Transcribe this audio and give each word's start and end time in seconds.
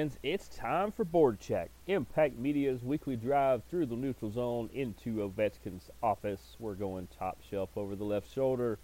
It's 0.00 0.48
time 0.48 0.92
for 0.92 1.04
Board 1.04 1.40
Check, 1.40 1.68
Impact 1.86 2.38
Media's 2.38 2.82
weekly 2.82 3.16
drive 3.16 3.62
through 3.64 3.84
the 3.84 3.96
neutral 3.96 4.30
zone 4.30 4.70
into 4.72 5.16
Ovechkin's 5.16 5.90
office. 6.02 6.56
We're 6.58 6.72
going 6.72 7.06
top 7.18 7.42
shelf 7.50 7.68
over 7.76 7.94
the 7.94 8.04
left 8.04 8.32
shoulder. 8.32 8.78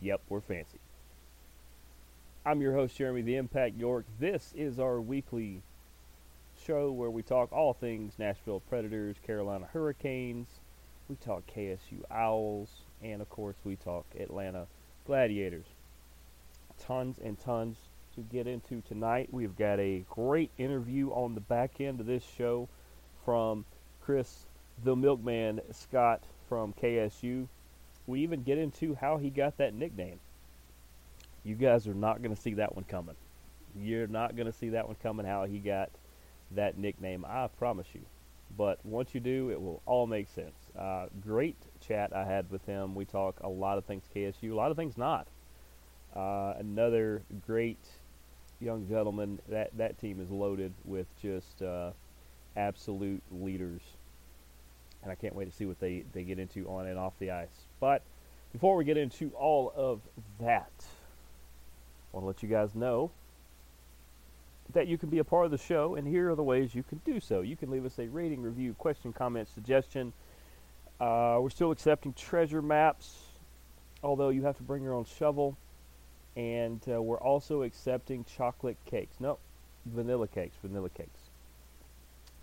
Yep, 0.00 0.22
we're 0.30 0.40
fancy. 0.40 0.78
I'm 2.46 2.62
your 2.62 2.72
host, 2.72 2.96
Jeremy 2.96 3.20
the 3.20 3.36
Impact 3.36 3.76
York. 3.76 4.06
This 4.18 4.54
is 4.56 4.78
our 4.78 4.98
weekly 4.98 5.60
show 6.64 6.90
where 6.90 7.10
we 7.10 7.20
talk 7.22 7.52
all 7.52 7.74
things 7.74 8.14
Nashville 8.18 8.60
Predators, 8.60 9.16
Carolina 9.26 9.68
Hurricanes, 9.74 10.48
we 11.06 11.16
talk 11.16 11.42
KSU 11.54 12.02
Owls, 12.10 12.70
and 13.02 13.20
of 13.20 13.28
course, 13.28 13.56
we 13.62 13.76
talk 13.76 14.06
Atlanta 14.18 14.68
Gladiators. 15.06 15.66
Tons 16.78 17.18
and 17.22 17.38
tons 17.38 17.76
to 18.14 18.20
get 18.20 18.46
into 18.46 18.82
tonight. 18.82 19.28
We've 19.32 19.56
got 19.56 19.80
a 19.80 20.04
great 20.08 20.50
interview 20.58 21.10
on 21.10 21.34
the 21.34 21.40
back 21.40 21.80
end 21.80 22.00
of 22.00 22.06
this 22.06 22.22
show 22.36 22.68
from 23.24 23.64
Chris 24.02 24.46
the 24.82 24.94
Milkman 24.94 25.60
Scott 25.72 26.22
from 26.48 26.72
KSU. 26.74 27.48
We 28.06 28.20
even 28.20 28.42
get 28.42 28.58
into 28.58 28.94
how 28.94 29.16
he 29.16 29.30
got 29.30 29.58
that 29.58 29.74
nickname. 29.74 30.20
You 31.42 31.54
guys 31.54 31.86
are 31.86 31.94
not 31.94 32.22
going 32.22 32.34
to 32.34 32.40
see 32.40 32.54
that 32.54 32.74
one 32.74 32.84
coming. 32.84 33.16
You're 33.76 34.06
not 34.06 34.36
going 34.36 34.46
to 34.46 34.52
see 34.52 34.70
that 34.70 34.86
one 34.86 34.96
coming 35.02 35.26
how 35.26 35.44
he 35.44 35.58
got 35.58 35.90
that 36.52 36.78
nickname, 36.78 37.24
I 37.24 37.48
promise 37.58 37.86
you. 37.92 38.02
But 38.56 38.78
once 38.84 39.14
you 39.14 39.20
do, 39.20 39.50
it 39.50 39.60
will 39.60 39.82
all 39.86 40.06
make 40.06 40.28
sense. 40.28 40.54
Uh, 40.78 41.06
great 41.20 41.56
chat 41.80 42.14
I 42.14 42.24
had 42.24 42.50
with 42.50 42.64
him. 42.66 42.94
We 42.94 43.04
talk 43.04 43.40
a 43.40 43.48
lot 43.48 43.78
of 43.78 43.84
things 43.84 44.04
KSU, 44.14 44.52
a 44.52 44.54
lot 44.54 44.70
of 44.70 44.76
things 44.76 44.96
not. 44.96 45.26
Uh, 46.14 46.54
another 46.58 47.22
great 47.46 47.78
young 48.60 48.88
gentlemen, 48.88 49.38
That 49.48 49.76
that 49.76 50.00
team 50.00 50.20
is 50.20 50.30
loaded 50.30 50.72
with 50.84 51.06
just 51.20 51.62
uh, 51.62 51.90
absolute 52.56 53.22
leaders, 53.30 53.80
and 55.02 55.12
I 55.12 55.14
can't 55.14 55.34
wait 55.34 55.50
to 55.50 55.56
see 55.56 55.66
what 55.66 55.80
they 55.80 56.04
they 56.12 56.22
get 56.24 56.38
into 56.38 56.68
on 56.68 56.86
and 56.86 56.98
off 56.98 57.12
the 57.18 57.30
ice. 57.30 57.66
But 57.80 58.02
before 58.52 58.76
we 58.76 58.84
get 58.84 58.96
into 58.96 59.30
all 59.30 59.72
of 59.76 60.00
that, 60.40 60.72
I 62.12 62.16
want 62.16 62.22
to 62.22 62.26
let 62.26 62.42
you 62.42 62.48
guys 62.48 62.74
know 62.74 63.10
that 64.72 64.86
you 64.86 64.96
can 64.96 65.10
be 65.10 65.18
a 65.18 65.24
part 65.24 65.44
of 65.44 65.50
the 65.50 65.58
show, 65.58 65.94
and 65.96 66.06
here 66.06 66.30
are 66.30 66.34
the 66.34 66.42
ways 66.42 66.74
you 66.74 66.82
can 66.82 67.00
do 67.04 67.20
so. 67.20 67.42
You 67.42 67.56
can 67.56 67.70
leave 67.70 67.84
us 67.84 67.98
a 67.98 68.06
rating, 68.08 68.42
review, 68.42 68.74
question, 68.74 69.12
comment, 69.12 69.48
suggestion. 69.48 70.12
Uh, 71.00 71.38
we're 71.40 71.50
still 71.50 71.70
accepting 71.70 72.12
treasure 72.14 72.62
maps, 72.62 73.18
although 74.02 74.30
you 74.30 74.42
have 74.44 74.56
to 74.56 74.62
bring 74.62 74.82
your 74.82 74.94
own 74.94 75.04
shovel 75.04 75.56
and 76.36 76.80
uh, 76.92 77.00
we're 77.00 77.20
also 77.20 77.62
accepting 77.62 78.24
chocolate 78.36 78.76
cakes. 78.86 79.16
No, 79.20 79.38
vanilla 79.86 80.26
cakes. 80.26 80.56
Vanilla 80.62 80.88
cakes. 80.90 81.20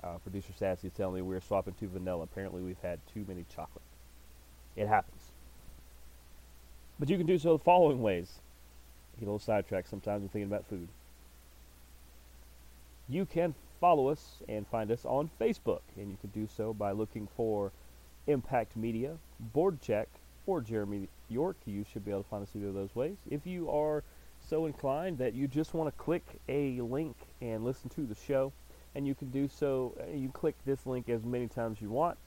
Uh, 0.04 0.18
Producer 0.24 0.54
Sassy 0.58 0.88
is 0.88 0.94
telling 0.94 1.16
me 1.16 1.22
we're 1.22 1.42
swapping 1.42 1.76
to 1.76 1.88
vanilla. 1.88 2.24
Apparently, 2.24 2.62
we've 2.62 2.82
had 2.82 3.00
too 3.14 3.26
many 3.28 3.46
chocolate. 3.54 3.84
It 4.76 4.88
happens. 4.88 5.22
But 7.00 7.10
you 7.10 7.18
can 7.18 7.28
do 7.28 7.38
so 7.38 7.58
the 7.58 7.64
following 7.64 8.02
ways. 8.02 8.40
Get 9.20 9.26
a 9.26 9.26
little 9.26 9.40
sidetracked 9.40 9.90
sometimes 9.90 10.22
when 10.22 10.30
thinking 10.30 10.52
about 10.52 10.66
food. 10.68 10.88
You 13.10 13.26
can 13.26 13.54
follow 13.80 14.08
us 14.08 14.38
and 14.48 14.66
find 14.68 14.92
us 14.92 15.04
on 15.06 15.30
Facebook, 15.40 15.82
and 15.98 16.10
you 16.10 16.18
can 16.22 16.30
do 16.30 16.48
so 16.56 16.74
by 16.74 16.92
looking 16.92 17.28
for 17.36 17.72
Impact 18.28 18.78
Media, 18.78 19.18
Board 19.40 19.82
Check, 19.82 20.08
or 20.52 20.62
Jeremy 20.62 21.08
York. 21.30 21.56
You 21.66 21.86
should 21.92 22.04
be 22.04 22.12
able 22.12 22.24
to 22.24 22.30
find 22.30 22.44
us 22.44 22.50
either 22.56 22.68
of 22.68 22.74
those 22.74 22.94
ways. 22.94 23.18
If 23.30 23.48
you 23.48 23.70
are 23.70 24.04
so 24.48 24.66
inclined 24.66 25.18
that 25.20 25.34
you 25.34 25.48
just 25.48 25.74
want 25.74 25.96
to 25.96 26.04
click 26.04 26.26
a 26.50 26.82
link 26.82 27.16
and 27.42 27.64
listen 27.64 27.90
to 27.92 28.06
the 28.06 28.16
show, 28.16 28.52
and 28.94 29.08
you 29.08 29.16
can 29.16 29.30
do 29.30 29.48
so, 29.48 29.94
uh, 30.02 30.16
you 30.16 30.30
click 30.30 30.56
this 30.66 30.86
link 30.86 31.08
as 31.08 31.24
many 31.24 31.48
times 31.48 31.82
you 31.82 31.90
want. 31.90 32.18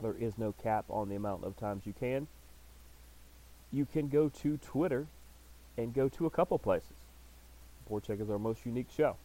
There 0.00 0.14
is 0.18 0.38
no 0.38 0.52
cap 0.52 0.86
on 0.88 1.08
the 1.10 1.16
amount 1.16 1.44
of 1.44 1.56
times 1.58 1.82
you 1.84 1.92
can. 1.98 2.26
You 3.70 3.84
can 3.84 4.08
go 4.08 4.30
to 4.40 4.56
Twitter 4.56 5.06
and 5.76 5.92
go 5.92 6.08
to 6.08 6.24
a 6.24 6.30
couple 6.30 6.58
places. 6.58 6.96
Board 7.88 8.04
Check 8.04 8.20
is 8.20 8.30
our 8.30 8.38
most 8.38 8.64
unique 8.64 8.88
show. 8.96 9.16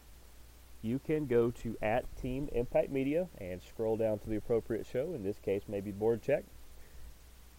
You 0.82 0.98
can 0.98 1.26
go 1.26 1.50
to 1.62 1.76
at 1.80 2.04
Team 2.20 2.48
Impact 2.52 2.90
Media 2.90 3.28
and 3.38 3.62
scroll 3.62 3.96
down 3.96 4.18
to 4.18 4.28
the 4.28 4.36
appropriate 4.36 4.84
show. 4.84 5.14
In 5.14 5.22
this 5.22 5.38
case, 5.38 5.62
maybe 5.68 5.90
Board 5.90 6.22
Check 6.22 6.44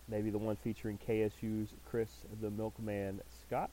maybe 0.07 0.29
the 0.29 0.37
one 0.37 0.55
featuring 0.55 0.99
KSU's 1.07 1.69
Chris 1.89 2.09
the 2.41 2.49
Milkman 2.49 3.21
Scott. 3.45 3.69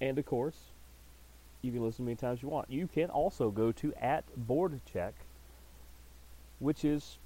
And 0.00 0.18
of 0.18 0.26
course, 0.26 0.56
you 1.62 1.72
can 1.72 1.82
listen 1.82 2.04
many 2.04 2.16
times 2.16 2.42
you 2.42 2.48
want. 2.48 2.70
You 2.70 2.86
can 2.86 3.10
also 3.10 3.50
go 3.50 3.72
to 3.72 3.92
at 3.94 4.24
Board 4.36 4.80
Check, 4.92 5.14
which 6.60 6.84
is 6.84 7.18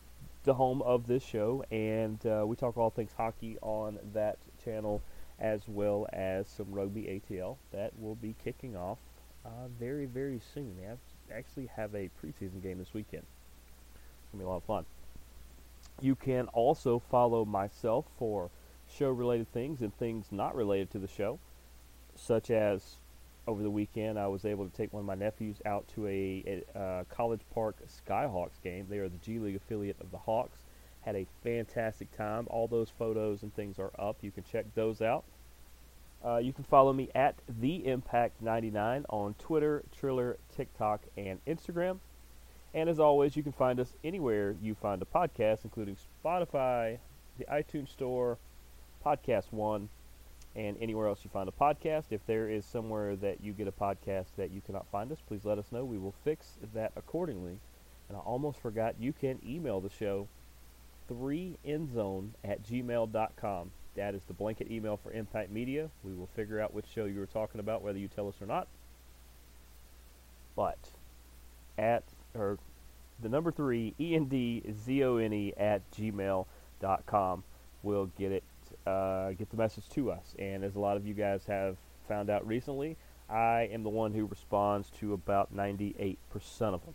the 0.45 0.55
home 0.55 0.83
of 0.83 1.07
this 1.07 1.23
show, 1.23 1.65
and 1.71 2.25
uh, 2.27 2.45
we 2.47 2.57
talk 2.57 2.77
all 2.77 2.91
things 2.91 3.13
hockey 3.17 3.59
on 3.61 3.99
that 4.13 4.39
channel, 4.65 5.03
as 5.39 5.61
well 5.69 6.07
as 6.13 6.49
some 6.49 6.67
rugby 6.71 7.23
ATL 7.31 7.57
that 7.73 7.93
will 8.01 8.17
be 8.17 8.35
kicking 8.43 8.77
off 8.77 8.99
uh, 9.45 9.69
very, 9.79 10.07
very 10.07 10.41
soon. 10.55 10.75
They 10.81 10.87
have, 10.87 10.99
actually 11.33 11.67
have 11.77 11.95
a 11.95 12.11
preseason 12.23 12.63
game 12.63 12.79
this 12.79 12.95
weekend. 12.95 13.25
It's 13.95 14.33
gonna 14.33 14.43
be 14.43 14.47
a 14.47 14.49
lot 14.49 14.57
of 14.57 14.65
fun. 14.65 14.85
You 16.01 16.15
can 16.15 16.49
also 16.49 16.99
follow 16.99 17.45
myself 17.45 18.07
for 18.19 18.51
show 18.89 19.11
related 19.11 19.53
things 19.53 19.81
and 19.81 19.97
things 19.97 20.27
not 20.31 20.55
related 20.55 20.91
to 20.93 20.99
the 20.99 21.09
show, 21.09 21.39
such 22.15 22.51
as 22.51 22.97
over 23.47 23.63
the 23.63 23.71
weekend 23.71 24.19
I 24.19 24.29
was 24.29 24.45
able 24.45 24.67
to 24.67 24.77
take 24.77 24.93
one 24.93 25.01
of 25.01 25.07
my 25.07 25.15
nephews 25.15 25.57
out 25.67 25.87
to 25.95 26.07
a, 26.07 26.63
a 26.75 26.79
uh, 26.79 27.05
College 27.05 27.41
Park 27.55 27.77
Skyhawks 27.87 28.63
game. 28.63 28.87
They 28.89 28.99
are 28.99 29.09
the 29.09 29.19
G 29.19 29.39
League 29.39 29.57
affiliate 29.57 30.01
of 30.01 30.11
the 30.11 30.19
Hawks. 30.19 30.59
Had 31.03 31.17
a 31.17 31.27
fantastic 31.43 32.17
time. 32.17 32.47
All 32.49 32.69
those 32.69 32.91
photos 32.91 33.43
and 33.43 33.55
things 33.55 33.79
are 33.79 33.91
up. 33.99 34.19
You 34.21 34.31
can 34.31 34.45
check 34.45 34.67
those 34.75 35.03
out. 35.03 35.25
Uh, 36.25 36.37
you 36.37 36.53
can 36.53 36.63
follow 36.63 36.93
me 36.93 37.11
at 37.17 37.35
the 37.49 37.85
Impact 37.87 38.41
99 38.41 39.05
on 39.09 39.35
Twitter, 39.35 39.83
Triller, 39.99 40.39
TikTok, 40.55 41.03
and 41.17 41.45
Instagram. 41.47 41.99
And 42.75 42.89
as 42.89 42.99
always, 42.99 43.37
you 43.37 43.43
can 43.43 43.53
find 43.53 43.79
us 43.79 43.93
anywhere 44.03 44.57
you 44.63 44.75
find 44.75 45.03
a 45.03 45.05
podcast, 45.05 45.65
including 45.65 45.97
Spotify, 46.25 46.99
the 47.39 47.45
iTunes 47.45 47.89
Store, 47.89 48.39
Podcast 49.05 49.53
One, 49.53 49.89
and 50.55 50.77
anywhere 50.81 51.09
else 51.09 51.21
you 51.25 51.31
find 51.31 51.49
a 51.49 51.53
podcast. 51.53 52.05
If 52.11 52.25
there 52.27 52.49
is 52.49 52.65
somewhere 52.65 53.17
that 53.17 53.43
you 53.43 53.53
get 53.53 53.69
a 53.69 53.73
podcast 53.73 54.27
that 54.37 54.51
you 54.51 54.61
cannot 54.65 54.87
find 54.91 55.13
us, 55.13 55.19
please 55.27 55.45
let 55.45 55.59
us 55.59 55.73
know. 55.73 55.85
We 55.85 55.99
will 55.99 56.15
fix 56.25 56.59
that 56.75 56.93
accordingly. 56.97 57.59
And 58.09 58.17
I 58.17 58.21
almost 58.21 58.61
forgot 58.61 58.97
you 58.99 59.13
can 59.13 59.39
email 59.47 59.81
the 59.81 59.91
show 59.91 60.29
3endzone 61.11 62.31
at 62.45 62.63
gmail.com. 62.63 63.71
That 63.95 64.15
is 64.15 64.23
the 64.25 64.35
blanket 64.35 64.71
email 64.71 64.97
for 64.97 65.13
Impact 65.13 65.51
Media. 65.51 65.91
We 66.03 66.15
will 66.15 66.29
figure 66.35 66.61
out 66.61 66.73
which 66.73 66.87
show 66.95 67.05
you 67.05 67.21
were 67.21 67.27
talking 67.27 67.61
about, 67.61 67.83
whether 67.83 67.99
you 67.99 68.09
tell 68.09 68.29
us 68.29 68.41
or 68.41 68.47
not. 68.47 68.67
But 70.57 70.79
at 71.77 72.05
or 72.35 72.59
the 73.21 73.29
number 73.29 73.53
three 73.53 73.95
e 73.99 74.15
n 74.15 74.27
d 74.27 74.63
z 74.85 75.05
o 75.05 75.17
n 75.17 75.33
e 75.33 75.53
at 75.57 75.83
gmail.com 75.93 77.45
will 77.83 78.07
get 78.19 78.33
it 78.33 78.45
uh, 78.87 79.33
get 79.33 79.51
the 79.51 79.57
message 79.57 79.89
to 79.91 80.11
us. 80.11 80.35
And 80.39 80.65
as 80.65 80.77
a 80.77 80.81
lot 80.81 80.97
of 80.97 81.07
you 81.07 81.15
guys 81.15 81.45
have 81.47 81.77
found 82.09 82.31
out 82.31 82.47
recently, 82.47 82.97
I 83.29 83.69
am 83.73 83.83
the 83.83 83.91
one 83.91 84.13
who 84.13 84.27
responds 84.27 84.91
to 85.01 85.13
about 85.13 85.55
98% 85.55 86.17
of 86.61 86.85
them. 86.85 86.95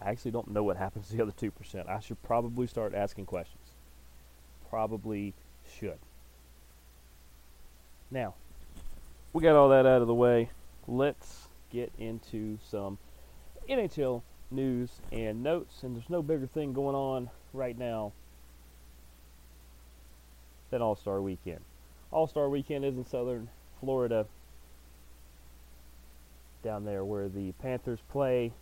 I 0.00 0.10
actually 0.10 0.30
don't 0.30 0.50
know 0.50 0.62
what 0.62 0.76
happens 0.76 1.08
to 1.08 1.16
the 1.16 1.22
other 1.22 1.32
2%. 1.32 1.88
I 1.88 2.00
should 2.00 2.22
probably 2.22 2.66
start 2.66 2.94
asking 2.94 3.26
questions. 3.26 3.62
Probably 4.68 5.34
should. 5.78 5.98
Now, 8.10 8.34
we 9.32 9.42
got 9.42 9.56
all 9.56 9.70
that 9.70 9.86
out 9.86 10.02
of 10.02 10.06
the 10.06 10.14
way. 10.14 10.50
Let's 10.86 11.48
get 11.70 11.92
into 11.98 12.58
some 12.70 12.98
NHL 13.68 14.22
news 14.50 14.90
and 15.12 15.42
notes, 15.42 15.82
and 15.82 15.94
there's 15.96 16.10
no 16.10 16.22
bigger 16.22 16.46
thing 16.46 16.72
going 16.72 16.94
on 16.94 17.30
right 17.52 17.76
now 17.76 18.12
than 20.70 20.82
All 20.82 20.96
Star 20.96 21.20
Weekend. 21.20 21.60
All 22.10 22.26
Star 22.26 22.48
Weekend 22.48 22.84
is 22.84 22.96
in 22.96 23.04
Southern 23.04 23.48
Florida. 23.80 24.26
down 26.62 26.84
there 26.84 27.04
where 27.04 27.28
the 27.28 27.52
Panthers 27.62 28.00
play. 28.10 28.52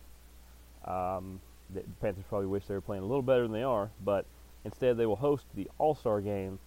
Um, 0.85 1.39
the 1.73 1.81
Panthers 2.01 2.23
probably 2.29 2.47
wish 2.47 2.65
they 2.65 2.75
were 2.75 2.81
playing 2.81 3.03
a 3.03 3.05
little 3.05 3.23
better 3.23 3.43
than 3.43 3.51
they 3.51 3.63
are, 3.63 3.89
but 4.03 4.25
instead 4.63 4.97
they 4.97 5.05
will 5.05 5.15
host 5.15 5.45
the 5.55 5.67
All 5.77 5.95
Star 5.95 6.21
game. 6.21 6.59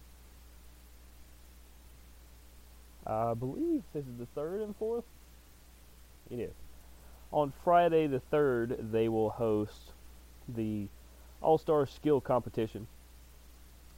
I 3.07 3.33
believe 3.33 3.83
this 3.93 4.05
is 4.05 4.17
the 4.19 4.25
third 4.27 4.61
and 4.61 4.75
fourth. 4.75 5.05
It 6.29 6.39
is. 6.39 6.68
On 7.31 7.53
Friday 7.63 8.07
the 8.07 8.21
3rd, 8.31 8.91
they 8.91 9.07
will 9.07 9.29
host 9.29 9.91
the 10.47 10.87
All 11.41 11.57
Star 11.57 11.85
Skill 11.85 12.21
Competition. 12.21 12.87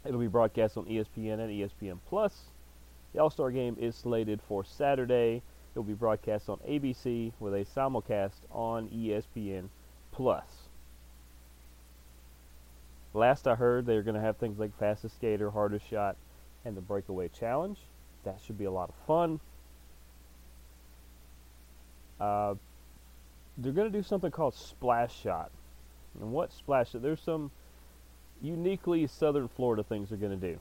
It'll 0.04 0.20
be 0.20 0.28
broadcast 0.28 0.78
on 0.78 0.86
ESPN 0.86 1.40
and 1.40 1.50
ESPN 1.50 2.00
Plus. 2.10 2.34
The 3.14 3.22
All 3.22 3.30
Star 3.30 3.52
game 3.52 3.78
is 3.80 3.96
slated 3.96 4.42
for 4.48 4.66
Saturday. 4.66 5.42
It'll 5.74 5.84
be 5.84 5.94
broadcast 5.94 6.50
on 6.50 6.58
ABC 6.68 7.32
with 7.40 7.54
a 7.54 7.66
simulcast 7.66 8.42
on 8.52 8.90
ESPN 8.90 9.70
Plus. 10.12 10.46
Last 13.14 13.48
I 13.48 13.56
heard, 13.56 13.86
they're 13.86 14.04
going 14.04 14.16
to 14.16 14.22
have 14.22 14.38
things 14.38 14.60
like 14.60 14.78
fastest 14.78 15.16
skater, 15.16 15.52
hardest 15.52 15.90
shot, 15.90 16.16
and 16.66 16.76
the 16.76 16.82
breakaway 16.82 17.30
challenge. 17.30 17.78
That 18.24 18.40
should 18.46 18.58
be 18.58 18.66
a 18.66 18.72
lot 18.72 18.90
of 18.90 18.96
fun. 19.08 19.40
Uh, 22.20 22.56
they're 23.58 23.74
going 23.74 23.92
to 23.92 23.98
do 23.98 24.04
something 24.04 24.32
called 24.32 24.56
splash 24.56 25.22
shot. 25.22 25.52
And 26.20 26.32
what 26.32 26.52
splash 26.52 26.92
shot? 26.92 27.02
There's 27.02 27.22
some 27.22 27.52
uniquely 28.42 29.08
southern 29.08 29.48
Florida 29.48 29.84
things 29.84 30.10
they're 30.10 30.18
going 30.18 30.40
to 30.40 30.54
do. 30.54 30.60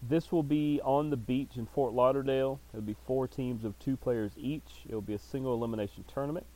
This 0.00 0.30
will 0.30 0.44
be 0.44 0.80
on 0.84 1.10
the 1.10 1.16
beach 1.16 1.56
in 1.56 1.66
Fort 1.66 1.92
Lauderdale. 1.92 2.60
It'll 2.72 2.82
be 2.82 2.96
four 3.06 3.26
teams 3.26 3.64
of 3.64 3.76
two 3.80 3.96
players 3.96 4.30
each. 4.36 4.84
It'll 4.86 5.00
be 5.00 5.14
a 5.14 5.18
single 5.18 5.54
elimination 5.54 6.04
tournament. 6.12 6.46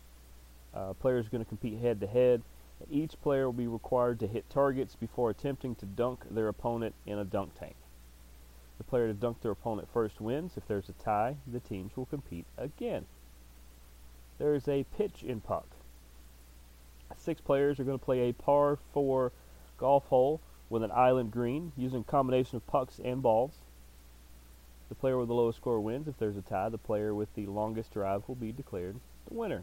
Uh, 0.72 0.92
players 0.94 1.26
are 1.26 1.30
going 1.30 1.44
to 1.44 1.48
compete 1.48 1.80
head 1.80 2.00
to 2.00 2.06
head. 2.06 2.42
Each 2.90 3.20
player 3.20 3.46
will 3.46 3.52
be 3.52 3.66
required 3.66 4.20
to 4.20 4.26
hit 4.26 4.48
targets 4.48 4.94
before 4.94 5.30
attempting 5.30 5.74
to 5.76 5.86
dunk 5.86 6.20
their 6.30 6.48
opponent 6.48 6.94
in 7.04 7.18
a 7.18 7.24
dunk 7.24 7.58
tank. 7.58 7.74
The 8.82 8.90
player 8.90 9.06
to 9.06 9.14
dunk 9.14 9.42
their 9.42 9.52
opponent 9.52 9.86
first 9.92 10.20
wins. 10.20 10.56
If 10.56 10.66
there's 10.66 10.88
a 10.88 10.92
tie, 10.92 11.36
the 11.46 11.60
teams 11.60 11.96
will 11.96 12.06
compete 12.06 12.46
again. 12.58 13.06
There 14.38 14.56
is 14.56 14.66
a 14.66 14.84
pitch 14.98 15.22
in 15.22 15.40
puck. 15.40 15.68
Six 17.16 17.40
players 17.40 17.78
are 17.78 17.84
going 17.84 17.96
to 17.96 18.04
play 18.04 18.28
a 18.28 18.32
par 18.32 18.80
4 18.92 19.30
golf 19.78 20.06
hole 20.06 20.40
with 20.68 20.82
an 20.82 20.90
island 20.90 21.30
green 21.30 21.70
using 21.76 22.00
a 22.00 22.10
combination 22.10 22.56
of 22.56 22.66
pucks 22.66 22.98
and 23.04 23.22
balls. 23.22 23.52
The 24.88 24.96
player 24.96 25.16
with 25.16 25.28
the 25.28 25.34
lowest 25.34 25.58
score 25.58 25.80
wins. 25.80 26.08
If 26.08 26.18
there's 26.18 26.36
a 26.36 26.42
tie, 26.42 26.68
the 26.68 26.76
player 26.76 27.14
with 27.14 27.32
the 27.36 27.46
longest 27.46 27.92
drive 27.92 28.24
will 28.26 28.34
be 28.34 28.50
declared 28.50 28.96
the 29.28 29.34
winner. 29.34 29.62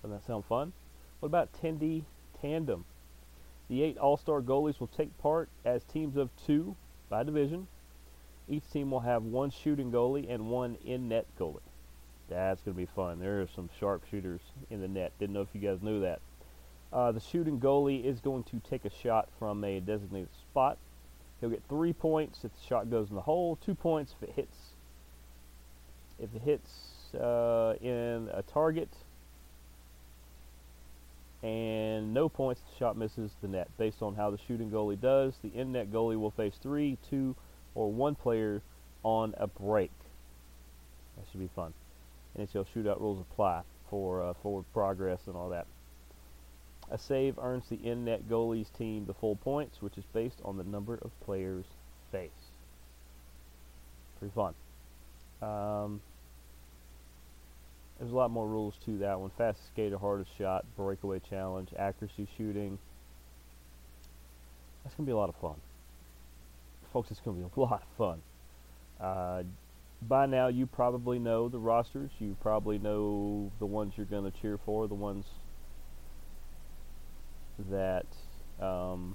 Doesn't 0.00 0.16
that 0.16 0.24
sound 0.24 0.44
fun? 0.44 0.72
What 1.18 1.26
about 1.26 1.52
Tendy 1.60 2.04
Tandem? 2.40 2.84
The 3.68 3.82
eight 3.82 3.98
All 3.98 4.16
Star 4.16 4.40
goalies 4.40 4.78
will 4.78 4.86
take 4.86 5.18
part 5.18 5.48
as 5.64 5.82
teams 5.82 6.16
of 6.16 6.30
two 6.46 6.76
by 7.08 7.24
division. 7.24 7.66
Each 8.48 8.68
team 8.72 8.90
will 8.90 9.00
have 9.00 9.22
one 9.22 9.50
shooting 9.50 9.92
goalie 9.92 10.32
and 10.32 10.50
one 10.50 10.76
in 10.84 11.08
net 11.08 11.26
goalie. 11.38 11.60
That's 12.28 12.62
going 12.62 12.74
to 12.74 12.80
be 12.80 12.86
fun. 12.86 13.20
There 13.20 13.40
are 13.42 13.48
some 13.54 13.68
sharpshooters 13.78 14.40
in 14.70 14.80
the 14.80 14.88
net. 14.88 15.12
Didn't 15.18 15.34
know 15.34 15.42
if 15.42 15.48
you 15.52 15.60
guys 15.60 15.82
knew 15.82 16.00
that. 16.00 16.20
Uh, 16.92 17.12
the 17.12 17.20
shooting 17.20 17.60
goalie 17.60 18.04
is 18.04 18.20
going 18.20 18.44
to 18.44 18.60
take 18.68 18.84
a 18.84 18.90
shot 18.90 19.28
from 19.38 19.64
a 19.64 19.80
designated 19.80 20.28
spot. 20.50 20.78
He'll 21.40 21.50
get 21.50 21.62
three 21.68 21.92
points 21.92 22.44
if 22.44 22.52
the 22.54 22.66
shot 22.66 22.90
goes 22.90 23.08
in 23.10 23.16
the 23.16 23.22
hole, 23.22 23.58
two 23.64 23.74
points 23.74 24.14
if 24.20 24.28
it 24.28 24.34
hits. 24.34 24.56
If 26.18 26.34
it 26.34 26.42
hits 26.42 27.14
uh, 27.14 27.74
in 27.80 28.28
a 28.32 28.42
target, 28.42 28.90
and 31.42 32.14
no 32.14 32.28
points 32.28 32.60
if 32.64 32.72
the 32.72 32.78
shot 32.78 32.96
misses 32.96 33.32
the 33.42 33.48
net. 33.48 33.68
Based 33.76 34.02
on 34.02 34.14
how 34.14 34.30
the 34.30 34.38
shooting 34.38 34.70
goalie 34.70 35.00
does, 35.00 35.34
the 35.42 35.48
in 35.48 35.72
net 35.72 35.90
goalie 35.90 36.18
will 36.18 36.30
face 36.30 36.54
three, 36.62 36.98
two, 37.10 37.34
or 37.74 37.90
one 37.90 38.14
player 38.14 38.62
on 39.02 39.34
a 39.38 39.46
break. 39.46 39.92
That 41.16 41.24
should 41.30 41.40
be 41.40 41.50
fun. 41.54 41.72
NHL 42.38 42.66
shootout 42.74 43.00
rules 43.00 43.20
apply 43.20 43.62
for 43.90 44.22
uh, 44.22 44.34
forward 44.42 44.64
progress 44.72 45.20
and 45.26 45.36
all 45.36 45.50
that. 45.50 45.66
A 46.90 46.98
save 46.98 47.38
earns 47.38 47.64
the 47.68 47.76
in 47.76 48.04
net 48.04 48.28
goalie's 48.28 48.70
team 48.70 49.06
the 49.06 49.14
full 49.14 49.36
points, 49.36 49.80
which 49.80 49.96
is 49.96 50.04
based 50.12 50.40
on 50.44 50.56
the 50.56 50.64
number 50.64 50.98
of 51.00 51.10
players 51.24 51.64
faced. 52.10 52.32
Pretty 54.18 54.34
fun. 54.34 54.54
Um, 55.40 56.00
there's 57.98 58.12
a 58.12 58.16
lot 58.16 58.30
more 58.30 58.46
rules 58.46 58.74
to 58.84 58.98
that 58.98 59.20
one. 59.20 59.30
Fastest 59.38 59.68
skater, 59.68 59.98
hardest 59.98 60.30
shot, 60.36 60.64
breakaway 60.76 61.20
challenge, 61.28 61.68
accuracy 61.78 62.26
shooting. 62.36 62.78
That's 64.82 64.94
going 64.96 65.06
to 65.06 65.10
be 65.10 65.12
a 65.12 65.16
lot 65.16 65.28
of 65.28 65.36
fun. 65.36 65.54
Folks, 66.92 67.10
it's 67.10 67.20
going 67.20 67.36
to 67.40 67.48
be 67.48 67.50
a 67.56 67.60
lot 67.64 67.82
of 67.82 67.96
fun. 67.96 68.22
Uh, 69.00 69.42
by 70.06 70.26
now, 70.26 70.48
you 70.48 70.66
probably 70.66 71.18
know 71.18 71.48
the 71.48 71.58
rosters. 71.58 72.10
You 72.18 72.36
probably 72.40 72.78
know 72.78 73.50
the 73.58 73.66
ones 73.66 73.94
you're 73.96 74.06
going 74.06 74.30
to 74.30 74.38
cheer 74.40 74.58
for, 74.64 74.88
the 74.88 74.94
ones 74.94 75.24
that 77.70 78.06
um, 78.60 79.14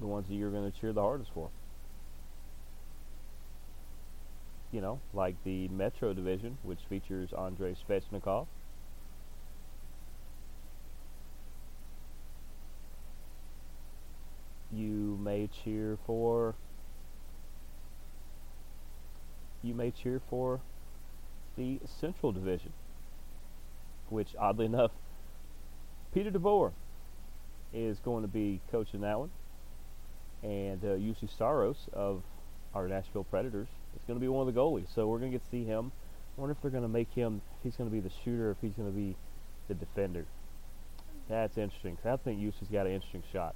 the 0.00 0.06
ones 0.06 0.26
that 0.28 0.34
you're 0.34 0.50
going 0.50 0.70
to 0.70 0.80
cheer 0.80 0.92
the 0.92 1.02
hardest 1.02 1.30
for. 1.34 1.50
You 4.72 4.80
know, 4.80 5.00
like 5.12 5.36
the 5.44 5.68
Metro 5.68 6.14
Division, 6.14 6.58
which 6.62 6.78
features 6.88 7.30
Andrei 7.36 7.74
Svechnikov. 7.74 8.46
You 14.72 15.18
may 15.22 15.48
cheer 15.48 15.98
for. 16.06 16.54
You 19.62 19.74
may 19.74 19.90
cheer 19.90 20.20
for 20.30 20.60
the 21.56 21.80
Central 21.84 22.32
Division, 22.32 22.72
which 24.08 24.28
oddly 24.38 24.64
enough, 24.66 24.92
Peter 26.14 26.30
DeBoer 26.30 26.72
is 27.74 27.98
going 27.98 28.22
to 28.22 28.28
be 28.28 28.60
coaching 28.70 29.02
that 29.02 29.18
one, 29.18 29.30
and 30.42 30.82
uh, 30.82 30.96
Juuse 30.96 31.28
Saros 31.36 31.88
of 31.92 32.22
our 32.74 32.88
Nashville 32.88 33.24
Predators 33.24 33.68
is 33.94 34.02
going 34.06 34.18
to 34.18 34.20
be 34.20 34.28
one 34.28 34.48
of 34.48 34.54
the 34.54 34.58
goalies. 34.58 34.92
So 34.94 35.06
we're 35.06 35.18
going 35.18 35.32
to 35.32 35.38
get 35.38 35.44
to 35.44 35.50
see 35.50 35.64
him. 35.64 35.92
I 36.36 36.40
wonder 36.40 36.52
if 36.52 36.62
they're 36.62 36.70
going 36.70 36.84
to 36.84 36.88
make 36.88 37.12
him, 37.12 37.42
if 37.58 37.64
he's 37.64 37.76
going 37.76 37.90
to 37.90 37.94
be 37.94 38.00
the 38.00 38.12
shooter, 38.24 38.50
if 38.50 38.56
he's 38.60 38.72
going 38.72 38.90
to 38.90 38.96
be 38.96 39.16
the 39.68 39.74
defender. 39.74 40.24
That's 41.28 41.58
interesting. 41.58 41.96
Cause 41.96 42.18
I 42.18 42.22
think 42.22 42.40
Juuse's 42.40 42.68
got 42.72 42.86
an 42.86 42.92
interesting 42.92 43.22
shot. 43.32 43.54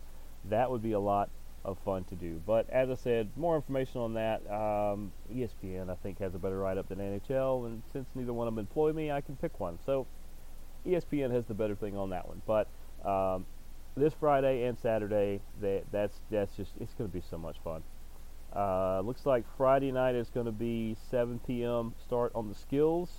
That 0.50 0.70
would 0.70 0.82
be 0.82 0.92
a 0.92 1.00
lot 1.00 1.30
of 1.64 1.78
fun 1.84 2.04
to 2.04 2.14
do. 2.14 2.40
But 2.46 2.68
as 2.70 2.90
I 2.90 2.94
said, 2.94 3.30
more 3.36 3.56
information 3.56 4.00
on 4.00 4.14
that. 4.14 4.42
Um, 4.50 5.12
ESPN, 5.32 5.90
I 5.90 5.94
think, 6.02 6.18
has 6.20 6.34
a 6.34 6.38
better 6.38 6.58
write 6.58 6.78
up 6.78 6.88
than 6.88 6.98
NHL, 6.98 7.66
and 7.66 7.82
since 7.92 8.06
neither 8.14 8.32
one 8.32 8.46
of 8.46 8.54
them 8.54 8.60
employ 8.60 8.92
me, 8.92 9.10
I 9.10 9.20
can 9.20 9.36
pick 9.36 9.58
one. 9.58 9.78
So 9.86 10.06
ESPN 10.86 11.30
has 11.30 11.46
the 11.46 11.54
better 11.54 11.74
thing 11.74 11.96
on 11.96 12.10
that 12.10 12.28
one. 12.28 12.42
But 12.46 12.68
um, 13.08 13.46
this 13.96 14.12
Friday 14.12 14.64
and 14.64 14.78
Saturday, 14.78 15.40
they, 15.60 15.82
that's 15.90 16.20
that's 16.30 16.54
just 16.56 16.72
it's 16.80 16.92
going 16.94 17.08
to 17.08 17.14
be 17.14 17.22
so 17.30 17.38
much 17.38 17.56
fun. 17.64 17.82
Uh, 18.54 19.00
looks 19.00 19.26
like 19.26 19.44
Friday 19.56 19.90
night 19.90 20.14
is 20.14 20.28
going 20.30 20.46
to 20.46 20.52
be 20.52 20.96
7 21.10 21.40
p.m. 21.44 21.94
start 22.04 22.30
on 22.34 22.48
the 22.48 22.54
skills, 22.54 23.10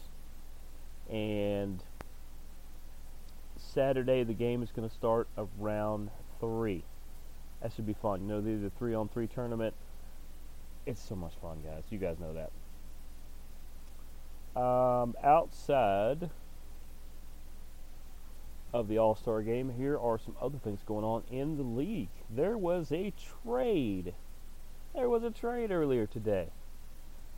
and 1.09 1.83
Saturday 3.57 4.23
the 4.23 4.33
game 4.33 4.61
is 4.63 4.71
going 4.71 4.87
to 4.87 4.93
start 4.93 5.27
around 5.37 6.09
three. 6.39 6.83
That 7.61 7.73
should 7.73 7.85
be 7.85 7.93
fun. 7.93 8.21
You 8.21 8.27
know, 8.27 8.41
the 8.41 8.69
three 8.77 8.93
on 8.93 9.09
three 9.09 9.27
tournament. 9.27 9.73
It's 10.85 11.01
so 11.01 11.15
much 11.15 11.33
fun, 11.41 11.57
guys. 11.63 11.83
You 11.89 11.97
guys 11.97 12.17
know 12.19 12.33
that. 12.33 12.51
Um, 14.59 15.15
outside 15.23 16.29
of 18.71 18.87
the 18.87 18.97
All 18.99 19.15
Star 19.15 19.41
game, 19.41 19.73
here 19.77 19.97
are 19.97 20.19
some 20.19 20.35
other 20.41 20.57
things 20.57 20.81
going 20.85 21.03
on 21.03 21.23
in 21.31 21.57
the 21.57 21.63
league. 21.63 22.09
There 22.29 22.57
was 22.57 22.91
a 22.91 23.13
trade. 23.43 24.13
There 24.93 25.09
was 25.09 25.23
a 25.23 25.31
trade 25.31 25.71
earlier 25.71 26.05
today 26.05 26.49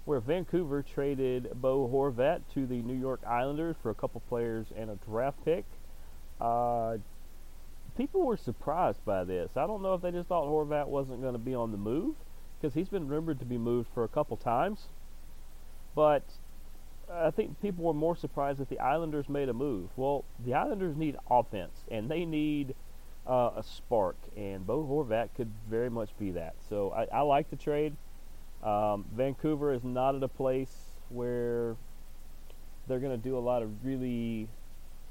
where 0.08 0.20
Vancouver 0.20 0.82
traded 0.82 1.50
Bo 1.56 1.88
Horvat 1.88 2.42
to 2.54 2.66
the 2.66 2.82
New 2.82 2.98
York 2.98 3.20
Islanders 3.28 3.76
for 3.82 3.90
a 3.90 3.94
couple 3.94 4.22
players 4.30 4.68
and 4.76 4.90
a 4.90 4.96
draft 5.06 5.44
pick. 5.44 5.66
Uh, 6.40 6.98
people 7.98 8.25
were 8.25 8.38
surprised 8.38 9.04
by 9.04 9.24
this. 9.24 9.58
I 9.58 9.66
don't 9.68 9.82
know 9.82 9.96
if 9.96 10.01
they 10.01 10.12
just 10.12 10.30
thought 10.30 10.46
Horvat 10.46 10.88
wasn't 10.88 11.22
going 11.22 11.34
to 11.34 11.39
be 11.39 11.56
on 11.56 11.72
the 11.72 11.77
move 11.77 12.16
because 12.60 12.74
he's 12.74 12.89
been 12.89 13.08
rumored 13.08 13.39
to 13.39 13.46
be 13.46 13.58
moved 13.58 13.89
for 13.94 14.04
a 14.04 14.08
couple 14.08 14.38
times. 14.38 14.88
But 15.96 16.24
I 17.12 17.32
think 17.32 17.60
people 17.62 17.84
were 17.84 17.94
more 17.94 18.16
surprised 18.16 18.60
that 18.60 18.70
the 18.70 18.80
Islanders 18.80 19.27
made 19.27 19.50
a 19.50 19.54
move. 19.54 19.89
Well, 19.96 20.24
the 20.46 20.54
Islanders 20.54 20.96
need 20.96 21.18
offense, 21.30 21.84
and 21.89 22.10
they 22.10 22.24
need 22.24 22.75
uh, 23.27 23.51
a 23.56 23.63
spark, 23.63 24.16
and 24.36 24.66
Bo 24.66 24.86
Horvat 24.86 25.30
could 25.36 25.51
very 25.70 25.89
much 25.89 26.10
be 26.20 26.32
that. 26.32 26.56
So 26.70 26.92
I, 26.92 27.18
I 27.18 27.22
like 27.22 27.50
the 27.50 27.56
trade. 27.56 27.96
Um, 28.63 29.06
Vancouver 29.16 29.74
is 29.74 29.84
not 29.84 30.16
at 30.16 30.24
a 30.24 30.27
place 30.27 30.92
where 31.10 31.75
they're 32.88 33.00
going 33.00 33.12
to 33.20 33.24
do 33.24 33.38
a 33.38 33.39
lot 33.39 33.63
of 33.63 33.86
really 33.86 34.48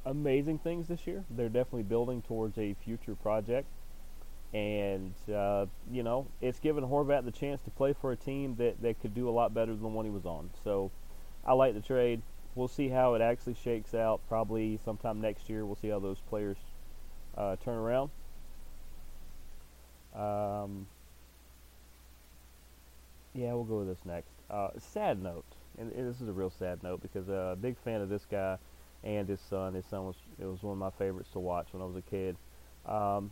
amazing 0.06 0.58
things 0.60 0.88
this 0.88 1.06
year. 1.06 1.24
They're 1.28 1.48
definitely 1.48 1.82
building 1.82 2.22
towards 2.22 2.56
a 2.56 2.74
future 2.84 3.14
project. 3.14 3.66
And, 4.54 5.12
uh, 5.32 5.66
you 5.90 6.02
know, 6.02 6.28
it's 6.40 6.60
given 6.60 6.84
Horvat 6.84 7.24
the 7.24 7.32
chance 7.32 7.60
to 7.62 7.70
play 7.70 7.92
for 7.92 8.12
a 8.12 8.16
team 8.16 8.54
that, 8.56 8.80
that 8.80 9.00
could 9.02 9.14
do 9.14 9.28
a 9.28 9.30
lot 9.30 9.52
better 9.52 9.72
than 9.72 9.82
the 9.82 9.88
one 9.88 10.04
he 10.04 10.10
was 10.10 10.24
on. 10.24 10.50
So 10.64 10.90
I 11.44 11.52
like 11.52 11.74
the 11.74 11.80
trade. 11.80 12.22
We'll 12.54 12.68
see 12.68 12.88
how 12.88 13.14
it 13.14 13.20
actually 13.20 13.56
shakes 13.62 13.92
out. 13.92 14.20
Probably 14.28 14.78
sometime 14.84 15.20
next 15.20 15.50
year, 15.50 15.66
we'll 15.66 15.76
see 15.76 15.88
how 15.88 15.98
those 15.98 16.20
players 16.30 16.56
uh, 17.36 17.56
turn 17.56 17.76
around. 17.76 18.10
Um, 20.14 20.86
yeah, 23.34 23.52
we'll 23.52 23.64
go 23.64 23.78
with 23.80 23.88
this 23.88 24.06
next. 24.06 24.30
Uh, 24.48 24.68
sad 24.78 25.22
note, 25.22 25.44
and, 25.78 25.92
and, 25.92 26.08
this 26.08 26.22
is 26.22 26.28
a 26.28 26.32
real 26.32 26.48
sad 26.48 26.82
note 26.82 27.02
because 27.02 27.28
uh, 27.28 27.50
a 27.52 27.56
big 27.56 27.76
fan 27.76 28.00
of 28.00 28.08
this 28.08 28.24
guy 28.24 28.56
and 29.06 29.28
his 29.28 29.40
son. 29.48 29.74
His 29.74 29.84
son 29.86 30.04
was 30.04 30.16
it 30.38 30.44
was 30.44 30.62
one 30.62 30.72
of 30.72 30.78
my 30.78 30.90
favorites 30.98 31.30
to 31.32 31.38
watch 31.38 31.68
when 31.70 31.80
I 31.80 31.86
was 31.86 31.96
a 31.96 32.10
kid. 32.10 32.36
Um, 32.84 33.30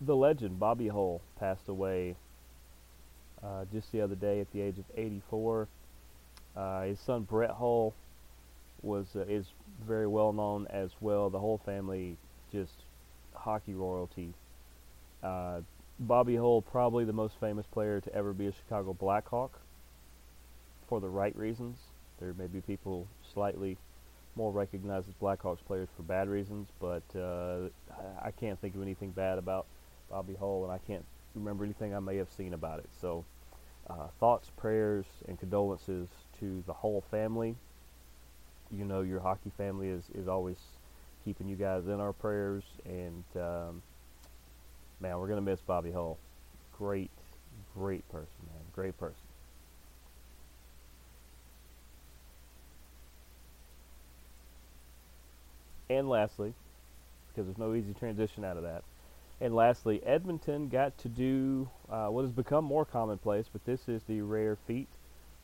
the 0.00 0.16
legend 0.16 0.58
Bobby 0.58 0.88
Hull 0.88 1.22
passed 1.38 1.68
away 1.68 2.16
uh, 3.42 3.64
just 3.72 3.92
the 3.92 4.00
other 4.00 4.16
day 4.16 4.40
at 4.40 4.52
the 4.52 4.60
age 4.60 4.78
of 4.78 4.84
84. 4.96 5.68
Uh, 6.56 6.82
his 6.82 6.98
son 7.00 7.22
Brett 7.22 7.50
Hull 7.50 7.94
was 8.82 9.06
uh, 9.14 9.20
is 9.20 9.46
very 9.86 10.08
well 10.08 10.32
known 10.32 10.66
as 10.68 10.90
well. 11.00 11.30
The 11.30 11.38
whole 11.38 11.60
family 11.64 12.16
just 12.52 12.74
hockey 13.34 13.74
royalty. 13.74 14.34
Uh, 15.22 15.60
Bobby 16.00 16.34
Hull, 16.34 16.60
probably 16.60 17.04
the 17.04 17.12
most 17.12 17.34
famous 17.38 17.66
player 17.66 18.00
to 18.00 18.14
ever 18.14 18.32
be 18.32 18.48
a 18.48 18.52
Chicago 18.52 18.94
Blackhawk, 18.94 19.60
for 20.88 21.00
the 21.00 21.08
right 21.08 21.34
reasons. 21.36 21.78
There 22.18 22.34
may 22.34 22.48
be 22.48 22.60
people 22.60 23.06
slightly 23.32 23.78
more 24.36 24.50
recognized 24.50 25.08
as 25.08 25.14
Blackhawks 25.14 25.64
players 25.64 25.88
for 25.96 26.02
bad 26.02 26.28
reasons, 26.28 26.68
but 26.80 27.02
uh, 27.16 27.68
I, 28.22 28.30
can't 28.30 28.60
think 28.60 28.74
of 28.74 28.82
anything 28.82 29.10
bad 29.10 29.38
about 29.38 29.66
Bobby 30.10 30.34
Hull, 30.34 30.64
and 30.64 30.72
I 30.72 30.78
can't 30.78 31.04
remember 31.34 31.64
anything 31.64 31.94
I 31.94 32.00
may 32.00 32.16
have 32.16 32.30
seen 32.30 32.54
about 32.54 32.80
it. 32.80 32.88
So, 33.00 33.24
uh, 33.88 34.08
thoughts, 34.18 34.50
prayers, 34.56 35.06
and 35.28 35.38
condolences 35.38 36.08
to 36.40 36.62
the 36.66 36.72
whole 36.72 37.02
family. 37.10 37.54
You 38.70 38.84
know, 38.84 39.02
your 39.02 39.20
hockey 39.20 39.52
family 39.56 39.88
is, 39.88 40.04
is 40.14 40.26
always 40.26 40.56
keeping 41.24 41.48
you 41.48 41.56
guys 41.56 41.86
in 41.86 42.00
our 42.00 42.12
prayers, 42.12 42.64
and 42.84 43.24
um, 43.36 43.82
man, 45.00 45.18
we're 45.18 45.28
gonna 45.28 45.40
miss 45.40 45.60
Bobby 45.60 45.92
Hull. 45.92 46.18
Great, 46.76 47.10
great 47.74 48.08
person, 48.08 48.40
man. 48.52 48.62
Great 48.74 48.98
person. 48.98 49.23
And 55.94 56.08
lastly, 56.08 56.54
because 57.28 57.46
there's 57.46 57.58
no 57.58 57.74
easy 57.74 57.94
transition 57.94 58.44
out 58.44 58.56
of 58.56 58.64
that. 58.64 58.82
And 59.40 59.54
lastly, 59.54 60.02
Edmonton 60.04 60.68
got 60.68 60.98
to 60.98 61.08
do 61.08 61.68
uh, 61.88 62.08
what 62.08 62.22
has 62.22 62.32
become 62.32 62.64
more 62.64 62.84
commonplace, 62.84 63.46
but 63.52 63.64
this 63.64 63.88
is 63.88 64.02
the 64.04 64.20
rare 64.22 64.56
feat 64.66 64.88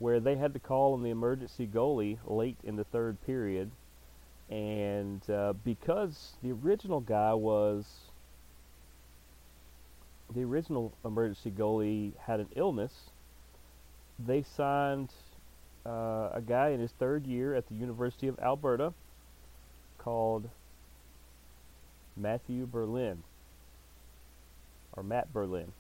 where 0.00 0.19
they 0.19 0.37
had 0.37 0.54
to 0.54 0.59
call 0.59 0.95
on 0.95 1.02
the 1.02 1.11
emergency 1.11 1.69
goalie 1.73 2.19
late 2.26 2.57
in 2.64 2.75
the 2.75 2.85
third 2.85 3.16
period. 3.26 3.71
And 4.49 5.28
uh, 5.30 5.52
because 5.64 6.33
the 6.42 6.50
original 6.50 7.00
guy 7.00 7.35
was 7.35 7.87
the 10.35 10.42
original 10.42 10.92
emergency 11.04 11.52
goalie 11.52 12.12
had 12.26 12.40
an 12.40 12.49
illness, 12.57 13.11
they 14.19 14.42
signed 14.42 15.11
uh, 15.87 16.30
a 16.33 16.42
guy 16.45 16.71
in 16.71 16.80
his 16.80 16.90
third 16.92 17.26
year 17.26 17.54
at 17.54 17.69
the 17.69 17.75
University 17.75 18.26
of 18.26 18.38
Alberta 18.40 18.92
called 20.02 20.49
Matthew 22.16 22.66
Berlin, 22.66 23.23
or 24.95 25.02
Matt 25.02 25.33
Berlin, 25.33 25.73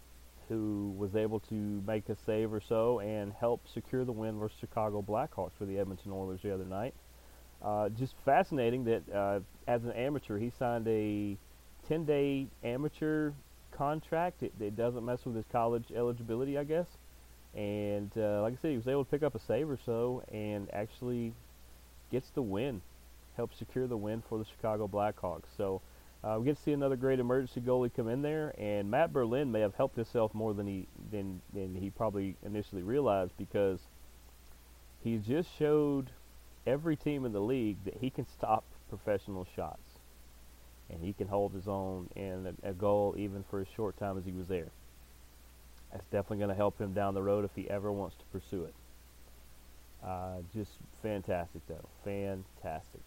who 0.48 0.94
was 0.96 1.14
able 1.14 1.40
to 1.40 1.54
make 1.86 2.08
a 2.08 2.16
save 2.26 2.52
or 2.52 2.60
so 2.60 3.00
and 3.00 3.32
help 3.32 3.60
secure 3.72 4.04
the 4.04 4.12
win 4.12 4.38
versus 4.38 4.56
Chicago 4.60 5.02
Blackhawks 5.02 5.52
for 5.58 5.64
the 5.64 5.78
Edmonton 5.78 6.12
Oilers 6.12 6.40
the 6.42 6.52
other 6.52 6.64
night. 6.64 6.94
Uh, 7.62 7.88
just 7.90 8.14
fascinating 8.24 8.84
that 8.84 9.02
uh, 9.14 9.40
as 9.66 9.84
an 9.84 9.92
amateur, 9.92 10.38
he 10.38 10.50
signed 10.58 10.88
a 10.88 11.36
10-day 11.88 12.46
amateur 12.64 13.32
contract. 13.72 14.42
It, 14.42 14.52
it, 14.60 14.76
doesn't 14.76 15.04
mess 15.04 15.20
with 15.24 15.36
his 15.36 15.44
college 15.52 15.84
eligibility, 15.94 16.56
I 16.56 16.64
guess. 16.64 16.86
And 17.54 18.10
uh, 18.16 18.40
like 18.42 18.54
I 18.54 18.56
said, 18.62 18.70
he 18.70 18.76
was 18.76 18.88
able 18.88 19.04
to 19.04 19.10
pick 19.10 19.22
up 19.22 19.34
a 19.34 19.40
save 19.40 19.68
or 19.68 19.78
so 19.84 20.22
and 20.32 20.68
actually 20.72 21.32
gets 22.10 22.30
the 22.30 22.42
win, 22.42 22.80
helps 23.36 23.56
secure 23.56 23.86
the 23.86 23.96
win 23.96 24.22
for 24.28 24.38
the 24.38 24.44
Chicago 24.44 24.88
Blackhawks. 24.88 25.56
So 25.56 25.80
uh, 26.22 26.36
we 26.38 26.46
get 26.46 26.56
to 26.56 26.62
see 26.62 26.72
another 26.72 26.96
great 26.96 27.18
emergency 27.18 27.60
goalie 27.60 27.92
come 27.94 28.08
in 28.08 28.22
there, 28.22 28.54
and 28.58 28.90
Matt 28.90 29.12
Berlin 29.12 29.50
may 29.50 29.60
have 29.60 29.74
helped 29.74 29.96
himself 29.96 30.34
more 30.34 30.52
than 30.52 30.66
he 30.66 30.86
than 31.10 31.40
than 31.54 31.74
he 31.74 31.90
probably 31.90 32.36
initially 32.44 32.82
realized 32.82 33.32
because 33.38 33.80
he 35.02 35.16
just 35.16 35.48
showed 35.58 36.10
every 36.66 36.96
team 36.96 37.24
in 37.24 37.32
the 37.32 37.40
league 37.40 37.78
that 37.84 37.96
he 38.00 38.10
can 38.10 38.26
stop 38.26 38.64
professional 38.90 39.46
shots 39.56 39.98
and 40.90 41.02
he 41.02 41.12
can 41.12 41.28
hold 41.28 41.52
his 41.54 41.68
own 41.68 42.08
in 42.16 42.54
a, 42.62 42.70
a 42.70 42.72
goal 42.72 43.14
even 43.16 43.44
for 43.48 43.60
as 43.60 43.66
short 43.74 43.96
time 43.96 44.18
as 44.18 44.24
he 44.24 44.32
was 44.32 44.48
there. 44.48 44.68
That's 45.92 46.04
definitely 46.06 46.38
going 46.38 46.50
to 46.50 46.54
help 46.54 46.78
him 46.78 46.92
down 46.92 47.14
the 47.14 47.22
road 47.22 47.44
if 47.44 47.50
he 47.54 47.68
ever 47.70 47.90
wants 47.90 48.16
to 48.16 48.24
pursue 48.26 48.64
it. 48.64 48.74
Uh, 50.04 50.38
just 50.54 50.70
fantastic, 51.02 51.62
though. 51.68 51.88
Fantastic. 52.04 53.00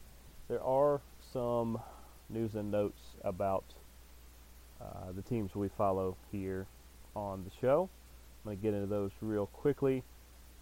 There 0.50 0.62
are 0.62 1.00
some 1.32 1.80
news 2.30 2.56
and 2.56 2.70
notes 2.70 3.00
about 3.24 3.64
uh, 4.82 5.14
the 5.16 5.22
teams 5.22 5.56
we 5.56 5.70
follow 5.70 6.18
here 6.34 6.68
on 7.16 7.46
the 7.46 7.52
show. 7.62 7.90
I'm 8.44 8.50
going 8.50 8.58
to 8.58 8.62
get 8.62 8.74
into 8.74 8.88
those 8.88 9.12
real 9.22 9.46
quickly. 9.46 10.04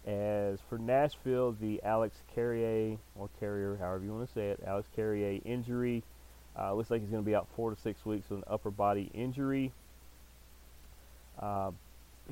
As 0.06 0.60
for 0.68 0.78
Nashville, 0.78 1.56
the 1.60 1.80
Alex 1.82 2.16
Carrier, 2.32 2.96
or 3.16 3.28
Carrier, 3.40 3.76
however 3.80 4.04
you 4.04 4.12
want 4.12 4.28
to 4.28 4.32
say 4.32 4.50
it, 4.50 4.60
Alex 4.64 4.88
Carrier 4.94 5.40
injury 5.44 6.04
uh, 6.56 6.72
looks 6.74 6.90
like 6.90 7.00
he's 7.00 7.10
going 7.10 7.22
to 7.22 7.28
be 7.28 7.34
out 7.34 7.48
four 7.56 7.74
to 7.74 7.80
six 7.80 8.06
weeks 8.06 8.30
with 8.30 8.38
an 8.38 8.44
upper 8.46 8.70
body 8.70 9.10
injury. 9.14 9.72
Uh, 11.40 11.72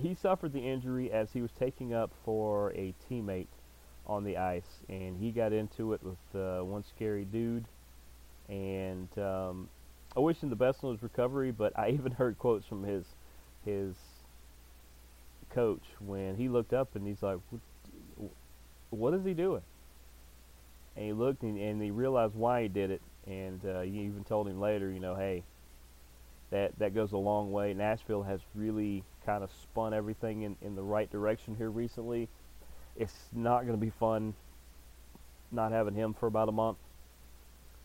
he 0.00 0.14
suffered 0.14 0.52
the 0.52 0.61
injury 0.61 1.11
as 1.11 1.33
he 1.33 1.42
was 1.42 1.50
taking 1.59 1.92
up 1.95 2.12
for 2.25 2.71
a 2.75 2.95
teammate 3.11 3.47
on 4.07 4.25
the 4.25 4.37
ice, 4.37 4.83
and 4.88 5.16
he 5.19 5.30
got 5.30 5.52
into 5.52 5.92
it 5.92 6.02
with 6.02 6.19
uh, 6.35 6.64
one 6.64 6.85
scary 6.85 7.25
dude. 7.25 7.64
And 8.49 9.09
um, 9.19 9.69
I 10.16 10.21
wish 10.21 10.38
him 10.38 10.50
the 10.50 10.57
best 10.57 10.83
on 10.83 10.92
his 10.92 11.02
recovery, 11.02 11.52
but 11.52 11.78
I 11.78 11.90
even 11.99 12.12
heard 12.12 12.38
quotes 12.38 12.66
from 12.66 12.85
his 12.85 13.04
his 13.64 13.95
coach 15.50 15.83
when 16.00 16.37
he 16.37 16.49
looked 16.49 16.73
up 16.73 16.95
and 16.95 17.07
he's 17.07 17.23
like, 17.23 17.38
"What 18.90 19.14
is 19.14 19.25
he 19.25 19.35
doing?" 19.35 19.62
And 20.97 21.04
he 21.04 21.12
looked 21.12 21.42
and, 21.42 21.59
and 21.59 21.80
he 21.80 21.90
realized 21.90 22.35
why 22.35 22.62
he 22.62 22.69
did 22.69 22.90
it, 22.90 23.02
and 23.26 23.61
uh, 23.64 23.80
you 23.80 24.02
even 24.02 24.25
told 24.25 24.49
him 24.49 24.61
later, 24.61 24.90
you 24.90 25.00
know, 25.00 25.14
hey, 25.14 25.45
that 26.50 26.76
that 26.78 26.95
goes 26.95 27.12
a 27.12 27.16
long 27.19 27.52
way. 27.52 27.75
Nashville 27.75 28.25
has 28.25 28.40
really 28.54 29.04
kind 29.25 29.45
of 29.45 29.50
spun 29.62 29.95
everything 29.95 30.42
in, 30.42 30.57
in 30.62 30.75
the 30.75 30.83
right 30.83 31.11
direction 31.11 31.54
here 31.57 31.71
recently. 31.71 32.28
It's 32.97 33.14
not 33.32 33.62
going 33.62 33.78
to 33.78 33.85
be 33.85 33.90
fun 33.90 34.35
not 35.52 35.73
having 35.73 35.94
him 35.94 36.14
for 36.14 36.26
about 36.26 36.49
a 36.49 36.52
month, 36.52 36.78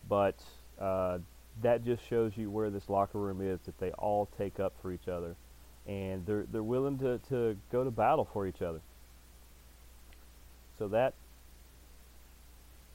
but 0.07 0.35
uh, 0.79 1.17
that 1.61 1.83
just 1.83 2.07
shows 2.07 2.33
you 2.35 2.49
where 2.49 2.69
this 2.69 2.89
locker 2.89 3.17
room 3.17 3.41
is. 3.41 3.59
That 3.65 3.79
they 3.79 3.91
all 3.91 4.27
take 4.37 4.59
up 4.59 4.73
for 4.81 4.91
each 4.91 5.07
other, 5.07 5.35
and 5.87 6.25
they're 6.25 6.45
they're 6.51 6.63
willing 6.63 6.99
to, 6.99 7.19
to 7.29 7.57
go 7.71 7.83
to 7.83 7.91
battle 7.91 8.27
for 8.31 8.45
each 8.45 8.61
other. 8.61 8.81
So 10.77 10.87
that 10.89 11.13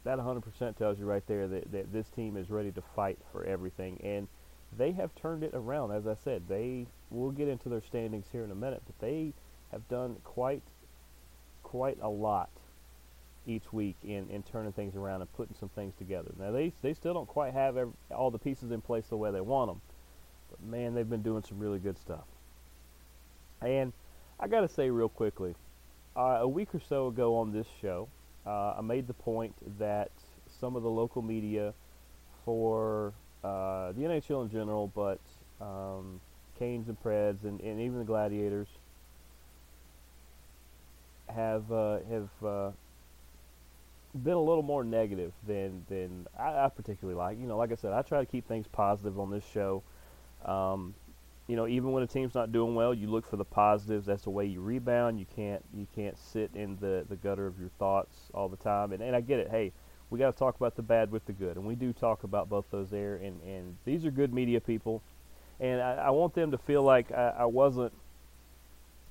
that 0.05 0.19
100% 0.19 0.77
tells 0.77 0.99
you 0.99 1.05
right 1.05 1.27
there 1.27 1.47
that, 1.47 1.73
that 1.73 1.93
this 1.93 2.09
team 2.09 2.37
is 2.37 2.49
ready 2.49 2.71
to 2.73 2.83
fight 2.97 3.19
for 3.33 3.45
everything. 3.45 4.01
And 4.03 4.29
they 4.77 4.93
have 4.93 5.15
turned 5.15 5.43
it 5.43 5.51
around. 5.53 5.93
As 5.93 6.07
I 6.07 6.15
said, 6.25 6.43
they 6.49 6.87
will 7.11 7.33
get 7.33 7.49
into 7.49 7.69
their 7.69 7.83
standings 7.83 8.27
here 8.33 8.45
in 8.45 8.51
a 8.51 8.55
minute, 8.55 8.83
but 8.87 8.99
they 8.99 9.35
have 9.73 9.87
done 9.89 10.17
quite 10.25 10.63
quite 11.71 11.99
a 12.03 12.09
lot 12.09 12.51
each 13.47 13.73
week 13.73 13.95
in, 14.03 14.29
in 14.29 14.43
turning 14.43 14.73
things 14.73 14.97
around 14.97 15.21
and 15.21 15.33
putting 15.35 15.55
some 15.59 15.69
things 15.69 15.95
together. 15.97 16.33
Now 16.39 16.51
they 16.51 16.73
they 16.83 16.95
still 16.95 17.15
don't 17.15 17.29
quite 17.29 17.53
have 17.53 17.77
every, 17.77 17.93
all 18.11 18.31
the 18.33 18.39
pieces 18.39 18.73
in 18.73 18.81
place 18.81 19.07
the 19.07 19.17
way 19.17 19.31
they 19.31 19.41
want 19.41 19.71
them, 19.71 19.81
but 20.51 20.61
man, 20.63 20.95
they've 20.95 21.09
been 21.09 21.23
doing 21.23 21.45
some 21.49 21.61
really 21.61 21.79
good 21.79 21.97
stuff. 21.97 22.25
And 23.63 23.93
I 24.41 24.49
got 24.49 24.63
to 24.63 24.69
say 24.69 24.91
real 24.91 25.09
quickly, 25.09 25.55
uh, 26.17 26.39
a 26.41 26.49
week 26.49 26.75
or 26.75 26.81
so 26.81 27.07
ago 27.07 27.37
on 27.37 27.53
this 27.53 27.67
show, 27.81 28.09
uh, 28.47 28.75
I 28.79 28.81
made 28.81 29.07
the 29.07 29.15
point 29.15 29.55
that 29.79 30.11
some 30.61 30.75
of 30.75 30.83
the 30.83 30.91
local 30.91 31.23
media 31.23 31.73
for 32.45 33.13
uh, 33.45 33.93
the 33.93 34.03
NHL 34.03 34.43
in 34.43 34.51
general, 34.51 34.91
but 34.95 35.21
um, 35.61 36.21
Canes 36.59 36.89
and 36.89 37.01
Preds, 37.01 37.45
and, 37.45 37.61
and 37.61 37.81
even 37.81 37.99
the 37.99 38.05
Gladiators 38.05 38.69
have 41.31 41.71
uh, 41.73 41.99
have 42.11 42.45
uh, 42.45 42.71
been 44.15 44.35
a 44.35 44.41
little 44.43 44.63
more 44.63 44.85
negative 44.85 45.33
than 45.47 45.85
than 45.89 46.27
I, 46.39 46.65
I, 46.65 46.69
particularly 46.69 47.19
like. 47.19 47.39
You 47.39 47.47
know, 47.47 47.57
like 47.57 47.73
I 47.73 47.77
said, 47.77 47.93
I 47.93 48.03
try 48.03 48.21
to 48.21 48.27
keep 48.27 48.47
things 48.47 48.67
positive 48.67 49.19
on 49.19 49.31
this 49.31 49.45
show. 49.53 49.83
Um, 50.45 50.95
you 51.47 51.57
know, 51.57 51.67
even 51.67 51.93
when 51.93 52.03
a 52.03 52.07
team's 52.07 52.35
not 52.35 52.53
doing 52.53 52.75
well, 52.75 52.95
you 52.95 53.09
look 53.09 53.29
for 53.29 53.37
the 53.37 53.45
positives. 53.45 54.07
That's 54.07 54.23
the 54.23 54.31
way 54.31 54.47
you 54.47 54.61
rebound. 54.61 55.19
You 55.19 55.27
can't 55.35 55.65
you 55.75 55.87
can't 55.95 56.17
sit 56.19 56.51
in 56.55 56.77
the, 56.81 57.05
the 57.09 57.17
gutter 57.17 57.47
of 57.47 57.59
your 57.59 57.71
thoughts 57.79 58.15
all 58.35 58.49
the 58.49 58.57
time. 58.57 58.93
And 58.93 59.03
and 59.03 59.17
I 59.17 59.21
get 59.21 59.41
it. 59.41 59.49
Hey, 59.51 59.73
we 60.11 60.19
got 60.19 60.33
to 60.33 60.39
talk 60.39 60.57
about 60.57 60.77
the 60.77 60.83
bad 60.83 61.11
with 61.11 61.25
the 61.27 61.33
good, 61.33 61.57
and 61.57 61.67
we 61.67 61.75
do 61.75 61.93
talk 61.93 62.25
about 62.25 62.49
both 62.49 62.67
those 62.71 62.91
there. 62.91 63.17
And 63.17 63.41
and 63.43 63.77
these 63.85 64.05
are 64.05 64.11
good 64.11 64.33
media 64.33 64.61
people, 64.61 65.03
and 65.59 65.81
I, 65.81 65.95
I 65.95 66.11
want 66.11 66.35
them 66.35 66.51
to 66.51 66.59
feel 66.59 66.83
like 66.83 67.13
I, 67.13 67.35
I 67.39 67.45
wasn't 67.47 67.93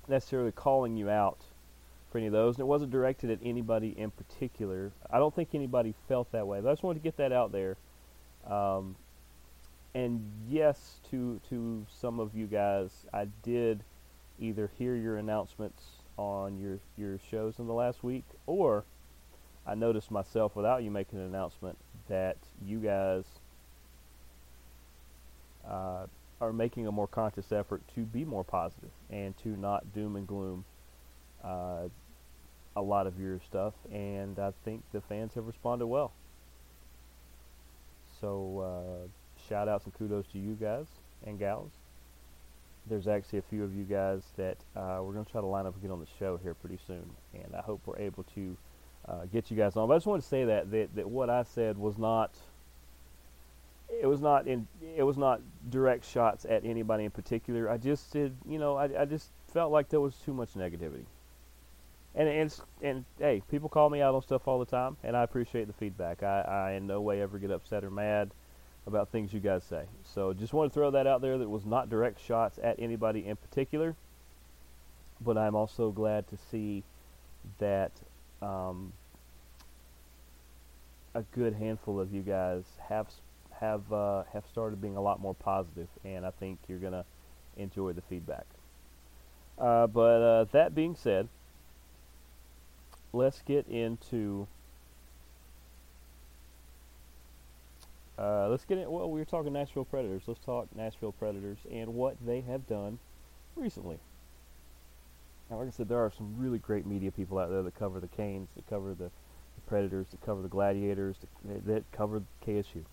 necessarily 0.08 0.52
calling 0.52 0.98
you 0.98 1.10
out 1.10 1.40
for 2.12 2.18
any 2.18 2.28
of 2.28 2.34
those, 2.34 2.56
and 2.56 2.62
it 2.62 2.68
wasn't 2.68 2.92
directed 2.92 3.30
at 3.30 3.40
anybody 3.44 3.90
in 3.98 4.12
particular. 4.12 4.92
I 5.10 5.20
don't 5.20 5.34
think 5.34 5.50
anybody 5.54 5.94
felt 6.08 6.32
that 6.32 6.48
way, 6.48 6.60
but 6.62 6.70
I 6.70 6.72
just 6.72 6.84
wanted 6.84 7.00
to 7.00 7.04
get 7.04 7.18
that 7.18 7.32
out 7.32 7.52
there. 7.52 7.78
Um, 8.48 8.96
and 9.94 10.22
yes, 10.48 11.00
to 11.12 11.40
to 11.50 11.86
some 11.90 12.20
of 12.20 12.36
you 12.36 12.48
guys, 12.48 13.06
I 13.14 13.28
did 13.44 13.84
either 14.40 14.72
hear 14.78 14.96
your 14.96 15.18
announcements 15.18 15.84
on 16.18 16.60
your 16.60 16.80
your 16.98 17.20
shows 17.30 17.60
in 17.60 17.68
the 17.68 17.74
last 17.74 18.04
week, 18.04 18.26
or 18.46 18.86
I 19.66 19.76
noticed 19.76 20.12
myself 20.12 20.56
without 20.56 20.84
you 20.84 20.92
making 20.92 21.20
an 21.20 21.26
announcement 21.26 21.78
that 22.08 22.38
you 22.66 22.80
guys 22.80 23.26
uh, 25.68 26.08
are 26.42 26.54
making 26.54 26.88
a 26.88 26.92
more 26.92 27.08
conscious 27.08 27.52
effort 27.52 27.82
to 27.96 28.02
be 28.02 28.26
more 28.26 28.44
positive 28.44 28.90
and 29.10 29.38
to 29.44 29.50
not 29.50 29.94
doom 29.94 30.16
and 30.16 30.26
gloom 30.28 30.66
uh, 31.44 31.88
a 32.76 32.82
lot 32.82 33.08
of 33.08 33.20
your 33.20 33.40
stuff, 33.40 33.74
and 33.92 34.40
I 34.40 34.52
think 34.64 34.84
the 34.92 35.02
fans 35.02 35.34
have 35.36 35.46
responded 35.46 35.88
well. 35.88 36.12
So, 38.22 38.60
uh, 38.60 39.08
shout 39.48 39.68
outs 39.68 39.86
and 39.86 39.94
kudos 39.94 40.28
to 40.28 40.40
you 40.40 40.54
guys 40.60 40.88
and 41.26 41.40
gals. 41.40 41.72
There's 42.88 43.08
actually 43.08 43.40
a 43.40 43.44
few 43.44 43.64
of 43.64 43.74
you 43.74 43.84
guys 43.84 44.24
that 44.38 44.58
uh, 44.76 45.00
we're 45.02 45.14
going 45.14 45.26
to 45.26 45.32
try 45.32 45.42
to 45.42 45.48
line 45.48 45.66
up 45.66 45.74
and 45.74 45.82
get 45.82 45.92
on 45.92 46.00
the 46.00 46.08
show 46.18 46.38
here 46.38 46.54
pretty 46.54 46.80
soon, 46.88 47.10
and 47.34 47.56
I 47.56 47.62
hope 47.62 47.82
we're 47.86 48.00
able 48.00 48.24
to 48.36 48.58
uh, 49.08 49.26
get 49.32 49.52
you 49.52 49.58
guys 49.58 49.76
on. 49.76 49.88
But 49.88 49.96
I 49.96 49.98
just 49.98 50.08
want 50.08 50.22
to 50.22 50.28
say 50.28 50.46
that, 50.46 50.72
that 50.72 50.96
that 50.96 51.10
what 51.10 51.30
I 51.30 51.44
said 51.44 51.78
was 51.78 51.98
not 51.98 52.32
it 53.90 54.06
was 54.06 54.22
not 54.22 54.48
in 54.48 54.68
it 54.96 55.04
was 55.04 55.18
not 55.18 55.42
direct 55.70 56.06
shots 56.06 56.46
at 56.46 56.66
anybody 56.66 57.06
in 57.06 57.12
particular. 57.12 57.70
I 57.70 57.78
just 57.78 58.12
did, 58.12 58.36
you 58.48 58.60
know, 58.60 58.76
I, 58.76 59.02
I 59.02 59.06
just 59.06 59.30
felt 59.54 59.72
like 59.72 59.90
there 59.90 60.00
was 60.00 60.16
too 60.16 60.34
much 60.34 60.54
negativity 60.54 61.06
and 62.16 62.28
and 62.28 62.60
and 62.82 63.06
hey, 63.20 63.42
people 63.50 63.70
call 63.70 63.90
me 63.90 64.02
out 64.02 64.16
on 64.16 64.22
stuff 64.22 64.48
all 64.48 64.60
the 64.60 64.66
time, 64.66 64.98
and 65.04 65.16
I 65.16 65.24
appreciate 65.24 65.68
the 65.68 65.74
feedback. 65.74 66.24
I, 66.24 66.42
I 66.42 66.72
in 66.74 66.88
no 66.88 67.02
way 67.02 67.22
ever 67.22 67.38
get 67.38 67.52
upset 67.52 67.84
or 67.84 67.92
mad 67.92 68.32
about 68.88 69.10
things 69.10 69.34
you 69.34 69.40
guys 69.40 69.64
say. 69.64 69.84
So 70.04 70.34
just 70.34 70.54
want 70.54 70.72
to 70.72 70.74
throw 70.74 70.92
that 70.92 71.06
out 71.06 71.22
there. 71.22 71.38
That 71.38 71.50
was 71.50 71.66
not 71.66 71.90
direct 71.90 72.24
shots 72.24 72.60
at 72.64 72.80
anybody 72.80 73.26
in 73.26 73.36
particular, 73.36 73.96
but 75.22 75.38
I'm 75.38 75.56
also 75.56 75.92
glad 75.92 76.28
to 76.30 76.38
see 76.50 76.84
that 77.60 77.92
um, 78.42 78.94
a 81.14 81.22
good 81.34 81.54
handful 81.54 82.00
of 82.00 82.14
you 82.14 82.22
guys 82.22 82.64
have 82.88 83.08
have 83.60 83.92
uh, 83.94 84.24
have 84.34 84.46
started 84.52 84.82
being 84.82 84.98
a 84.98 85.02
lot 85.02 85.20
more 85.20 85.36
positive, 85.36 85.88
and 86.04 86.26
I 86.26 86.32
think 86.32 86.60
you're 86.68 86.80
gonna 86.80 87.06
enjoy 87.56 87.94
the 87.94 88.02
feedback. 88.02 88.46
Uh, 89.60 89.88
but 89.88 90.22
uh, 90.22 90.44
that 90.52 90.74
being 90.74 90.96
said 90.96 91.28
let's 93.14 93.42
get 93.42 93.68
into 93.68 94.48
uh, 98.18 98.48
let's 98.50 98.66
get 98.66 98.78
in 98.78 98.92
well 98.92 99.10
we 99.10 99.20
were 99.20 99.26
talking 99.26 99.54
Nashville 99.54 99.86
Predators. 99.86 100.24
Let's 100.28 100.44
talk 100.46 100.68
Nashville 100.76 101.14
Predators 101.14 101.58
and 101.72 101.96
what 101.96 102.16
they 102.26 102.42
have 102.42 102.68
done 102.68 103.00
recently. 103.56 103.98
Now 105.50 105.58
like 105.58 105.68
I 105.68 105.72
said 105.72 105.90
there 105.90 106.00
are 106.00 106.12
some 106.16 106.36
really 106.38 106.60
great 106.60 106.86
media 106.86 107.12
people 107.12 107.40
out 107.40 107.50
there 107.50 107.64
that 107.64 107.76
cover 107.76 108.00
the 108.00 108.08
Canes 108.08 108.50
that 108.56 108.68
cover 108.68 108.90
the, 108.90 109.06
the 109.06 109.62
Predators 109.68 110.08
that 110.12 110.22
cover 110.22 110.42
the 110.42 110.50
Gladiators 110.50 111.16
that, 111.46 111.66
that 111.66 111.92
cover 111.92 112.22
KSU 112.46 112.84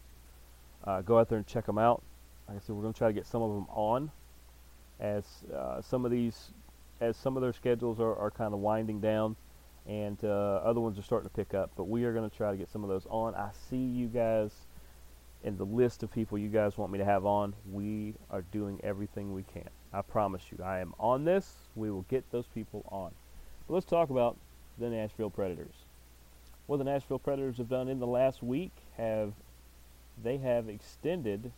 uh, 0.85 1.03
go 1.03 1.19
out 1.19 1.29
there 1.29 1.39
and 1.39 1.47
check 1.47 1.67
them 1.67 1.79
out. 1.79 2.03
Like 2.49 2.59
I 2.59 2.61
said 2.61 2.77
we're 2.77 2.83
going 2.83 2.95
to 2.95 2.99
try 2.99 3.09
to 3.09 3.15
get 3.15 3.27
some 3.27 3.43
of 3.43 3.53
them 3.53 3.67
on 3.71 4.11
as 5.01 5.25
uh, 5.55 5.83
some 5.83 6.05
of 6.05 6.11
these 6.11 6.51
as 7.01 7.17
some 7.17 7.37
of 7.37 7.43
their 7.43 7.53
schedules 7.53 8.01
are, 8.01 8.17
are 8.17 8.31
kind 8.31 8.55
of 8.55 8.61
winding 8.61 9.01
down 9.01 9.37
and 9.89 10.23
uh, 10.25 10.61
other 10.65 10.81
ones 10.81 10.99
are 10.99 11.03
starting 11.03 11.29
to 11.29 11.35
pick 11.35 11.55
up. 11.55 11.71
But 11.77 11.85
we 11.85 12.05
are 12.05 12.13
going 12.13 12.29
to 12.29 12.37
try 12.37 12.51
to 12.51 12.57
get 12.57 12.71
some 12.71 12.83
of 12.83 12.89
those 12.89 13.07
on. 13.09 13.35
I 13.35 13.51
see 13.71 13.77
you 13.77 14.09
guys 14.09 14.53
in 15.45 15.57
the 15.57 15.65
list 15.65 16.03
of 16.03 16.13
people 16.13 16.39
you 16.39 16.49
guys 16.49 16.77
want 16.77 16.91
me 16.91 16.99
to 16.99 17.05
have 17.05 17.25
on. 17.25 17.55
We 17.71 18.15
are 18.31 18.43
doing 18.53 18.81
everything 18.83 19.33
we 19.33 19.45
can. 19.45 19.69
I 19.93 20.03
promise 20.03 20.43
you. 20.51 20.63
I 20.65 20.81
am 20.81 20.95
on 20.99 21.25
this. 21.25 21.55
We 21.77 21.91
will 21.91 22.05
get 22.09 22.31
those 22.33 22.47
people 22.47 22.85
on. 22.91 23.13
But 23.67 23.75
let's 23.75 23.87
talk 23.87 24.11
about 24.11 24.37
the 24.79 24.89
Nashville 24.89 25.31
Predators. 25.31 25.75
What 26.67 26.79
the 26.79 26.85
Nashville 26.85 27.21
Predators 27.21 27.59
have 27.59 27.69
done 27.69 27.89
in 27.89 28.01
the 28.01 28.07
last 28.07 28.43
week 28.43 28.73
have 28.97 29.33
they 30.23 30.39
have 30.39 30.69
extended 30.69 31.53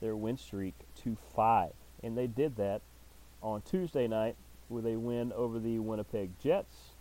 their 0.00 0.14
win 0.14 0.36
streak 0.36 0.74
to 1.02 1.16
five, 1.34 1.72
and 2.02 2.16
they 2.16 2.26
did 2.26 2.56
that 2.56 2.82
on 3.42 3.62
Tuesday 3.62 4.06
night 4.06 4.36
with 4.68 4.86
a 4.86 4.96
win 4.96 5.32
over 5.32 5.58
the 5.58 5.78
Winnipeg 5.78 6.30
Jets 6.42 6.93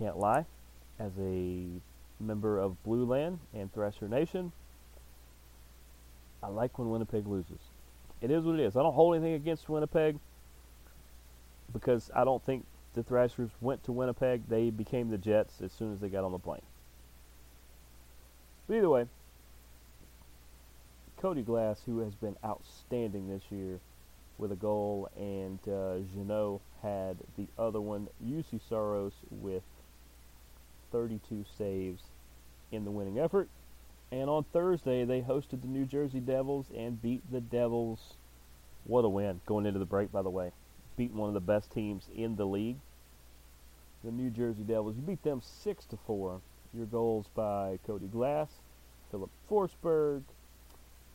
can't 0.00 0.18
lie. 0.18 0.46
As 0.98 1.12
a 1.18 1.66
member 2.18 2.58
of 2.58 2.82
Blue 2.82 3.04
Land 3.04 3.38
and 3.54 3.72
Thrasher 3.72 4.08
Nation, 4.08 4.52
I 6.42 6.48
like 6.48 6.78
when 6.78 6.90
Winnipeg 6.90 7.26
loses. 7.26 7.60
It 8.20 8.30
is 8.30 8.44
what 8.44 8.58
it 8.58 8.62
is. 8.62 8.76
I 8.76 8.82
don't 8.82 8.94
hold 8.94 9.14
anything 9.14 9.34
against 9.34 9.68
Winnipeg 9.68 10.18
because 11.72 12.10
I 12.14 12.24
don't 12.24 12.44
think 12.44 12.64
the 12.94 13.02
Thrashers 13.02 13.50
went 13.60 13.84
to 13.84 13.92
Winnipeg. 13.92 14.48
They 14.48 14.70
became 14.70 15.10
the 15.10 15.18
Jets 15.18 15.60
as 15.62 15.72
soon 15.72 15.92
as 15.92 16.00
they 16.00 16.08
got 16.08 16.24
on 16.24 16.32
the 16.32 16.38
plane. 16.38 16.62
But 18.66 18.76
either 18.76 18.88
way, 18.88 19.06
Cody 21.18 21.42
Glass, 21.42 21.82
who 21.84 22.00
has 22.00 22.14
been 22.14 22.36
outstanding 22.44 23.28
this 23.28 23.42
year 23.50 23.80
with 24.38 24.52
a 24.52 24.56
goal, 24.56 25.10
and 25.18 25.58
uh, 25.68 25.98
had 26.82 27.18
the 27.36 27.46
other 27.58 27.80
one. 27.80 28.08
Juuse 28.24 28.60
Saros 28.68 29.12
with 29.30 29.62
32 30.90 31.44
saves 31.56 32.02
in 32.72 32.84
the 32.84 32.90
winning 32.90 33.18
effort. 33.18 33.48
And 34.12 34.28
on 34.28 34.44
Thursday, 34.52 35.04
they 35.04 35.20
hosted 35.20 35.60
the 35.60 35.68
New 35.68 35.84
Jersey 35.84 36.20
Devils 36.20 36.66
and 36.76 37.00
beat 37.00 37.22
the 37.30 37.40
Devils. 37.40 38.14
What 38.84 39.04
a 39.04 39.08
win 39.08 39.40
going 39.46 39.66
into 39.66 39.78
the 39.78 39.84
break, 39.84 40.10
by 40.10 40.22
the 40.22 40.30
way. 40.30 40.50
Beat 40.96 41.12
one 41.12 41.28
of 41.28 41.34
the 41.34 41.40
best 41.40 41.70
teams 41.72 42.08
in 42.14 42.36
the 42.36 42.46
league. 42.46 42.78
The 44.02 44.10
New 44.10 44.30
Jersey 44.30 44.62
Devils. 44.62 44.96
You 44.96 45.02
beat 45.02 45.22
them 45.22 45.42
6 45.62 45.84
to 45.86 45.98
4. 46.06 46.40
Your 46.72 46.86
goals 46.86 47.26
by 47.34 47.78
Cody 47.86 48.06
Glass, 48.06 48.48
Filip 49.10 49.30
Forsberg, 49.50 50.22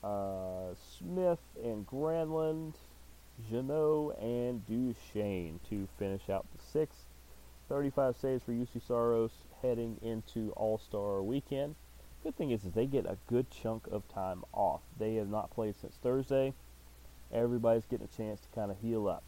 uh, 0.04 0.76
Smith 0.98 1.40
and 1.64 1.88
Granlund, 1.88 2.74
Jeannot, 3.50 4.20
and 4.20 4.66
Duchene 4.68 5.60
to 5.70 5.88
finish 5.98 6.30
out 6.30 6.46
the 6.56 6.62
sixth. 6.72 7.06
35 7.70 8.16
saves 8.22 8.44
for 8.44 8.52
Juuse 8.52 8.86
Saros 8.88 9.32
heading 9.62 9.98
into 10.02 10.52
All 10.52 10.78
Star 10.78 11.22
weekend. 11.22 11.76
Good 12.24 12.36
thing 12.36 12.52
is, 12.52 12.66
is 12.66 12.72
they 12.72 12.86
get 12.86 13.06
a 13.06 13.18
good 13.28 13.52
chunk 13.52 13.88
of 13.92 14.08
time 14.08 14.44
off. 14.52 14.82
They 14.98 15.16
have 15.16 15.30
not 15.30 15.52
played 15.52 15.76
since 15.80 15.96
Thursday. 16.02 16.54
Everybody's 17.32 17.86
getting 17.86 18.08
a 18.12 18.18
chance 18.18 18.42
to 18.42 18.48
kind 18.56 18.72
of 18.72 18.78
heal 18.82 19.08
up. 19.08 19.24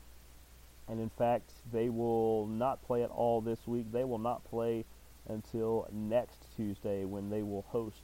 And 0.88 1.00
in 1.00 1.10
fact, 1.10 1.52
they 1.72 1.90
will 1.90 2.48
not 2.48 2.82
play 2.86 3.04
at 3.04 3.10
all 3.10 3.42
this 3.42 3.68
week. 3.68 3.92
They 3.92 4.04
will 4.04 4.18
not 4.18 4.44
play 4.50 4.86
until 5.28 5.88
next 5.92 6.46
Tuesday 6.56 7.06
when 7.06 7.30
they 7.30 7.44
will 7.44 7.66
host 7.70 8.02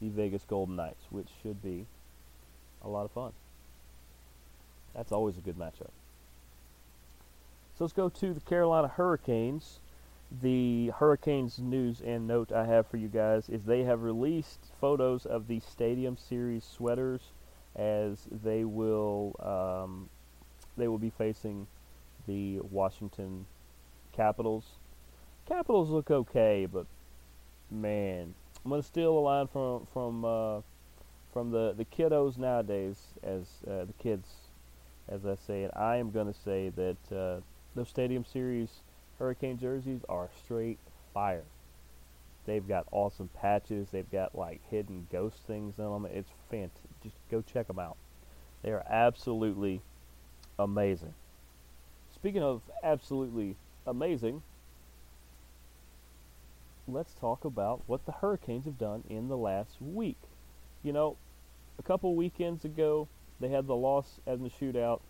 the 0.00 0.08
Vegas 0.08 0.44
Golden 0.44 0.76
Knights, 0.76 1.04
which 1.10 1.28
should 1.42 1.62
be 1.62 1.86
a 2.82 2.88
lot 2.88 3.04
of 3.04 3.10
fun. 3.10 3.32
That's 4.94 5.12
always 5.12 5.36
a 5.38 5.40
good 5.40 5.58
matchup. 5.58 5.90
So 7.76 7.84
let's 7.84 7.92
go 7.92 8.08
to 8.08 8.34
the 8.34 8.40
Carolina 8.40 8.88
Hurricanes. 8.88 9.80
The 10.30 10.92
Hurricanes 10.96 11.58
news 11.58 12.00
and 12.00 12.28
note 12.28 12.52
I 12.52 12.64
have 12.66 12.86
for 12.86 12.96
you 12.96 13.08
guys 13.08 13.48
is 13.48 13.64
they 13.64 13.82
have 13.82 14.02
released 14.02 14.60
photos 14.80 15.26
of 15.26 15.48
the 15.48 15.60
Stadium 15.60 16.16
Series 16.16 16.64
sweaters 16.64 17.32
as 17.74 18.28
they 18.30 18.64
will 18.64 19.34
um, 19.40 20.08
they 20.76 20.86
will 20.86 20.98
be 20.98 21.10
facing 21.10 21.66
the 22.26 22.60
Washington 22.60 23.46
Capitals. 24.12 24.78
Capitals 25.46 25.90
look 25.90 26.10
okay, 26.10 26.66
but 26.72 26.86
man, 27.70 28.34
I'm 28.64 28.70
gonna 28.70 28.82
steal 28.84 29.18
a 29.18 29.20
line 29.20 29.48
from 29.48 29.86
from 29.92 30.24
uh, 30.24 30.60
from 31.32 31.50
the 31.50 31.74
the 31.76 31.84
kiddos 31.84 32.38
nowadays, 32.38 32.98
as 33.24 33.46
uh, 33.66 33.84
the 33.84 33.94
kids 33.98 34.28
as 35.08 35.26
I 35.26 35.34
say 35.34 35.64
it, 35.64 35.72
I 35.74 35.96
am 35.96 36.12
to 36.12 36.32
say 36.32 36.70
that 36.70 37.16
uh, 37.16 37.40
those 37.74 37.88
Stadium 37.88 38.24
Series 38.24 38.68
Hurricane 39.20 39.58
jerseys 39.58 40.00
are 40.08 40.30
straight 40.42 40.78
fire. 41.12 41.44
They've 42.46 42.66
got 42.66 42.86
awesome 42.90 43.28
patches. 43.38 43.88
They've 43.92 44.10
got 44.10 44.34
like 44.34 44.62
hidden 44.70 45.06
ghost 45.12 45.36
things 45.46 45.78
on 45.78 46.02
them. 46.02 46.10
It's 46.12 46.30
fantastic. 46.50 46.90
Just 47.02 47.16
go 47.30 47.42
check 47.42 47.66
them 47.66 47.78
out. 47.78 47.98
They 48.62 48.70
are 48.70 48.84
absolutely 48.88 49.82
amazing. 50.58 51.12
Speaking 52.14 52.42
of 52.42 52.62
absolutely 52.82 53.56
amazing, 53.86 54.42
let's 56.88 57.12
talk 57.12 57.44
about 57.44 57.82
what 57.86 58.06
the 58.06 58.12
Hurricanes 58.12 58.64
have 58.64 58.78
done 58.78 59.04
in 59.10 59.28
the 59.28 59.36
last 59.36 59.82
week. 59.82 60.18
You 60.82 60.94
know, 60.94 61.18
a 61.78 61.82
couple 61.82 62.14
weekends 62.14 62.64
ago, 62.64 63.06
they 63.38 63.48
had 63.48 63.66
the 63.66 63.76
loss 63.76 64.18
in 64.26 64.42
the 64.42 64.50
shootout 64.50 65.00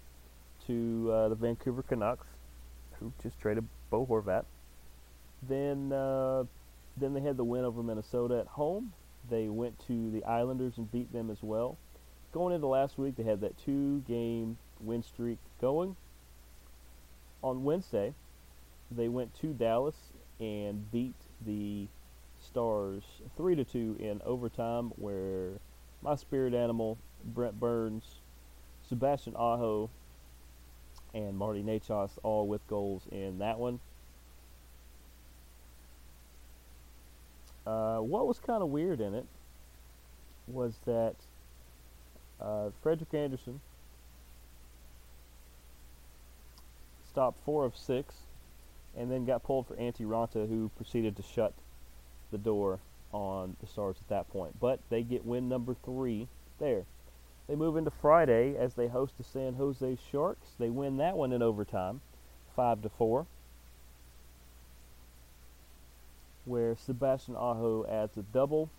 to 0.66 1.11
uh, 1.12 1.29
the 1.29 1.37
Vancouver 1.37 1.83
Canucks, 1.83 2.27
who 2.99 3.12
just 3.23 3.40
traded 3.40 3.66
Bo 3.90 4.07
Horvat. 4.07 4.44
Then, 5.42 5.92
uh, 5.92 6.44
then 6.96 7.14
they 7.14 7.20
had 7.20 7.37
the 7.37 7.44
win 7.44 7.64
over 7.64 7.83
Minnesota 7.83 8.38
at 8.38 8.46
home. 8.46 8.92
They 9.29 9.48
went 9.48 9.79
to 9.87 10.11
the 10.11 10.24
Islanders 10.24 10.79
and 10.79 10.90
beat 10.90 11.12
them 11.12 11.31
as 11.31 11.42
well. 11.42 11.76
Going 12.33 12.55
into 12.55 12.66
last 12.66 12.98
week, 12.98 13.16
they 13.16 13.24
had 13.24 13.40
that 13.40 13.59
two-game 13.59 14.57
win 14.81 15.03
streak 15.03 15.38
going. 15.61 15.96
On 17.42 17.64
Wednesday, 17.64 18.14
they 18.90 19.09
went 19.09 19.35
to 19.40 19.48
Dallas 19.48 19.96
and 20.38 20.90
beat 20.90 21.14
the 21.44 21.88
Stars 22.42 23.05
three 23.37 23.55
to 23.55 23.64
two 23.64 23.96
in 23.98 24.20
overtime, 24.24 24.92
where 24.96 25.50
my 26.03 26.14
spirit 26.14 26.55
animal 26.55 26.96
Brent 27.24 27.61
Burns, 27.61 28.20
Sebastian 28.88 29.35
Aho, 29.37 29.90
and 31.14 31.37
Marty 31.37 31.62
Necas 31.62 32.11
all 32.23 32.46
with 32.46 32.66
goals 32.68 33.03
in 33.11 33.38
that 33.38 33.59
one. 33.59 33.81
Uh, 37.66 37.99
what 37.99 38.27
was 38.27 38.38
kind 38.38 38.62
of 38.62 38.70
weird 38.70 39.01
in 39.01 39.14
it 39.14 39.27
was 40.46 40.75
that 40.87 41.14
uh, 42.40 42.70
Frederik 42.83 43.12
Andersen 43.12 43.61
stopped 47.11 47.38
four 47.44 47.64
of 47.64 47.77
six 47.77 48.14
and 48.96 49.11
then 49.11 49.25
got 49.25 49.42
pulled 49.44 49.66
for 49.66 49.77
Antti 49.77 50.01
Raanta, 50.01 50.49
who 50.49 50.70
proceeded 50.77 51.16
to 51.16 51.23
shut 51.23 51.53
the 52.33 52.38
door 52.38 52.81
on 53.12 53.57
the 53.61 53.66
Stars 53.66 53.96
at 54.01 54.09
that 54.09 54.29
point. 54.31 54.59
But 54.61 54.81
they 54.88 55.03
get 55.03 55.25
win 55.25 55.49
number 55.49 55.77
three 55.85 56.29
there. 56.59 56.85
They 57.51 57.57
move 57.57 57.77
into 57.77 57.91
Friday 57.91 58.57
as 58.57 58.75
they 58.75 58.87
host 58.87 59.19
the 59.19 59.25
San 59.25 59.55
Jose 59.55 59.99
Sharks. 60.13 60.51
They 60.61 60.71
win 60.71 60.99
that 60.99 61.17
one 61.17 61.33
in 61.33 61.43
overtime, 61.43 62.01
five 62.55 62.81
to 62.83 62.89
four. 62.89 63.27
Where 66.45 66.77
Sebastian 66.77 67.35
Aho 67.35 67.85
adds 67.89 68.17
a 68.17 68.23
double. 68.23 68.71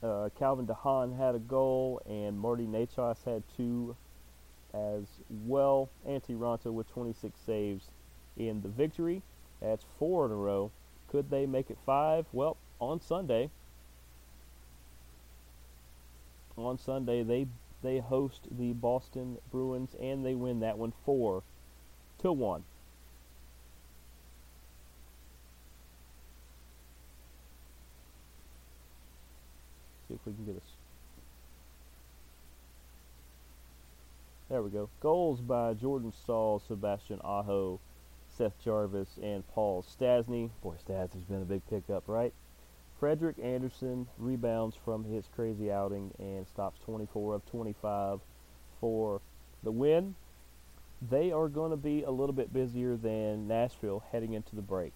Uh, 0.00 0.28
Calvin 0.38 0.66
de 0.66 0.74
Haan 0.74 1.14
had 1.14 1.34
a 1.34 1.40
goal, 1.40 2.00
and 2.08 2.38
Marty 2.38 2.66
Necas 2.66 3.24
had 3.24 3.42
two 3.56 3.96
as 4.72 5.06
well. 5.28 5.90
Antti 6.06 6.38
Raanta 6.38 6.72
with 6.72 6.88
26 6.92 7.36
saves 7.44 7.86
in 8.36 8.62
the 8.62 8.68
victory. 8.68 9.22
That's 9.60 9.84
four 9.98 10.26
in 10.26 10.30
a 10.30 10.36
row. 10.36 10.70
Could 11.08 11.30
they 11.30 11.46
make 11.46 11.68
it 11.68 11.78
five? 11.84 12.26
Well, 12.32 12.56
on 12.78 13.00
Sunday, 13.00 13.50
on 16.66 16.78
Sunday 16.78 17.22
they 17.22 17.46
they 17.82 17.98
host 17.98 18.48
the 18.50 18.72
Boston 18.72 19.38
Bruins 19.50 19.94
and 20.00 20.24
they 20.24 20.34
win 20.34 20.60
that 20.60 20.78
one 20.78 20.92
four 21.04 21.42
to 22.18 22.32
one. 22.32 22.64
See 30.08 30.14
if 30.14 30.20
we 30.26 30.32
can 30.32 30.44
get 30.46 30.56
us. 30.56 30.72
There 34.48 34.62
we 34.62 34.70
go. 34.70 34.88
Goals 35.00 35.40
by 35.42 35.74
Jordan 35.74 36.10
Staal, 36.10 36.62
Sebastian 36.66 37.20
Aho, 37.22 37.78
Seth 38.30 38.58
Jarvis, 38.64 39.18
and 39.22 39.46
Paul 39.48 39.82
Stastny. 39.82 40.50
Boy, 40.62 40.74
Stas 40.80 41.12
has 41.12 41.22
been 41.24 41.42
a 41.42 41.44
big 41.44 41.60
pickup, 41.68 42.04
right? 42.06 42.32
Frederik 42.98 43.38
Andersen 43.38 44.08
rebounds 44.18 44.76
from 44.84 45.04
his 45.04 45.28
crazy 45.34 45.70
outing 45.70 46.12
and 46.18 46.46
stops 46.48 46.80
24 46.80 47.34
of 47.36 47.46
25 47.46 48.20
for 48.80 49.20
the 49.62 49.70
win. 49.70 50.16
They 51.00 51.30
are 51.30 51.48
going 51.48 51.70
to 51.70 51.76
be 51.76 52.02
a 52.02 52.10
little 52.10 52.32
bit 52.32 52.52
busier 52.52 52.96
than 52.96 53.46
Nashville 53.46 54.02
heading 54.10 54.32
into 54.32 54.56
the 54.56 54.62
break. 54.62 54.92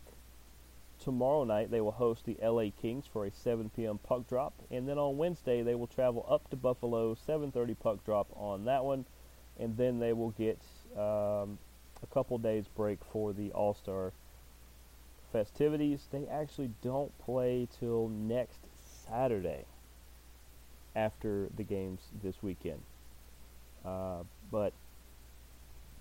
Tomorrow 0.99 1.45
night 1.45 1.71
they 1.71 1.81
will 1.81 1.93
host 1.93 2.27
the 2.27 2.37
LA 2.43 2.71
Kings 2.81 3.07
for 3.13 3.25
a 3.25 3.31
7 3.31 3.71
p.m. 3.75 3.99
puck 3.99 4.29
drop, 4.29 4.53
and 4.71 4.89
then 4.89 4.99
on 4.99 5.17
Wednesday 5.17 5.63
they 5.63 5.75
will 5.77 5.87
travel 5.87 6.27
up 6.29 6.51
to 6.51 6.57
Buffalo 6.57 7.15
7:30 7.15 7.79
puck 7.79 8.05
drop 8.05 8.29
on 8.37 8.65
that 8.65 8.85
one, 8.85 9.05
and 9.59 9.77
then 9.77 10.01
they 10.01 10.13
will 10.13 10.31
get 10.31 10.61
um, 10.97 11.59
a 12.03 12.07
couple 12.13 12.39
days 12.39 12.67
break 12.69 12.99
for 13.13 13.33
the 13.33 13.51
All 13.53 13.75
Star 13.75 14.13
festivities. 15.33 16.07
They 16.13 16.27
actually 16.27 16.71
don't 16.83 17.17
play 17.19 17.67
till 17.81 18.09
next 18.09 18.59
Saturday 19.09 19.65
after 20.95 21.49
the 21.57 21.65
games 21.65 22.01
this 22.23 22.43
weekend. 22.43 22.83
Uh, 23.85 24.23
but 24.51 24.73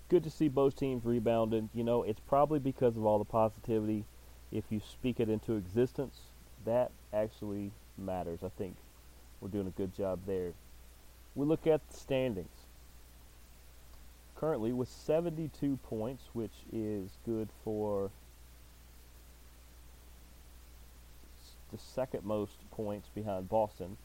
good 0.08 0.22
to 0.24 0.30
see 0.30 0.48
both 0.48 0.76
teams 0.76 1.04
rebounding. 1.04 1.70
You 1.74 1.84
know, 1.84 2.02
it's 2.02 2.20
probably 2.20 2.58
because 2.58 2.96
of 2.96 3.04
all 3.04 3.18
the 3.18 3.24
positivity. 3.24 4.04
If 4.52 4.64
you 4.68 4.80
speak 4.80 5.18
it 5.18 5.28
into 5.28 5.56
existence, 5.56 6.20
that 6.66 6.90
actually 7.12 7.72
matters. 7.96 8.40
I 8.44 8.50
think 8.50 8.76
we're 9.40 9.48
doing 9.48 9.66
a 9.66 9.70
good 9.70 9.94
job 9.94 10.20
there. 10.26 10.52
We 11.34 11.46
look 11.46 11.66
at 11.66 11.88
the 11.88 11.96
standings. 11.96 12.50
Currently, 14.36 14.72
with 14.72 14.88
72 14.88 15.78
points, 15.84 16.24
which 16.32 16.52
is 16.72 17.10
good 17.24 17.48
for 17.64 18.10
the 21.72 21.78
second 21.78 22.24
most 22.24 22.58
points 22.70 23.08
behind 23.14 23.48
Boston, 23.48 23.96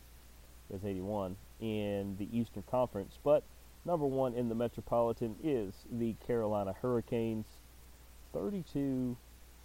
is 0.73 0.83
81 0.83 1.35
in 1.61 2.15
the 2.17 2.27
Eastern 2.37 2.63
Conference. 2.69 3.17
But 3.23 3.43
number 3.85 4.05
one 4.05 4.33
in 4.33 4.49
the 4.49 4.55
Metropolitan 4.55 5.35
is 5.43 5.73
the 5.91 6.15
Carolina 6.25 6.73
Hurricanes, 6.81 7.45
32, 8.33 9.15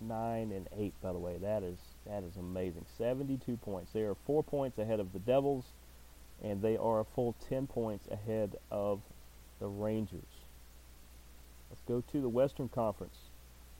9, 0.00 0.52
and 0.52 0.68
8. 0.76 0.94
By 1.02 1.12
the 1.12 1.18
way, 1.18 1.36
that 1.38 1.62
is 1.62 1.78
that 2.06 2.24
is 2.24 2.36
amazing. 2.36 2.84
72 2.98 3.56
points. 3.58 3.92
They 3.92 4.02
are 4.02 4.16
four 4.26 4.42
points 4.42 4.78
ahead 4.78 5.00
of 5.00 5.12
the 5.12 5.18
Devils, 5.20 5.64
and 6.42 6.60
they 6.60 6.76
are 6.76 7.00
a 7.00 7.04
full 7.04 7.34
10 7.48 7.66
points 7.66 8.08
ahead 8.10 8.56
of 8.70 9.00
the 9.60 9.68
Rangers. 9.68 10.20
Let's 11.70 11.82
go 11.86 12.02
to 12.12 12.20
the 12.20 12.28
Western 12.28 12.68
Conference. 12.68 13.16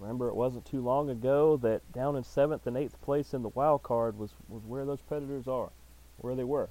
Remember, 0.02 0.28
it 0.28 0.34
wasn't 0.34 0.66
too 0.66 0.80
long 0.80 1.10
ago 1.10 1.56
that 1.58 1.92
down 1.92 2.16
in 2.16 2.24
seventh 2.24 2.66
and 2.66 2.76
eighth 2.76 3.00
place 3.02 3.32
in 3.32 3.42
the 3.42 3.50
wild 3.50 3.84
card 3.84 4.18
was, 4.18 4.34
was 4.48 4.64
where 4.64 4.84
those 4.84 5.00
Predators 5.00 5.46
are, 5.46 5.70
where 6.16 6.34
they 6.34 6.42
were. 6.42 6.70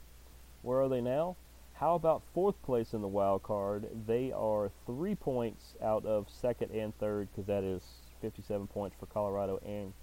Where 0.64 0.82
are 0.82 0.90
they 0.90 1.00
now? 1.00 1.38
How 1.76 1.96
about 1.96 2.24
fourth 2.34 2.62
place 2.62 2.94
in 2.94 3.02
the 3.02 3.08
wild 3.08 3.42
card? 3.42 3.88
They 4.06 4.34
are 4.34 4.70
three 4.86 5.16
points 5.16 5.76
out 5.82 6.06
of 6.06 6.30
second 6.30 6.72
and 6.72 6.96
third 6.98 7.30
because 7.32 7.48
that 7.48 7.64
is 7.64 7.82
57 8.20 8.68
points 8.68 8.98
for 9.00 9.06
Colorado 9.06 9.62
and 9.66 9.94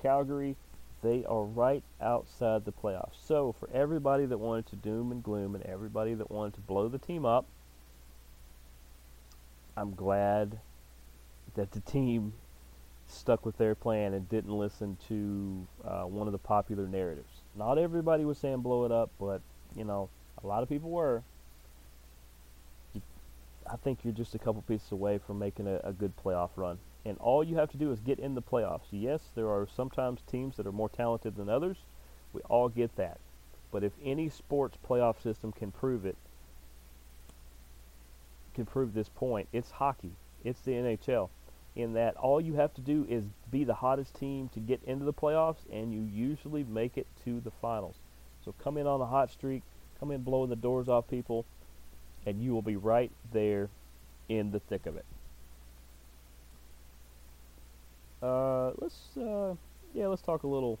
Calgary. 0.00 0.56
They 1.02 1.26
are 1.26 1.44
right 1.44 1.84
outside 2.00 2.64
the 2.64 2.72
playoffs. 2.72 3.22
So 3.22 3.54
for 3.60 3.68
everybody 3.70 4.24
that 4.24 4.38
wanted 4.38 4.66
to 4.68 4.76
doom 4.76 5.12
and 5.12 5.22
gloom 5.22 5.54
and 5.54 5.62
everybody 5.64 6.14
that 6.14 6.30
wanted 6.30 6.54
to 6.54 6.60
blow 6.62 6.88
the 6.88 6.98
team 6.98 7.26
up, 7.26 7.46
I'm 9.76 9.94
glad 9.94 10.58
that 11.54 11.72
the 11.72 11.80
team 11.80 12.32
stuck 13.08 13.44
with 13.44 13.56
their 13.58 13.74
plan 13.74 14.14
and 14.14 14.28
didn't 14.28 14.52
listen 14.52 14.96
to 15.08 15.66
uh, 15.84 16.02
one 16.02 16.26
of 16.28 16.32
the 16.32 16.38
popular 16.38 16.86
narratives. 16.86 17.42
Not 17.56 17.78
everybody 17.78 18.24
was 18.24 18.38
saying 18.38 18.60
blow 18.60 18.84
it 18.84 18.92
up, 18.92 19.10
but 19.18 19.40
you 19.74 19.84
know, 19.84 20.08
a 20.42 20.46
lot 20.46 20.62
of 20.62 20.68
people 20.68 20.90
were. 20.90 21.22
I 23.70 23.76
think 23.76 23.98
you're 24.02 24.14
just 24.14 24.34
a 24.34 24.38
couple 24.38 24.62
pieces 24.62 24.92
away 24.92 25.18
from 25.18 25.38
making 25.38 25.66
a, 25.66 25.80
a 25.84 25.92
good 25.92 26.12
playoff 26.16 26.50
run. 26.56 26.78
And 27.04 27.18
all 27.18 27.44
you 27.44 27.56
have 27.56 27.70
to 27.72 27.76
do 27.76 27.92
is 27.92 28.00
get 28.00 28.18
in 28.18 28.34
the 28.34 28.42
playoffs. 28.42 28.86
Yes, 28.90 29.20
there 29.34 29.48
are 29.48 29.68
sometimes 29.74 30.20
teams 30.30 30.56
that 30.56 30.66
are 30.66 30.72
more 30.72 30.88
talented 30.88 31.36
than 31.36 31.48
others. 31.48 31.76
We 32.32 32.40
all 32.48 32.68
get 32.68 32.96
that. 32.96 33.18
But 33.70 33.84
if 33.84 33.92
any 34.02 34.30
sports 34.30 34.78
playoff 34.86 35.22
system 35.22 35.52
can 35.52 35.70
prove 35.70 36.06
it, 36.06 36.16
can 38.54 38.64
prove 38.64 38.94
this 38.94 39.10
point, 39.10 39.48
it's 39.52 39.70
hockey. 39.72 40.12
It's 40.44 40.60
the 40.60 40.72
NHL 40.72 41.28
in 41.78 41.92
that 41.92 42.16
all 42.16 42.40
you 42.40 42.54
have 42.54 42.74
to 42.74 42.80
do 42.80 43.06
is 43.08 43.22
be 43.52 43.62
the 43.62 43.74
hottest 43.74 44.12
team 44.14 44.50
to 44.52 44.58
get 44.58 44.82
into 44.84 45.04
the 45.04 45.12
playoffs, 45.12 45.60
and 45.72 45.92
you 45.92 46.02
usually 46.02 46.64
make 46.64 46.98
it 46.98 47.06
to 47.24 47.40
the 47.40 47.52
finals. 47.62 47.94
So 48.44 48.52
come 48.62 48.76
in 48.76 48.86
on 48.86 49.00
a 49.00 49.06
hot 49.06 49.30
streak, 49.30 49.62
come 50.00 50.10
in 50.10 50.22
blowing 50.22 50.50
the 50.50 50.56
doors 50.56 50.88
off 50.88 51.08
people, 51.08 51.46
and 52.26 52.42
you 52.42 52.52
will 52.52 52.62
be 52.62 52.76
right 52.76 53.12
there 53.32 53.70
in 54.28 54.50
the 54.50 54.58
thick 54.58 54.86
of 54.86 54.96
it. 54.96 55.06
Uh, 58.20 58.72
let's 58.78 59.16
uh, 59.16 59.54
yeah, 59.94 60.08
let's 60.08 60.22
talk 60.22 60.42
a 60.42 60.48
little. 60.48 60.80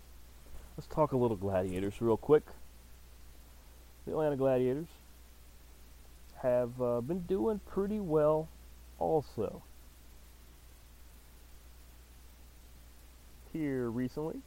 Let's 0.76 0.88
talk 0.88 1.12
a 1.12 1.16
little 1.16 1.36
Gladiators 1.36 2.00
real 2.00 2.16
quick. 2.16 2.44
The 4.04 4.12
Atlanta 4.12 4.36
Gladiators 4.36 4.88
have 6.42 6.80
uh, 6.80 7.00
been 7.00 7.20
doing 7.20 7.60
pretty 7.66 8.00
well, 8.00 8.48
also. 8.98 9.62
Here 13.52 13.88
recently, 13.88 14.40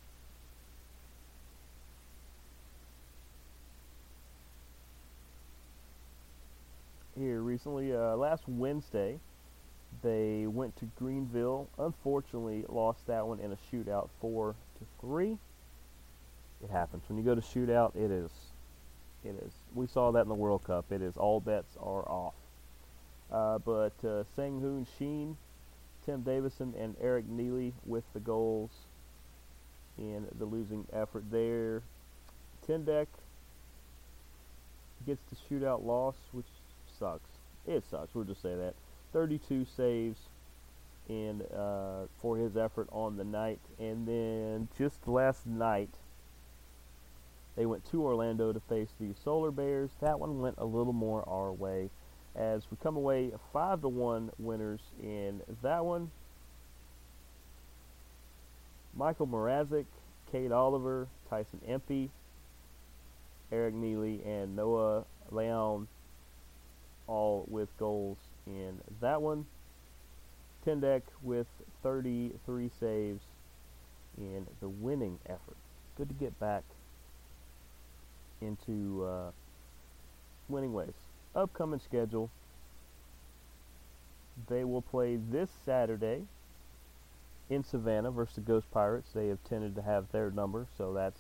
here 7.18 7.42
recently, 7.42 7.94
uh, 7.96 8.16
last 8.16 8.44
Wednesday, 8.48 9.20
they 10.04 10.46
went 10.46 10.78
to 10.78 10.86
Greenville. 10.98 11.68
Unfortunately, 11.80 12.64
lost 12.70 13.06
that 13.08 13.26
one 13.26 13.40
in 13.40 13.52
a 13.52 13.58
shootout, 13.72 14.10
four 14.20 14.56
to 14.80 14.86
three. 15.00 15.38
It 16.64 16.70
happens 16.70 17.04
when 17.08 17.18
you 17.18 17.24
go 17.24 17.34
to 17.34 17.42
shootout. 17.42 17.96
It 17.96 18.12
is, 18.12 18.30
it 19.26 19.36
is. 19.44 19.52
We 19.74 19.88
saw 19.88 20.12
that 20.12 20.22
in 20.22 20.30
the 20.30 20.36
World 20.36 20.64
Cup. 20.64 20.92
It 20.92 21.02
is 21.02 21.18
all 21.18 21.40
bets 21.40 21.76
are 21.82 22.08
off. 22.08 22.36
Uh, 23.32 23.58
but 23.58 23.94
uh, 24.06 24.24
Sang-Hoon 24.36 24.86
Shin, 24.98 25.38
Tim 26.06 26.22
Davison, 26.22 26.76
and 26.78 26.96
Eric 27.02 27.26
Neiley 27.28 27.74
with 27.86 28.04
the 28.14 28.20
goals 28.20 28.70
in 30.02 30.28
the 30.38 30.46
losing 30.46 30.86
effort 30.92 31.24
there. 31.32 31.84
Tendek 32.68 33.08
gets 35.06 35.22
the 35.30 35.36
shootout 35.36 35.86
loss, 35.86 36.16
which 36.32 36.48
sucks. 37.00 37.30
It 37.68 37.84
sucks. 37.90 38.14
We'll 38.14 38.26
just 38.26 38.42
say 38.42 38.56
that. 38.56 38.74
32 39.14 39.66
saves 39.78 40.20
in 41.10 41.42
uh, 41.56 42.06
for 42.22 42.38
his 42.38 42.56
effort 42.58 42.88
on 42.92 43.18
the 43.18 43.24
night, 43.24 43.60
and 43.80 44.08
then 44.08 44.68
just 44.78 45.08
last 45.08 45.46
night 45.46 45.90
they 47.56 47.66
went 47.66 47.90
to 47.92 48.04
Orlando 48.04 48.54
to 48.54 48.60
face 48.62 48.90
the 49.00 49.14
Solar 49.24 49.52
Bears. 49.52 49.90
That 50.02 50.20
one 50.20 50.40
went 50.40 50.56
a 50.58 50.66
little 50.66 50.94
more 50.94 51.28
our 51.28 51.52
way, 51.52 51.90
as 52.36 52.64
we 52.72 52.78
come 52.82 52.96
away 52.96 53.32
five 53.52 53.82
to 53.82 53.90
one 53.90 54.32
winners 54.40 54.80
in 55.02 55.42
that 55.62 55.84
one. 55.84 56.12
Michael 59.02 59.26
Mrazek, 59.26 59.86
Kate 60.32 60.52
Oliver, 60.52 61.08
Tyson 61.28 61.60
Empey, 61.68 62.12
Eric 63.52 63.74
Neiley, 63.74 64.24
and 64.24 64.56
Noah 64.56 65.06
Leon 65.32 65.88
all 67.08 67.44
with 67.50 67.76
goals 67.80 68.20
in 68.46 68.78
that 69.02 69.20
one. 69.20 69.48
Tendek 70.64 71.02
with 71.24 71.48
33 71.82 72.70
saves 72.80 73.24
in 74.20 74.46
the 74.60 74.70
winning 74.70 75.18
effort. 75.26 75.58
Good 75.98 76.10
to 76.10 76.14
get 76.14 76.40
back 76.40 76.62
into 78.40 79.04
uh, 79.04 79.32
winning 80.48 80.74
ways. 80.74 80.94
Upcoming 81.36 81.80
schedule. 81.80 82.30
They 84.48 84.64
will 84.64 84.84
play 84.84 85.16
this 85.16 85.50
Saturday 85.66 86.26
in 87.52 87.66
Savannah 87.66 88.12
versus 88.12 88.36
the 88.36 88.42
Ghost 88.42 88.72
Pirates. 88.72 89.10
They 89.14 89.28
have 89.28 89.44
tended 89.44 89.76
to 89.76 89.82
have 89.82 90.10
their 90.12 90.32
number, 90.32 90.68
so 90.78 90.94
that's 90.94 91.20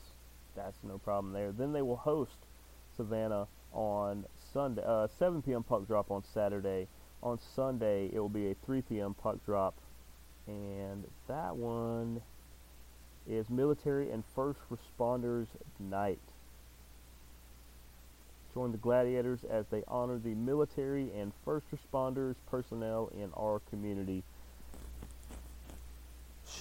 that's 0.55 0.77
no 0.83 0.97
problem 0.97 1.33
there. 1.33 1.51
Then 1.51 1.73
they 1.73 1.81
will 1.81 1.97
host 1.97 2.37
Savannah 2.95 3.47
on 3.73 4.25
Sunday, 4.53 4.81
uh, 4.85 5.07
7 5.19 5.41
p.m. 5.41 5.63
puck 5.63 5.85
drop 5.87 6.09
on 6.09 6.23
Saturday. 6.33 6.87
On 7.21 7.37
Sunday, 7.55 8.09
it 8.11 8.19
will 8.19 8.29
be 8.29 8.49
a 8.49 8.55
3 8.65 8.81
p.m. 8.81 9.13
puck 9.13 9.37
drop, 9.45 9.75
and 10.47 11.05
that 11.27 11.55
one 11.55 12.21
is 13.29 13.49
Military 13.49 14.09
and 14.09 14.23
First 14.33 14.59
Responders 14.71 15.47
Night. 15.79 16.19
Join 18.53 18.71
the 18.71 18.77
Gladiators 18.77 19.43
as 19.49 19.65
they 19.69 19.83
honor 19.87 20.17
the 20.17 20.33
military 20.33 21.09
and 21.15 21.31
first 21.45 21.67
responders 21.71 22.35
personnel 22.49 23.09
in 23.15 23.31
our 23.37 23.61
community 23.69 24.23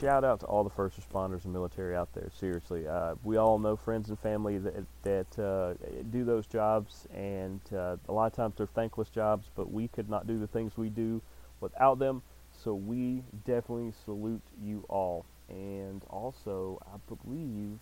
shout 0.00 0.24
out 0.24 0.40
to 0.40 0.46
all 0.46 0.64
the 0.64 0.70
first 0.70 0.98
responders 0.98 1.44
and 1.44 1.52
military 1.52 1.94
out 1.94 2.12
there. 2.14 2.30
Seriously, 2.38 2.88
uh, 2.88 3.14
we 3.22 3.36
all 3.36 3.58
know 3.58 3.76
friends 3.76 4.08
and 4.08 4.18
family 4.18 4.58
that 4.58 4.84
that 5.02 5.38
uh, 5.38 5.74
do 6.10 6.24
those 6.24 6.46
jobs, 6.46 7.06
and 7.14 7.60
uh, 7.74 7.96
a 8.08 8.12
lot 8.12 8.26
of 8.26 8.32
times 8.32 8.54
they're 8.56 8.66
thankless 8.66 9.08
jobs. 9.10 9.48
But 9.54 9.70
we 9.70 9.88
could 9.88 10.08
not 10.08 10.26
do 10.26 10.38
the 10.38 10.46
things 10.46 10.76
we 10.76 10.88
do 10.88 11.20
without 11.60 11.98
them. 11.98 12.22
So 12.64 12.74
we 12.74 13.22
definitely 13.46 13.92
salute 14.04 14.42
you 14.62 14.84
all. 14.88 15.24
And 15.48 16.02
also, 16.08 16.80
I 16.86 16.96
believe, 17.12 17.78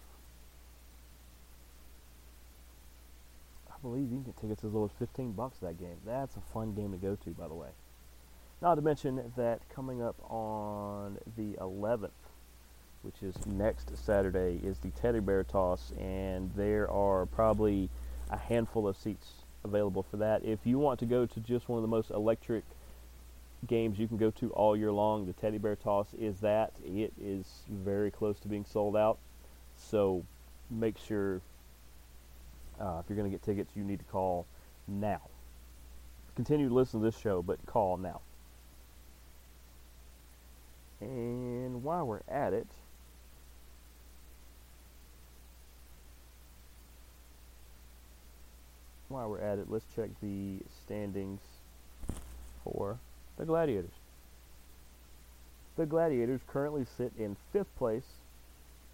I 3.71 3.75
believe 3.83 4.11
you 4.11 4.19
can 4.19 4.23
get 4.23 4.37
tickets 4.41 4.65
as 4.65 4.73
low 4.73 4.85
as 4.85 4.91
15 4.99 5.33
bucks 5.33 5.59
that 5.59 5.79
game. 5.79 5.97
That's 6.07 6.37
a 6.37 6.41
fun 6.53 6.75
game 6.75 6.93
to 6.93 6.99
go 6.99 7.17
to, 7.25 7.31
by 7.31 7.49
the 7.49 7.55
way. 7.55 7.69
Not 8.61 8.75
to 8.75 8.83
mention 8.83 9.33
that 9.37 9.61
coming 9.69 10.03
up 10.03 10.17
on 10.29 11.19
the 11.37 11.53
11th, 11.61 12.11
which 13.03 13.23
is 13.23 13.47
next 13.47 13.97
Saturday, 13.97 14.59
is 14.65 14.79
the 14.79 14.91
Teddy 14.91 15.21
Bear 15.21 15.45
Toss, 15.45 15.93
and 15.97 16.51
there 16.57 16.91
are 16.91 17.27
probably 17.27 17.89
a 18.31 18.37
handful 18.37 18.89
of 18.89 18.97
seats 18.97 19.29
available 19.63 20.03
for 20.03 20.17
that. 20.17 20.45
If 20.45 20.59
you 20.65 20.77
want 20.81 20.99
to 20.99 21.07
go 21.07 21.25
to 21.25 21.41
just 21.41 21.69
one 21.69 21.79
of 21.79 21.83
the 21.83 21.89
most 21.89 22.11
electric 22.11 22.65
games 23.69 23.97
you 23.97 24.09
can 24.09 24.17
go 24.17 24.33
to 24.33 24.51
all 24.51 24.77
year 24.77 24.91
long, 24.91 25.27
the 25.27 25.35
Teddy 25.35 25.59
Bear 25.59 25.77
Toss 25.77 26.13
is 26.15 26.41
that. 26.41 26.73
It 26.85 27.13
is 27.23 27.63
very 27.71 28.11
close 28.11 28.41
to 28.41 28.49
being 28.49 28.65
sold 28.65 28.97
out, 28.97 29.19
so 29.77 30.25
make 30.69 30.99
sure 30.99 31.41
uh, 32.81 32.99
if 32.99 33.09
you're 33.09 33.17
going 33.17 33.31
to 33.31 33.35
get 33.37 33.45
tickets, 33.45 33.71
you 33.77 33.85
need 33.85 34.01
to 34.01 34.05
call 34.07 34.47
now. 34.89 35.21
Continue 36.35 36.69
to 36.69 36.75
listen 36.75 36.99
to 36.99 37.07
this 37.07 37.19
show, 37.19 37.41
but 37.41 37.65
call 37.65 37.97
now. 37.97 38.21
And 41.01 41.83
while 41.83 42.07
we're 42.07 42.21
at 42.29 42.53
it, 42.53 42.67
while 49.09 49.31
we're 49.31 49.41
at 49.41 49.59
it, 49.59 49.71
let's 49.71 49.85
check 49.95 50.11
the 50.21 50.59
standings 50.85 51.41
for 52.65 52.99
the 53.37 53.45
Gladiators. 53.45 53.93
The 55.77 55.87
Gladiators 55.87 56.41
currently 56.49 56.85
sit 56.97 57.13
in 57.17 57.37
fifth 57.53 57.75
place 57.77 58.03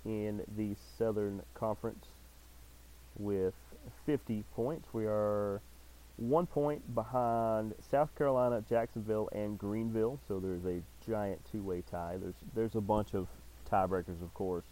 in 0.04 0.42
the 0.56 0.76
Southern 0.98 1.42
Conference 1.54 2.04
with 3.18 3.54
50 4.04 4.44
points. 4.54 4.88
We 4.92 5.06
are 5.06 5.62
one 6.16 6.46
point 6.46 6.94
behind 6.94 7.74
South 7.90 8.14
Carolina, 8.16 8.64
Jacksonville, 8.68 9.28
and 9.32 9.58
Greenville. 9.58 10.20
So 10.28 10.38
there's 10.38 10.64
a 10.64 10.82
giant 11.04 11.40
two-way 11.50 11.82
tie. 11.90 12.16
There's 12.20 12.34
there's 12.54 12.74
a 12.74 12.80
bunch 12.80 13.14
of 13.14 13.26
tiebreakers, 13.70 14.22
of 14.22 14.32
course, 14.34 14.64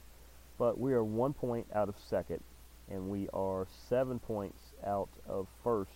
but 0.59 0.79
we 0.79 0.93
are 0.93 1.05
one 1.05 1.33
point 1.33 1.67
out 1.75 1.89
of 1.89 1.97
second, 2.09 2.41
and 2.91 3.09
we 3.09 3.29
are 3.33 3.67
seven 3.89 4.19
points 4.19 4.61
out 4.87 5.09
of 5.29 5.49
first, 5.65 5.91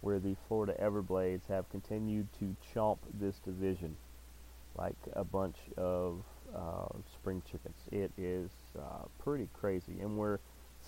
where 0.00 0.18
the 0.18 0.36
Florida 0.48 0.74
Everblades 0.80 1.46
have 1.48 1.68
continued 1.70 2.28
to 2.38 2.56
chomp 2.74 2.98
this 3.20 3.36
division 3.44 3.96
like 4.76 4.96
a 5.14 5.24
bunch 5.24 5.56
of 5.76 6.22
uh, 6.54 6.86
spring 7.14 7.42
chickens. 7.50 7.76
It 7.90 8.12
is 8.16 8.50
uh, 8.78 9.06
pretty 9.18 9.48
crazy, 9.52 10.00
and 10.00 10.16
we're 10.16 10.38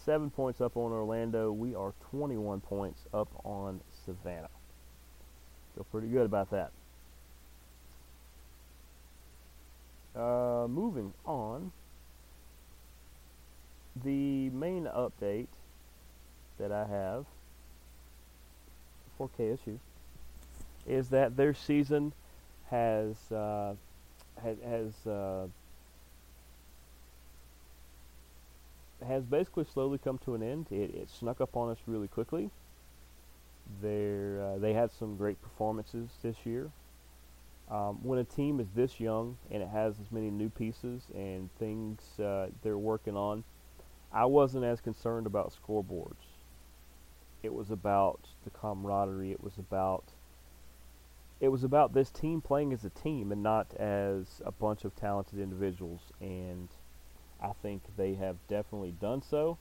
seven 0.05 0.31
points 0.31 0.61
up 0.61 0.77
on 0.77 0.93
Orlando. 0.93 1.53
We 1.53 1.75
are 1.75 1.93
21 2.11 2.61
points 2.61 3.05
up 3.13 3.29
on 3.45 3.81
Savannah. 4.09 4.49
Feel 5.75 5.85
pretty 5.91 6.09
good 6.09 6.25
about 6.25 6.51
that. 6.51 6.71
Uh, 10.17 10.67
moving 10.69 11.13
on, 11.27 11.73
the 14.03 14.49
main 14.51 14.85
update 14.85 15.49
that 16.59 16.73
I 16.73 16.87
have 16.87 17.27
for 19.19 19.29
KSU 19.39 19.79
is 20.87 21.11
that 21.11 21.37
their 21.37 21.53
season 21.53 22.13
has 22.71 23.31
uh, 23.31 23.75
has 24.43 24.57
has, 24.65 25.07
uh, 25.07 25.47
has 29.07 29.25
basically 29.25 29.67
slowly 29.73 29.99
come 29.99 30.19
to 30.25 30.35
an 30.35 30.43
end. 30.43 30.67
It, 30.71 30.95
it 30.95 31.09
snuck 31.11 31.41
up 31.43 31.55
on 31.57 31.71
us 31.71 31.79
really 31.87 32.09
quickly. 32.09 32.51
They 33.83 34.39
uh, 34.41 34.59
they 34.59 34.73
had 34.73 34.91
some 34.93 35.17
great 35.17 35.41
performances 35.43 36.11
this 36.23 36.37
year. 36.45 36.71
Um, 37.71 37.99
when 38.03 38.19
a 38.19 38.25
team 38.25 38.61
is 38.61 38.69
this 38.75 38.99
young 38.99 39.37
and 39.51 39.63
it 39.63 39.69
has 39.69 40.01
as 40.01 40.11
many 40.11 40.31
new 40.31 40.49
pieces 40.49 41.03
and 41.15 41.51
things 41.59 42.01
uh, 42.19 42.49
they're 42.63 42.79
working 42.79 43.15
on, 43.15 43.45
I 44.11 44.25
wasn't 44.25 44.65
as 44.65 44.81
concerned 44.81 45.27
about 45.27 45.53
scoreboards. 45.53 46.15
It 47.43 47.53
was 47.53 47.71
about 47.71 48.21
the 48.45 48.51
camaraderie. 48.51 49.33
It 49.33 49.45
was 49.45 49.59
about 49.59 50.05
it 51.41 51.49
was 51.49 51.63
about 51.63 51.93
this 51.93 52.11
team 52.11 52.41
playing 52.41 52.73
as 52.73 52.85
a 52.85 52.91
team 52.91 53.31
and 53.31 53.43
not 53.43 53.73
as 53.75 54.43
a 54.45 54.51
bunch 54.51 54.85
of 54.85 54.97
talented 54.97 55.39
individuals. 55.39 56.01
And 56.21 56.69
I 57.41 57.53
think 57.63 57.83
they 57.97 58.15
have 58.15 58.37
definitely 58.49 58.93
done 58.93 59.23
so. 59.23 59.59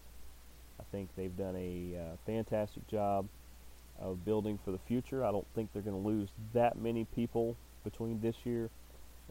I 0.79 0.83
think 0.91 1.09
they've 1.15 1.35
done 1.35 1.55
a 1.55 1.97
uh, 1.97 2.15
fantastic 2.25 2.87
job 2.87 3.27
of 3.99 4.23
building 4.25 4.59
for 4.63 4.71
the 4.71 4.79
future. 4.79 5.25
I 5.25 5.31
don't 5.31 5.47
think 5.55 5.69
they're 5.73 5.81
going 5.81 6.01
to 6.01 6.07
lose 6.07 6.29
that 6.53 6.77
many 6.77 7.05
people 7.05 7.55
between 7.83 8.21
this 8.21 8.35
year 8.45 8.69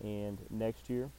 and 0.03 0.39
next 0.51 0.89
year. 0.91 1.11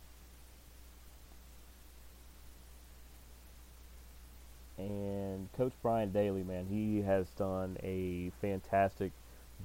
And 4.78 5.52
Coach 5.54 5.74
Brian 5.82 6.12
Daly, 6.12 6.44
man, 6.44 6.68
he 6.70 7.02
has 7.02 7.28
done 7.32 7.78
a 7.82 8.32
fantastic 8.42 9.12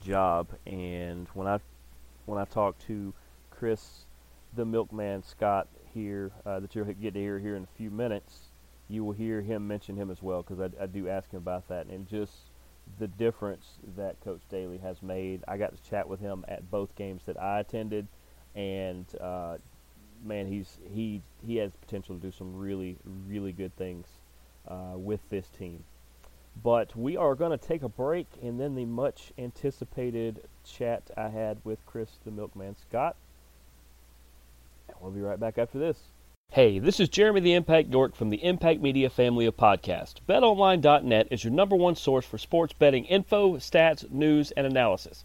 job. 0.03 0.49
And 0.67 1.29
when 1.35 1.47
I 1.47 1.59
when 2.25 2.39
I 2.39 2.45
talk 2.45 2.79
to 2.87 3.13
Chris, 3.51 4.05
the 4.55 4.65
milkman 4.65 5.23
Scott 5.23 5.69
here, 5.93 6.31
uh, 6.47 6.61
that 6.61 6.75
you'll 6.75 6.87
get 6.87 7.15
to 7.15 7.21
hear 7.21 7.39
here 7.39 7.57
in 7.57 7.65
a 7.65 7.77
few 7.77 7.91
minutes, 7.91 8.49
you 8.89 9.05
will 9.05 9.13
hear 9.13 9.43
him 9.43 9.69
mention 9.69 9.97
him 9.97 10.11
as 10.11 10.23
well 10.23 10.43
because 10.43 10.61
I, 10.61 10.83
I 10.83 10.87
do 10.87 11.09
ask 11.09 11.31
him 11.31 11.39
about 11.39 11.69
that 11.69 11.87
and 11.87 12.09
just 12.09 12.33
the 12.99 13.09
difference 13.09 13.65
that 13.97 14.21
Coach 14.21 14.41
Daly 14.51 14.79
has 14.79 15.03
made. 15.03 15.43
I 15.49 15.57
got 15.57 15.75
to 15.77 15.91
chat 15.91 16.09
with 16.09 16.21
him 16.21 16.45
at 16.49 16.71
both 16.71 16.95
games 16.97 17.23
that 17.27 17.41
I 17.41 17.61
attended, 17.61 18.07
and 18.55 19.07
uh, 19.21 19.59
man, 20.25 20.47
he's 20.47 20.79
he 20.93 21.23
he 21.45 21.57
has 21.57 21.73
potential 21.81 22.17
to 22.17 22.21
do 22.21 22.31
some 22.31 22.57
really 22.57 22.97
really 23.27 23.53
good 23.53 23.75
things 23.77 24.07
uh, 24.69 24.95
with 24.97 25.21
this 25.31 25.47
team. 25.59 25.85
But 26.63 26.95
we 26.95 27.17
are 27.17 27.35
going 27.35 27.59
to 27.59 27.67
take 27.67 27.83
a 27.83 27.89
break, 27.89 28.27
and 28.43 28.61
then 28.61 28.75
the 28.75 28.85
much 28.85 29.33
anticipated 29.39 30.43
chat 30.65 31.11
I 31.17 31.29
had 31.29 31.59
with 31.65 31.85
Chris 31.87 32.11
the 32.25 32.31
Milkman 32.31 32.77
Scott. 32.77 33.17
And 34.89 34.97
we'll 35.01 35.13
be 35.13 35.23
right 35.23 35.41
back 35.41 35.57
after 35.57 35.79
this. 35.79 35.97
Hey, 36.55 36.79
this 36.79 37.01
is 37.01 37.09
Jeremy 37.09 37.41
the 37.41 37.55
Impact 37.55 37.91
York 37.91 38.15
from 38.15 38.29
the 38.29 38.45
Impact 38.45 38.83
Media 38.83 39.09
family 39.09 39.47
of 39.47 39.57
podcasts. 39.57 40.17
BetOnline.net 40.29 41.29
is 41.31 41.45
your 41.45 41.51
number 41.51 41.77
one 41.77 41.97
source 41.97 42.27
for 42.27 42.37
sports 42.37 42.75
betting 42.75 43.07
info, 43.07 43.55
stats, 43.55 44.11
news, 44.11 44.51
and 44.51 44.67
analysis. 44.67 45.25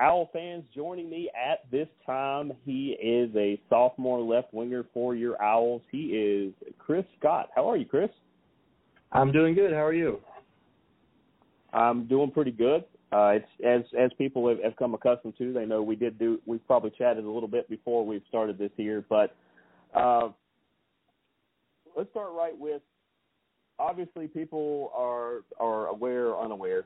Owl 0.00 0.30
fans 0.32 0.64
joining 0.74 1.08
me 1.08 1.30
at 1.36 1.70
this 1.70 1.88
time. 2.04 2.52
He 2.64 2.96
is 3.00 3.30
a 3.36 3.60
sophomore 3.68 4.20
left 4.20 4.52
winger 4.52 4.84
for 4.92 5.14
your 5.14 5.40
Owls. 5.42 5.82
He 5.90 6.06
is 6.06 6.52
Chris 6.78 7.04
Scott. 7.18 7.50
How 7.54 7.68
are 7.70 7.76
you, 7.76 7.84
Chris? 7.86 8.10
I'm 9.12 9.30
doing 9.30 9.54
good. 9.54 9.72
How 9.72 9.84
are 9.84 9.92
you? 9.92 10.20
I'm 11.72 12.06
doing 12.06 12.30
pretty 12.30 12.50
good. 12.50 12.84
Uh, 13.12 13.34
it's 13.36 13.46
as 13.64 13.82
as 13.98 14.10
people 14.16 14.48
have, 14.48 14.58
have 14.62 14.74
come 14.76 14.94
accustomed 14.94 15.34
to. 15.36 15.52
They 15.52 15.66
know 15.66 15.82
we 15.82 15.96
did 15.96 16.18
do. 16.18 16.40
We 16.46 16.58
probably 16.58 16.90
chatted 16.96 17.24
a 17.24 17.30
little 17.30 17.48
bit 17.48 17.68
before 17.68 18.06
we 18.06 18.22
started 18.28 18.58
this 18.58 18.70
here, 18.76 19.04
but 19.08 19.36
uh, 19.94 20.30
let's 21.96 22.10
start 22.10 22.32
right 22.32 22.58
with. 22.58 22.80
Obviously, 23.78 24.28
people 24.28 24.90
are 24.96 25.40
are 25.60 25.88
aware 25.88 26.28
or 26.28 26.42
unaware 26.42 26.84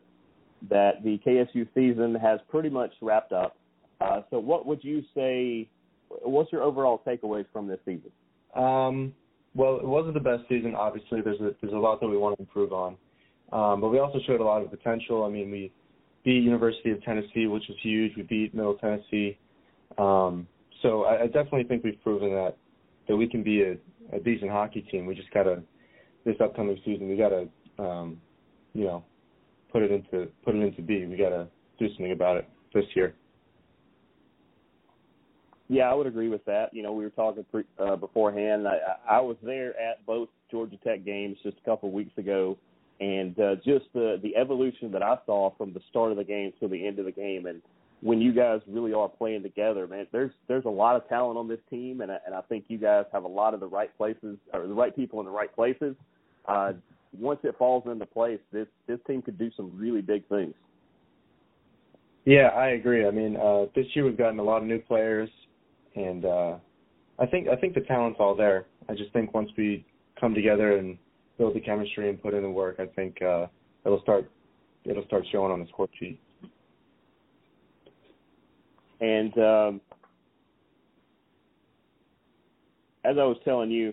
that 0.68 1.02
the 1.04 1.18
KSU 1.26 1.66
season 1.74 2.14
has 2.14 2.40
pretty 2.48 2.68
much 2.68 2.92
wrapped 3.00 3.32
up. 3.32 3.56
Uh, 4.00 4.22
so, 4.30 4.38
what 4.38 4.66
would 4.66 4.82
you 4.82 5.02
say? 5.14 5.68
What's 6.08 6.52
your 6.52 6.62
overall 6.62 7.02
takeaways 7.06 7.46
from 7.52 7.66
this 7.66 7.78
season? 7.84 8.10
Um, 8.54 9.12
well, 9.54 9.76
it 9.76 9.86
wasn't 9.86 10.14
the 10.14 10.20
best 10.20 10.42
season. 10.48 10.74
Obviously, 10.74 11.20
there's 11.22 11.40
a 11.40 11.52
there's 11.60 11.72
a 11.72 11.78
lot 11.78 12.00
that 12.00 12.08
we 12.08 12.16
want 12.16 12.36
to 12.36 12.42
improve 12.42 12.72
on, 12.72 12.96
um, 13.52 13.80
but 13.80 13.88
we 13.88 13.98
also 13.98 14.18
showed 14.26 14.40
a 14.40 14.44
lot 14.44 14.62
of 14.62 14.70
potential. 14.70 15.24
I 15.24 15.28
mean, 15.28 15.50
we 15.50 15.72
beat 16.24 16.42
University 16.42 16.90
of 16.90 17.02
Tennessee, 17.02 17.46
which 17.46 17.64
was 17.68 17.78
huge. 17.82 18.12
We 18.16 18.22
beat 18.22 18.54
Middle 18.54 18.74
Tennessee. 18.74 19.38
Um, 19.96 20.46
so 20.82 21.04
I, 21.04 21.22
I 21.22 21.26
definitely 21.26 21.64
think 21.64 21.84
we've 21.84 22.02
proven 22.02 22.30
that 22.30 22.56
that 23.08 23.16
we 23.16 23.28
can 23.28 23.42
be 23.42 23.62
a, 23.62 23.76
a 24.14 24.20
decent 24.20 24.50
hockey 24.50 24.82
team. 24.82 25.06
We 25.06 25.14
just 25.14 25.30
gotta 25.32 25.62
this 26.24 26.36
upcoming 26.42 26.78
season. 26.84 27.08
We 27.08 27.16
gotta 27.16 27.48
um, 27.78 28.20
you 28.74 28.84
know 28.84 29.04
put 29.76 29.82
it 29.82 29.92
into 29.92 30.26
put 30.42 30.54
it 30.54 30.62
into 30.62 30.80
B. 30.80 31.04
We 31.04 31.16
got 31.16 31.30
to 31.30 31.46
do 31.78 31.88
something 31.88 32.12
about 32.12 32.38
it 32.38 32.48
this 32.72 32.84
year. 32.94 33.14
Yeah, 35.68 35.90
I 35.90 35.94
would 35.94 36.06
agree 36.06 36.28
with 36.28 36.44
that. 36.46 36.72
You 36.72 36.82
know, 36.82 36.92
we 36.92 37.04
were 37.04 37.10
talking 37.10 37.44
pre, 37.50 37.64
uh, 37.78 37.96
beforehand. 37.96 38.66
I, 38.66 39.16
I 39.16 39.20
was 39.20 39.36
there 39.42 39.78
at 39.78 40.04
both 40.06 40.28
Georgia 40.50 40.76
Tech 40.82 41.04
games 41.04 41.36
just 41.42 41.58
a 41.58 41.64
couple 41.68 41.88
of 41.88 41.92
weeks 41.92 42.16
ago, 42.16 42.56
and 43.00 43.38
uh, 43.38 43.56
just 43.56 43.86
the 43.92 44.18
the 44.22 44.34
evolution 44.36 44.90
that 44.92 45.02
I 45.02 45.18
saw 45.26 45.52
from 45.58 45.74
the 45.74 45.80
start 45.90 46.10
of 46.10 46.16
the 46.16 46.24
game 46.24 46.52
to 46.60 46.68
the 46.68 46.86
end 46.86 46.98
of 46.98 47.04
the 47.04 47.12
game, 47.12 47.44
and 47.44 47.60
when 48.00 48.20
you 48.20 48.32
guys 48.32 48.60
really 48.68 48.94
are 48.94 49.08
playing 49.08 49.42
together, 49.42 49.86
man, 49.86 50.06
there's 50.10 50.32
there's 50.48 50.64
a 50.64 50.70
lot 50.70 50.96
of 50.96 51.06
talent 51.08 51.36
on 51.36 51.48
this 51.48 51.60
team, 51.68 52.00
and 52.00 52.10
I, 52.10 52.18
and 52.24 52.34
I 52.34 52.40
think 52.42 52.66
you 52.68 52.78
guys 52.78 53.04
have 53.12 53.24
a 53.24 53.28
lot 53.28 53.52
of 53.52 53.60
the 53.60 53.66
right 53.66 53.94
places 53.98 54.38
or 54.54 54.66
the 54.66 54.74
right 54.74 54.94
people 54.96 55.20
in 55.20 55.26
the 55.26 55.32
right 55.32 55.54
places. 55.54 55.96
Uh, 56.46 56.72
once 57.12 57.40
it 57.44 57.56
falls 57.58 57.84
into 57.86 58.06
place, 58.06 58.40
this 58.52 58.66
this 58.86 58.98
team 59.06 59.22
could 59.22 59.38
do 59.38 59.50
some 59.56 59.72
really 59.76 60.02
big 60.02 60.26
things. 60.28 60.54
Yeah, 62.24 62.48
I 62.48 62.70
agree. 62.70 63.06
I 63.06 63.10
mean, 63.10 63.36
uh, 63.36 63.66
this 63.74 63.86
year 63.94 64.04
we've 64.04 64.18
gotten 64.18 64.38
a 64.38 64.42
lot 64.42 64.60
of 64.60 64.64
new 64.64 64.80
players, 64.80 65.30
and 65.94 66.24
uh, 66.24 66.56
I 67.18 67.26
think 67.26 67.48
I 67.48 67.56
think 67.56 67.74
the 67.74 67.82
talent's 67.82 68.18
all 68.20 68.34
there. 68.34 68.66
I 68.88 68.94
just 68.94 69.12
think 69.12 69.32
once 69.32 69.50
we 69.56 69.84
come 70.20 70.34
together 70.34 70.78
and 70.78 70.98
build 71.38 71.54
the 71.54 71.60
chemistry 71.60 72.08
and 72.08 72.20
put 72.20 72.34
in 72.34 72.42
the 72.42 72.50
work, 72.50 72.76
I 72.78 72.86
think 72.86 73.20
uh, 73.22 73.46
it'll 73.84 74.00
start 74.02 74.30
it'll 74.84 75.04
start 75.04 75.24
showing 75.30 75.52
on 75.52 75.60
the 75.60 75.66
score 75.68 75.88
sheet. 75.98 76.18
And 79.00 79.32
um, 79.38 79.80
as 83.04 83.16
I 83.18 83.24
was 83.24 83.36
telling 83.44 83.70
you, 83.70 83.92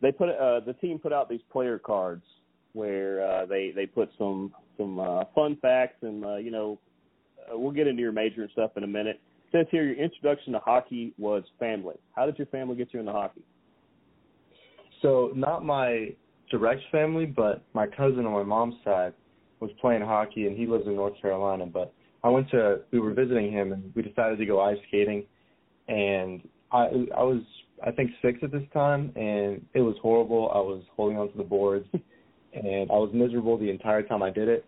they 0.00 0.12
put 0.12 0.28
uh, 0.30 0.60
the 0.60 0.74
team 0.80 0.98
put 0.98 1.12
out 1.12 1.28
these 1.28 1.40
player 1.52 1.78
cards 1.78 2.24
where 2.72 3.24
uh, 3.24 3.46
they 3.46 3.72
they 3.74 3.86
put 3.86 4.10
some 4.18 4.52
some 4.76 4.98
uh, 4.98 5.24
fun 5.34 5.56
facts 5.60 5.96
and 6.02 6.24
uh, 6.24 6.36
you 6.36 6.50
know 6.50 6.78
uh, 7.50 7.58
we'll 7.58 7.72
get 7.72 7.86
into 7.86 8.02
your 8.02 8.12
major 8.12 8.42
and 8.42 8.50
stuff 8.52 8.72
in 8.76 8.84
a 8.84 8.88
minute. 8.88 9.20
It 9.52 9.58
says 9.58 9.66
here 9.70 9.84
your 9.84 9.96
introduction 9.96 10.52
to 10.52 10.58
hockey 10.60 11.12
was 11.18 11.42
family. 11.58 11.96
How 12.14 12.26
did 12.26 12.38
your 12.38 12.46
family 12.46 12.76
get 12.76 12.94
you 12.94 13.00
into 13.00 13.12
hockey? 13.12 13.42
So 15.02 15.32
not 15.34 15.64
my 15.64 16.14
direct 16.50 16.82
family, 16.92 17.26
but 17.26 17.62
my 17.72 17.86
cousin 17.86 18.26
on 18.26 18.32
my 18.32 18.42
mom's 18.42 18.74
side 18.84 19.14
was 19.60 19.70
playing 19.80 20.02
hockey 20.02 20.46
and 20.46 20.56
he 20.56 20.66
lives 20.66 20.86
in 20.86 20.94
North 20.94 21.20
Carolina. 21.20 21.66
But 21.66 21.92
I 22.22 22.28
went 22.28 22.50
to 22.50 22.80
we 22.92 23.00
were 23.00 23.12
visiting 23.12 23.52
him 23.52 23.72
and 23.72 23.92
we 23.94 24.02
decided 24.02 24.38
to 24.38 24.46
go 24.46 24.60
ice 24.60 24.78
skating 24.88 25.24
and 25.88 26.46
I 26.72 26.84
I 27.16 27.22
was 27.22 27.42
I 27.84 27.90
think 27.90 28.10
six 28.22 28.38
at 28.42 28.52
this 28.52 28.62
time, 28.72 29.12
and 29.16 29.64
it 29.74 29.80
was 29.80 29.96
horrible. 30.02 30.50
I 30.54 30.58
was 30.58 30.82
holding 30.96 31.18
onto 31.18 31.36
the 31.36 31.44
boards, 31.44 31.86
and 31.92 32.90
I 32.90 32.94
was 32.94 33.10
miserable 33.14 33.56
the 33.56 33.70
entire 33.70 34.02
time 34.02 34.22
I 34.22 34.30
did 34.30 34.48
it. 34.48 34.64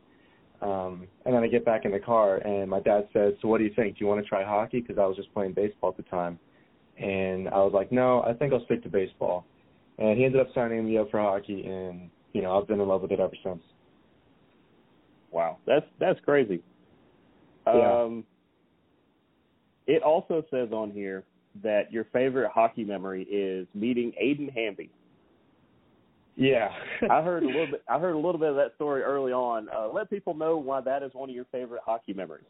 Um, 0.63 1.09
and 1.27 1.35
then 1.35 1.43
I 1.43 1.49
get 1.49 1.65
back 1.65 1.85
in 1.85 1.91
the 1.91 1.99
car, 1.99 2.37
and 2.37 2.71
my 2.71 2.81
dad 2.81 3.09
said, 3.13 3.37
"So 3.43 3.49
what 3.49 3.59
do 3.59 3.65
you 3.65 3.73
think? 3.75 3.99
Do 3.99 4.05
you 4.05 4.07
want 4.07 4.23
to 4.23 4.29
try 4.29 4.45
hockey?" 4.45 4.81
Because 4.81 4.97
I 4.97 5.07
was 5.07 5.17
just 5.17 5.33
playing 5.35 5.53
baseball 5.55 5.91
at 5.91 5.97
the 5.97 6.05
time, 6.05 6.39
and 6.97 7.49
I 7.49 7.59
was 7.59 7.73
like, 7.75 7.91
"No, 7.91 8.23
I 8.23 8.33
think 8.33 8.53
I'll 8.53 8.65
stick 8.65 8.83
to 8.85 8.89
baseball." 8.89 9.45
And 9.99 10.17
he 10.17 10.25
ended 10.25 10.41
up 10.41 10.49
signing 10.55 10.87
me 10.87 10.99
up 10.99 11.11
for 11.11 11.21
hockey, 11.21 11.67
and 11.67 12.09
you 12.33 12.43
know 12.43 12.57
I've 12.59 12.69
been 12.69 12.81
in 12.81 12.87
love 12.87 13.03
with 13.03 13.11
it 13.11 13.19
ever 13.19 13.37
since. 13.43 13.63
Wow, 15.33 15.59
that's 15.67 15.87
that's 15.99 16.21
crazy. 16.21 16.63
Yeah. 17.67 18.03
Um, 18.03 18.25
it 19.87 20.03
also 20.03 20.45
says 20.51 20.71
on 20.73 20.93
here 20.93 21.25
that 21.63 21.93
your 21.93 22.05
favorite 22.13 22.51
hockey 22.53 22.85
memory 22.85 23.25
is 23.25 23.67
meeting 23.75 24.13
Aiden 24.23 24.53
Hamby. 24.53 24.91
Yeah, 26.37 26.69
I 27.11 27.23
heard 27.23 27.43
a 27.43 27.47
little 27.47 27.67
bit. 27.67 27.83
I 27.89 27.99
heard 27.99 28.15
a 28.15 28.19
little 28.19 28.39
bit 28.39 28.51
of 28.51 28.57
that 28.57 28.75
story 28.77 29.03
early 29.03 29.33
on. 29.33 29.69
Uh, 29.69 29.89
let 29.89 30.09
people 30.09 30.35
know 30.35 30.57
why 30.57 30.81
that 30.81 31.03
is 31.03 31.11
one 31.13 31.29
of 31.29 31.35
your 31.35 31.47
favorite 31.53 31.83
hockey 31.85 32.15
memories. 32.15 32.47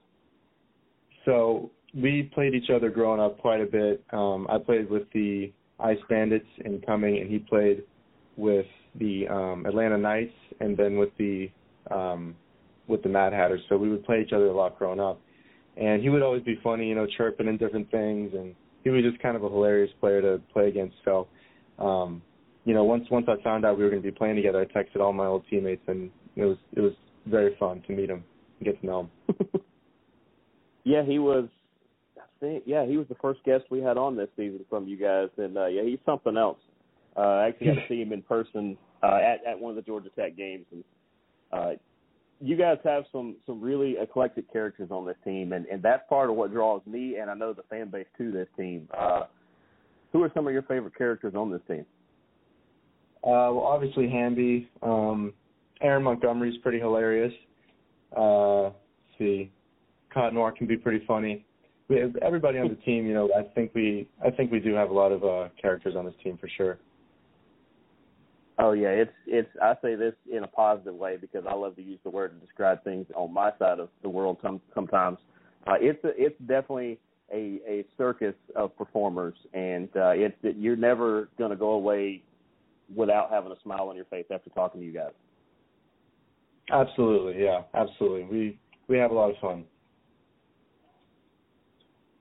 So 1.25 1.71
we 1.95 2.31
played 2.35 2.55
each 2.55 2.71
other 2.71 2.91
growing 2.91 3.21
up 3.21 3.39
quite 3.39 3.61
a 3.61 3.67
bit. 3.67 4.03
Um, 4.13 4.47
I 4.51 4.59
played 4.59 4.89
with 4.89 5.05
the 5.13 5.53
Ice 5.81 5.99
Bandits 6.09 6.47
in 6.65 6.81
Cumming, 6.87 7.19
and 7.19 7.31
he 7.31 7.39
played 7.39 7.83
with 8.37 8.67
the 8.99 9.27
um, 9.29 9.67
Atlanta 9.67 9.99
Knights, 9.99 10.35
and 10.61 10.77
then 10.77 10.97
with 10.97 11.11
the 11.19 11.51
um, 11.91 12.37
with 12.87 13.03
the 13.03 13.09
Mad 13.09 13.33
Hatters. 13.33 13.61
So 13.69 13.77
we 13.77 13.89
would 13.89 14.05
play 14.05 14.23
each 14.25 14.33
other 14.33 14.47
a 14.47 14.57
lot 14.57 14.79
growing 14.79 15.01
up. 15.01 15.21
And 15.77 16.03
he 16.03 16.11
would 16.11 16.23
always 16.23 16.43
be 16.43 16.59
funny, 16.63 16.89
you 16.89 16.95
know, 16.95 17.07
chirping 17.17 17.49
and 17.49 17.59
different 17.59 17.91
things, 17.91 18.33
and 18.35 18.55
he 18.85 18.91
was 18.91 19.03
just 19.03 19.21
kind 19.23 19.37
of 19.37 19.45
a 19.45 19.49
hilarious 19.49 19.91
player 20.01 20.21
to 20.23 20.41
play 20.53 20.69
against. 20.69 20.97
So 21.05 21.29
um, 21.79 22.23
you 22.65 22.75
know, 22.75 22.85
once 22.85 23.07
once 23.11 23.27
I 23.29 23.43
found 23.43 23.65
out 23.65 23.77
we 23.77 23.85
were 23.85 23.91
going 23.91 24.03
to 24.03 24.09
be 24.09 24.17
playing 24.17 24.37
together, 24.37 24.61
I 24.61 24.79
texted 24.79 25.01
all 25.01 25.13
my 25.13 25.27
old 25.27 25.45
teammates, 25.51 25.83
and 25.89 26.11
it 26.37 26.45
was 26.45 26.57
it 26.77 26.81
was 26.81 26.93
very 27.27 27.57
fun 27.59 27.83
to 27.87 27.93
meet 27.93 28.11
him 28.11 28.25
and 28.59 28.65
get 28.65 28.81
to 28.81 28.87
know 28.87 29.01
him. 29.01 29.47
yeah, 30.85 31.05
he 31.05 31.19
was. 31.19 31.49
I 32.17 32.23
think 32.41 32.65
yeah, 32.67 32.87
he 32.87 32.97
was 32.97 33.07
the 33.09 33.17
first 33.17 33.43
guest 33.45 33.65
we 33.71 33.81
had 33.81 33.97
on 33.97 34.17
this 34.17 34.29
season 34.37 34.65
from 34.71 34.87
you 34.87 34.97
guys, 34.97 35.29
and 35.39 35.57
uh, 35.57 35.67
yeah, 35.67 35.83
he's 35.83 35.99
something 36.07 36.37
else. 36.37 36.59
Uh, 37.17 37.21
I 37.21 37.49
actually 37.49 37.67
got 37.69 37.75
to 37.75 37.83
see 37.89 38.01
him 38.01 38.13
in 38.13 38.23
person 38.23 38.77
uh, 39.03 39.17
at 39.17 39.45
at 39.47 39.59
one 39.59 39.71
of 39.71 39.77
the 39.77 39.83
Georgia 39.83 40.11
Tech 40.17 40.37
games, 40.37 40.67
and 40.71 40.85
uh, 41.53 41.71
you 42.43 42.57
guys 42.57 42.79
have 42.85 43.05
some 43.13 43.37
some 43.47 43.61
really 43.61 43.97
eclectic 44.01 44.53
characters 44.53 44.91
on 44.91 45.07
this 45.07 45.17
team, 45.25 45.53
and 45.53 45.65
and 45.67 45.83
that's 45.83 46.03
part 46.09 46.29
of 46.29 46.37
what 46.37 46.53
draws 46.53 46.83
me 46.87 47.17
and 47.17 47.31
I 47.31 47.35
know 47.35 47.53
the 47.53 47.63
fan 47.71 47.89
base 47.89 48.07
to 48.19 48.33
this 48.33 48.49
team. 48.57 48.89
Uh, 48.97 49.23
who 50.13 50.23
are 50.23 50.31
some 50.35 50.47
of 50.47 50.53
your 50.53 50.63
favorite 50.63 50.97
characters 50.97 51.35
on 51.35 51.51
this 51.51 51.61
team? 51.69 51.87
Uh, 53.25 53.55
well, 53.55 53.61
obviously 53.61 54.09
Hamby. 54.09 54.69
Um, 54.83 55.33
Aaron 55.81 56.03
Montgomery's 56.03 56.59
pretty 56.59 56.79
hilarious. 56.79 57.33
Uh, 58.17 58.71
see, 59.19 59.51
Cotton 60.13 60.35
Noir 60.35 60.53
can 60.53 60.67
be 60.67 60.77
pretty 60.77 61.05
funny. 61.07 61.47
We 61.89 62.03
everybody 62.23 62.59
on 62.59 62.69
the 62.69 62.75
team. 62.77 63.07
You 63.07 63.15
know, 63.15 63.31
I 63.39 63.43
think 63.55 63.71
we 63.75 64.09
I 64.25 64.31
think 64.31 64.51
we 64.51 64.59
do 64.59 64.75
have 64.75 64.91
a 64.91 64.95
lot 64.95 65.13
of 65.13 65.25
uh, 65.25 65.49
characters 65.61 65.95
on 65.97 66.05
this 66.05 66.15
team 66.25 66.39
for 66.39 66.49
sure. 66.57 66.79
Oh 68.59 68.73
yeah, 68.73 68.89
it's 68.89 69.13
it's. 69.27 69.49
I 69.63 69.75
say 69.83 69.95
this 69.95 70.15
in 70.31 70.45
a 70.45 70.47
positive 70.47 70.95
way 70.95 71.17
because 71.17 71.45
I 71.49 71.55
love 71.55 71.77
to 71.77 71.83
use 71.83 71.99
the 72.05 72.11
word 72.11 72.39
to 72.39 72.47
describe 72.47 72.85
things 72.85 73.07
on 73.15 73.33
my 73.33 73.51
side 73.59 73.81
of 73.81 73.89
the 74.03 74.09
world. 74.09 74.39
Some, 74.43 74.61
sometimes 74.75 75.19
uh, 75.67 75.75
it's 75.81 76.03
a, 76.05 76.11
it's 76.17 76.39
definitely 76.41 76.99
a 77.33 77.61
a 77.67 77.85
circus 77.97 78.35
of 78.55 78.77
performers, 78.77 79.35
and 79.55 79.89
uh, 79.97 80.11
it's 80.11 80.37
it, 80.43 80.57
you're 80.57 80.77
never 80.77 81.31
going 81.39 81.51
to 81.51 81.57
go 81.57 81.71
away 81.71 82.23
without 82.95 83.31
having 83.31 83.53
a 83.53 83.61
smile 83.63 83.89
on 83.89 83.97
your 83.97 84.05
face 84.07 84.27
after 84.31 84.51
talking 84.51 84.81
to 84.81 84.87
you 84.87 84.93
guys. 84.93 85.13
Absolutely, 86.71 87.43
yeah, 87.43 87.63
absolutely. 87.73 88.25
We 88.25 88.59
we 88.87 88.99
have 88.99 89.13
a 89.13 89.15
lot 89.15 89.31
of 89.31 89.37
fun. 89.41 89.65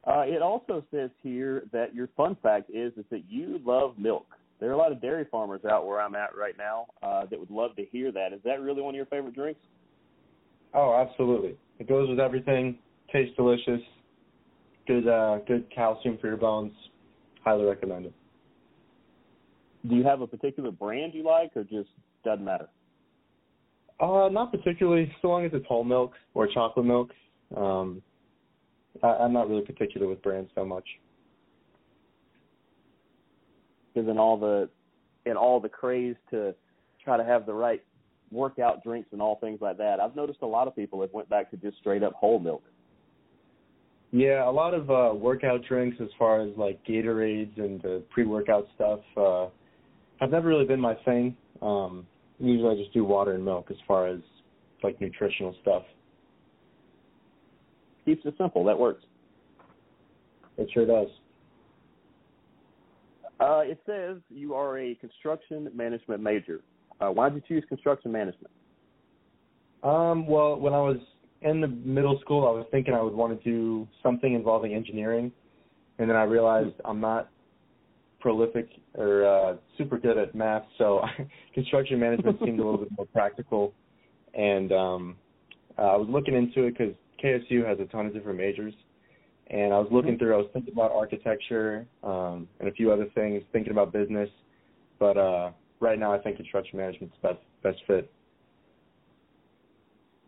Uh, 0.05 0.23
it 0.25 0.41
also 0.41 0.83
says 0.91 1.09
here 1.21 1.63
that 1.73 1.93
your 1.93 2.07
fun 2.15 2.37
fact 2.41 2.69
is 2.69 2.93
is 2.97 3.05
that 3.11 3.23
you 3.29 3.59
love 3.65 3.95
milk 3.99 4.25
there 4.61 4.69
are 4.69 4.73
a 4.73 4.77
lot 4.77 4.91
of 4.91 5.01
dairy 5.01 5.25
farmers 5.29 5.65
out 5.65 5.87
where 5.87 5.99
I'm 5.99 6.13
at 6.13 6.37
right 6.37 6.53
now 6.55 6.85
uh, 7.01 7.25
that 7.25 7.37
would 7.37 7.49
love 7.49 7.75
to 7.77 7.83
hear 7.83 8.11
that. 8.11 8.31
Is 8.31 8.39
that 8.45 8.61
really 8.61 8.81
one 8.81 8.93
of 8.93 8.95
your 8.95 9.07
favorite 9.07 9.33
drinks? 9.33 9.59
Oh, 10.75 10.93
absolutely. 10.95 11.57
It 11.79 11.89
goes 11.89 12.07
with 12.07 12.19
everything. 12.19 12.77
Tastes 13.11 13.35
delicious. 13.35 13.81
Good, 14.87 15.07
uh, 15.07 15.39
good 15.47 15.65
calcium 15.73 16.19
for 16.21 16.27
your 16.27 16.37
bones. 16.37 16.73
Highly 17.43 17.65
recommend 17.65 18.05
it. 18.05 18.13
Do 19.89 19.95
you 19.95 20.03
have 20.03 20.21
a 20.21 20.27
particular 20.27 20.69
brand 20.69 21.15
you 21.15 21.23
like, 21.23 21.51
or 21.55 21.63
just 21.63 21.89
doesn't 22.23 22.45
matter? 22.45 22.69
Uh, 23.99 24.29
not 24.31 24.51
particularly. 24.51 25.11
So 25.23 25.29
long 25.29 25.43
as 25.43 25.51
it's 25.55 25.65
whole 25.67 25.83
milk 25.83 26.13
or 26.35 26.47
chocolate 26.47 26.85
milk. 26.85 27.09
Um, 27.57 28.03
I, 29.01 29.07
I'm 29.07 29.33
not 29.33 29.49
really 29.49 29.63
particular 29.63 30.07
with 30.07 30.21
brands 30.21 30.51
so 30.53 30.63
much 30.63 30.85
because 33.93 34.09
in 34.09 34.17
all 34.17 34.37
the 34.37 34.69
in 35.25 35.37
all 35.37 35.59
the 35.59 35.69
craze 35.69 36.15
to 36.31 36.53
try 37.03 37.17
to 37.17 37.23
have 37.23 37.45
the 37.45 37.53
right 37.53 37.83
workout 38.31 38.83
drinks 38.83 39.09
and 39.11 39.21
all 39.21 39.37
things 39.39 39.59
like 39.61 39.77
that, 39.77 39.99
I've 39.99 40.15
noticed 40.15 40.39
a 40.41 40.47
lot 40.47 40.67
of 40.67 40.75
people 40.75 41.01
have 41.01 41.11
went 41.13 41.29
back 41.29 41.51
to 41.51 41.57
just 41.57 41.77
straight 41.77 42.03
up 42.03 42.13
whole 42.13 42.39
milk. 42.39 42.63
Yeah, 44.11 44.47
a 44.47 44.51
lot 44.51 44.73
of 44.73 44.89
uh 44.89 45.13
workout 45.15 45.63
drinks 45.67 45.97
as 46.01 46.09
far 46.17 46.41
as 46.41 46.49
like 46.57 46.83
Gatorades 46.85 47.57
and 47.57 47.81
the 47.81 48.03
pre-workout 48.09 48.67
stuff 48.75 48.99
uh 49.17 49.47
have 50.19 50.31
never 50.31 50.47
really 50.47 50.65
been 50.65 50.81
my 50.81 50.95
thing. 51.05 51.35
Um 51.61 52.05
usually 52.39 52.75
I 52.75 52.81
just 52.81 52.93
do 52.93 53.03
water 53.05 53.33
and 53.33 53.45
milk 53.45 53.67
as 53.69 53.77
far 53.87 54.07
as 54.07 54.19
like 54.83 54.99
nutritional 54.99 55.55
stuff. 55.61 55.83
Keeps 58.05 58.25
it 58.25 58.33
simple. 58.37 58.65
That 58.65 58.77
works. 58.77 59.03
It 60.57 60.69
sure 60.73 60.85
does. 60.85 61.07
Uh, 63.41 63.61
it 63.61 63.81
says 63.87 64.17
you 64.29 64.53
are 64.53 64.77
a 64.77 64.93
construction 64.95 65.69
management 65.73 66.21
major. 66.21 66.61
Uh, 66.99 67.09
why 67.09 67.27
did 67.27 67.43
you 67.49 67.59
choose 67.59 67.67
construction 67.67 68.11
management? 68.11 68.51
Um, 69.83 70.27
well, 70.27 70.57
when 70.57 70.73
I 70.73 70.79
was 70.79 70.97
in 71.41 71.59
the 71.59 71.67
middle 71.67 72.19
school, 72.21 72.47
I 72.47 72.51
was 72.51 72.67
thinking 72.69 72.93
I 72.93 73.01
would 73.01 73.15
want 73.15 73.35
to 73.35 73.49
do 73.49 73.87
something 74.03 74.33
involving 74.33 74.75
engineering, 74.75 75.31
and 75.97 76.07
then 76.07 76.15
I 76.15 76.23
realized 76.23 76.75
I'm 76.85 77.01
not 77.01 77.29
prolific 78.19 78.69
or 78.93 79.25
uh, 79.25 79.55
super 79.75 79.97
good 79.97 80.19
at 80.19 80.35
math, 80.35 80.63
so 80.77 81.01
construction 81.55 81.99
management 81.99 82.37
seemed 82.45 82.59
a 82.59 82.63
little 82.63 82.79
bit 82.79 82.89
more 82.95 83.07
practical. 83.07 83.73
And 84.35 84.71
um, 84.71 85.15
uh, 85.79 85.81
I 85.81 85.95
was 85.95 86.07
looking 86.09 86.35
into 86.35 86.67
it 86.67 86.77
because 86.77 86.93
KSU 87.23 87.67
has 87.67 87.79
a 87.79 87.85
ton 87.85 88.05
of 88.05 88.13
different 88.13 88.37
majors, 88.37 88.75
and 89.51 89.73
I 89.73 89.79
was 89.79 89.89
looking 89.91 90.11
mm-hmm. 90.11 90.19
through. 90.19 90.33
I 90.33 90.37
was 90.37 90.49
thinking 90.53 90.73
about 90.73 90.91
architecture 90.91 91.85
um, 92.03 92.47
and 92.59 92.69
a 92.69 92.71
few 92.71 92.91
other 92.91 93.07
things, 93.13 93.43
thinking 93.51 93.71
about 93.71 93.91
business, 93.91 94.29
but 94.97 95.17
uh, 95.17 95.51
right 95.81 95.99
now 95.99 96.13
I 96.13 96.19
think 96.19 96.37
construction 96.37 96.79
management's 96.79 97.15
best 97.21 97.39
best 97.61 97.79
fit. 97.85 98.11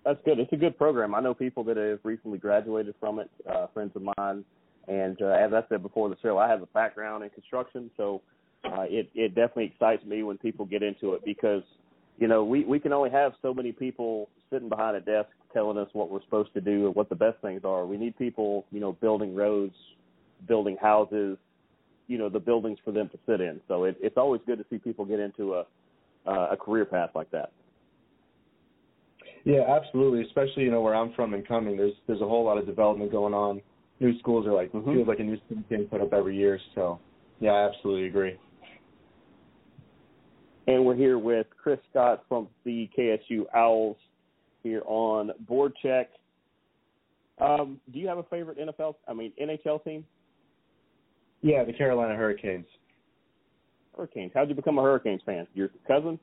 That's 0.05 0.19
good. 0.25 0.37
It's 0.39 0.51
a 0.51 0.57
good 0.57 0.77
program. 0.77 1.15
I 1.15 1.21
know 1.21 1.33
people 1.33 1.63
that 1.63 1.77
have 1.77 1.99
recently 2.03 2.37
graduated 2.37 2.93
from 2.99 3.19
it, 3.19 3.31
uh, 3.49 3.67
friends 3.73 3.91
of 3.95 4.01
mine, 4.17 4.43
and 4.89 5.21
uh, 5.21 5.27
as 5.27 5.53
I 5.53 5.61
said 5.69 5.81
before 5.81 6.09
the 6.09 6.17
show, 6.21 6.37
I 6.37 6.49
have 6.49 6.61
a 6.61 6.65
background 6.67 7.23
in 7.23 7.29
construction, 7.29 7.89
so 7.95 8.21
uh, 8.65 8.81
it 8.81 9.09
it 9.15 9.29
definitely 9.29 9.65
excites 9.73 10.03
me 10.05 10.23
when 10.23 10.37
people 10.37 10.65
get 10.65 10.83
into 10.83 11.13
it 11.13 11.23
because 11.23 11.63
you 12.17 12.27
know 12.27 12.43
we 12.43 12.65
we 12.65 12.77
can 12.77 12.91
only 12.91 13.09
have 13.09 13.33
so 13.41 13.53
many 13.53 13.71
people 13.71 14.27
sitting 14.51 14.67
behind 14.67 14.97
a 14.97 15.01
desk 15.01 15.29
telling 15.53 15.77
us 15.77 15.87
what 15.93 16.09
we're 16.09 16.21
supposed 16.23 16.53
to 16.53 16.61
do 16.61 16.87
and 16.87 16.95
what 16.95 17.09
the 17.09 17.15
best 17.15 17.39
things 17.41 17.61
are. 17.63 17.85
We 17.85 17.97
need 17.97 18.17
people, 18.17 18.65
you 18.71 18.79
know, 18.79 18.93
building 18.93 19.35
roads, 19.35 19.75
building 20.47 20.77
houses, 20.81 21.37
you 22.07 22.17
know, 22.17 22.29
the 22.29 22.39
buildings 22.39 22.79
for 22.83 22.91
them 22.91 23.09
to 23.09 23.19
sit 23.25 23.41
in. 23.41 23.61
So 23.67 23.85
it, 23.85 23.97
it's 24.01 24.17
always 24.17 24.41
good 24.45 24.57
to 24.57 24.65
see 24.69 24.77
people 24.77 25.05
get 25.05 25.19
into 25.19 25.55
a 25.55 25.65
uh, 26.25 26.49
a 26.51 26.57
career 26.57 26.85
path 26.85 27.09
like 27.15 27.29
that. 27.31 27.51
Yeah, 29.43 29.63
absolutely. 29.67 30.25
Especially 30.25 30.63
you 30.63 30.71
know 30.71 30.81
where 30.81 30.95
I'm 30.95 31.13
from 31.13 31.33
and 31.33 31.45
coming, 31.45 31.75
there's 31.75 31.93
there's 32.07 32.21
a 32.21 32.27
whole 32.27 32.45
lot 32.45 32.57
of 32.57 32.65
development 32.65 33.11
going 33.11 33.33
on. 33.33 33.61
New 33.99 34.17
schools 34.19 34.47
are 34.47 34.53
like 34.53 34.71
mm-hmm. 34.71 34.93
feels 34.93 35.07
like 35.07 35.19
a 35.19 35.23
new 35.23 35.37
school 35.45 35.63
getting 35.69 35.87
put 35.87 36.01
up 36.01 36.13
every 36.13 36.37
year. 36.37 36.59
So 36.75 36.99
yeah, 37.39 37.51
I 37.51 37.69
absolutely 37.69 38.07
agree. 38.07 38.37
And 40.65 40.85
we're 40.85 40.95
here 40.95 41.19
with 41.19 41.47
Chris 41.61 41.79
Scott 41.89 42.23
from 42.29 42.47
the 42.63 42.89
KSU 42.97 43.45
Owls 43.53 43.97
here 44.63 44.81
on 44.85 45.31
BoardCheck. 45.49 46.05
Um, 47.39 47.79
do 47.91 47.99
you 47.99 48.07
have 48.07 48.17
a 48.17 48.23
favorite 48.23 48.57
NFL? 48.57 48.95
I 49.07 49.13
mean 49.13 49.33
NHL 49.41 49.83
team? 49.83 50.05
Yeah, 51.41 51.63
the 51.65 51.73
Carolina 51.73 52.15
Hurricanes. 52.15 52.65
Hurricanes. 53.95 54.31
How'd 54.33 54.49
you 54.49 54.55
become 54.55 54.79
a 54.79 54.81
Hurricanes 54.81 55.21
fan? 55.25 55.45
Your 55.53 55.69
cousin? 55.87 56.17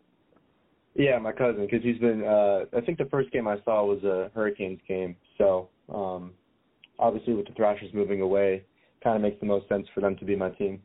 Yeah, 0.95 1.19
my 1.19 1.33
cousin, 1.33 1.67
because 1.67 1.85
he's 1.85 1.99
been. 1.99 2.25
Uh, 2.25 2.65
I 2.77 2.81
think 2.81 2.99
the 2.99 3.05
first 3.07 3.31
game 3.31 3.47
I 3.47 3.57
saw 3.65 3.85
was 3.85 4.03
a 4.03 4.31
Hurricanes 4.35 4.81
game. 4.89 5.15
So 5.39 5.69
um, 5.93 6.33
obviously, 6.99 7.35
with 7.35 7.47
the 7.47 7.55
Thrashers 7.55 7.91
moving 7.95 8.23
away, 8.23 8.65
kind 9.03 9.17
of 9.17 9.23
makes 9.23 9.39
the 9.41 9.47
most 9.47 9.69
sense 9.69 9.87
for 9.95 10.01
them 10.01 10.17
to 10.17 10.25
be 10.25 10.35
my 10.35 10.51
team. 10.51 10.83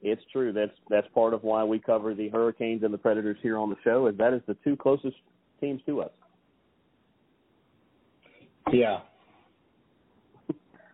It's 0.00 0.22
true. 0.32 0.52
That's 0.52 0.72
that's 0.88 1.06
part 1.14 1.34
of 1.34 1.42
why 1.42 1.64
we 1.64 1.78
cover 1.78 2.14
the 2.14 2.28
Hurricanes 2.28 2.84
and 2.84 2.94
the 2.94 2.98
Predators 2.98 3.36
here 3.42 3.58
on 3.58 3.68
the 3.68 3.76
show. 3.84 4.06
Is 4.06 4.16
that 4.16 4.32
is 4.32 4.40
the 4.46 4.56
two 4.64 4.76
closest 4.76 5.16
teams 5.60 5.80
to 5.86 6.02
us. 6.02 6.10
Yeah. 8.72 9.00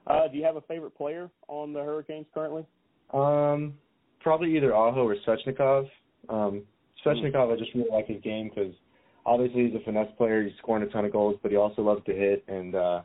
Uh, 0.06 0.28
do 0.28 0.36
you 0.36 0.44
have 0.44 0.56
a 0.56 0.60
favorite 0.62 0.96
player 0.96 1.30
on 1.48 1.72
the 1.72 1.80
Hurricanes 1.80 2.26
currently? 2.34 2.64
Um, 3.12 3.74
probably 4.20 4.56
either 4.56 4.74
Aho 4.74 5.06
or 5.06 5.16
Svechnikov. 5.26 5.88
Um, 6.28 6.62
Svechnikov, 7.04 7.52
I 7.52 7.58
just 7.58 7.74
really 7.74 7.88
like 7.90 8.06
his 8.06 8.20
game 8.22 8.50
because 8.54 8.74
obviously 9.24 9.66
he's 9.66 9.74
a 9.74 9.84
finesse 9.84 10.10
player. 10.16 10.42
He's 10.42 10.52
scoring 10.58 10.82
a 10.82 10.92
ton 10.92 11.04
of 11.04 11.12
goals, 11.12 11.36
but 11.42 11.50
he 11.50 11.56
also 11.56 11.82
loves 11.82 12.04
to 12.06 12.12
hit, 12.12 12.44
and 12.48 12.74
uh, 12.74 13.02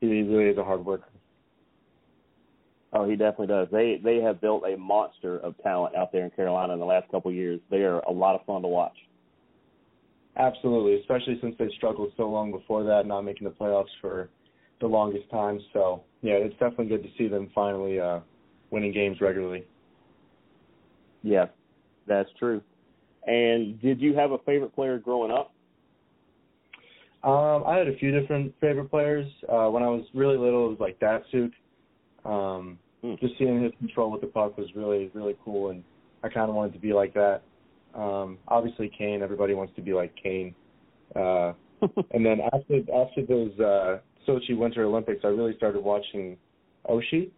he 0.00 0.06
really 0.22 0.50
is 0.50 0.58
a 0.58 0.64
hard 0.64 0.84
worker. 0.84 1.08
Oh, 2.92 3.08
he 3.08 3.14
definitely 3.14 3.46
does. 3.46 3.68
They 3.70 4.00
they 4.02 4.16
have 4.16 4.40
built 4.40 4.64
a 4.64 4.76
monster 4.76 5.38
of 5.38 5.54
talent 5.62 5.94
out 5.94 6.10
there 6.10 6.24
in 6.24 6.30
Carolina 6.30 6.72
in 6.72 6.80
the 6.80 6.84
last 6.84 7.08
couple 7.10 7.30
of 7.30 7.36
years. 7.36 7.60
They 7.70 7.82
are 7.82 8.00
a 8.00 8.12
lot 8.12 8.34
of 8.34 8.44
fun 8.46 8.62
to 8.62 8.68
watch. 8.68 8.96
Absolutely, 10.36 11.00
especially 11.00 11.38
since 11.40 11.54
they 11.58 11.68
struggled 11.76 12.12
so 12.16 12.28
long 12.28 12.52
before 12.52 12.84
that, 12.84 13.06
not 13.06 13.22
making 13.22 13.46
the 13.46 13.54
playoffs 13.54 13.90
for 14.00 14.30
the 14.80 14.86
longest 14.86 15.28
time. 15.30 15.60
So 15.72 16.04
yeah, 16.22 16.34
it's 16.34 16.54
definitely 16.54 16.86
good 16.86 17.02
to 17.02 17.08
see 17.18 17.28
them 17.28 17.50
finally 17.54 17.98
uh, 17.98 18.20
winning 18.70 18.92
games 18.92 19.20
regularly. 19.20 19.64
Yeah, 21.22 21.46
that's 22.06 22.30
true. 22.38 22.62
And 23.26 23.80
did 23.80 24.00
you 24.00 24.14
have 24.14 24.32
a 24.32 24.38
favorite 24.38 24.74
player 24.74 24.98
growing 24.98 25.30
up? 25.30 25.52
Um, 27.22 27.64
I 27.66 27.76
had 27.76 27.86
a 27.86 27.96
few 27.98 28.18
different 28.18 28.54
favorite 28.60 28.90
players. 28.90 29.26
Uh, 29.46 29.68
when 29.68 29.82
I 29.82 29.88
was 29.88 30.04
really 30.14 30.38
little, 30.38 30.66
it 30.66 30.70
was 30.70 30.80
like 30.80 30.98
Datsyuk. 31.00 31.52
Um, 32.24 32.78
hmm. 33.02 33.14
Just 33.20 33.34
seeing 33.38 33.62
his 33.62 33.72
control 33.78 34.10
with 34.10 34.22
the 34.22 34.26
puck 34.26 34.56
was 34.56 34.68
really, 34.74 35.10
really 35.12 35.36
cool, 35.44 35.70
and 35.70 35.84
I 36.22 36.28
kind 36.28 36.48
of 36.48 36.56
wanted 36.56 36.72
to 36.74 36.78
be 36.78 36.94
like 36.94 37.12
that. 37.14 37.42
Um, 37.94 38.38
obviously, 38.48 38.90
Kane. 38.96 39.22
Everybody 39.22 39.54
wants 39.54 39.74
to 39.76 39.82
be 39.82 39.92
like 39.92 40.14
Kane. 40.22 40.54
Uh, 41.16 41.52
and 42.12 42.24
then 42.24 42.40
after 42.52 42.78
after 42.94 43.24
those 43.26 43.58
uh, 43.58 43.98
Sochi 44.28 44.56
Winter 44.56 44.84
Olympics, 44.84 45.20
I 45.24 45.28
really 45.28 45.56
started 45.56 45.82
watching 45.82 46.36
Oshie. 46.88 47.30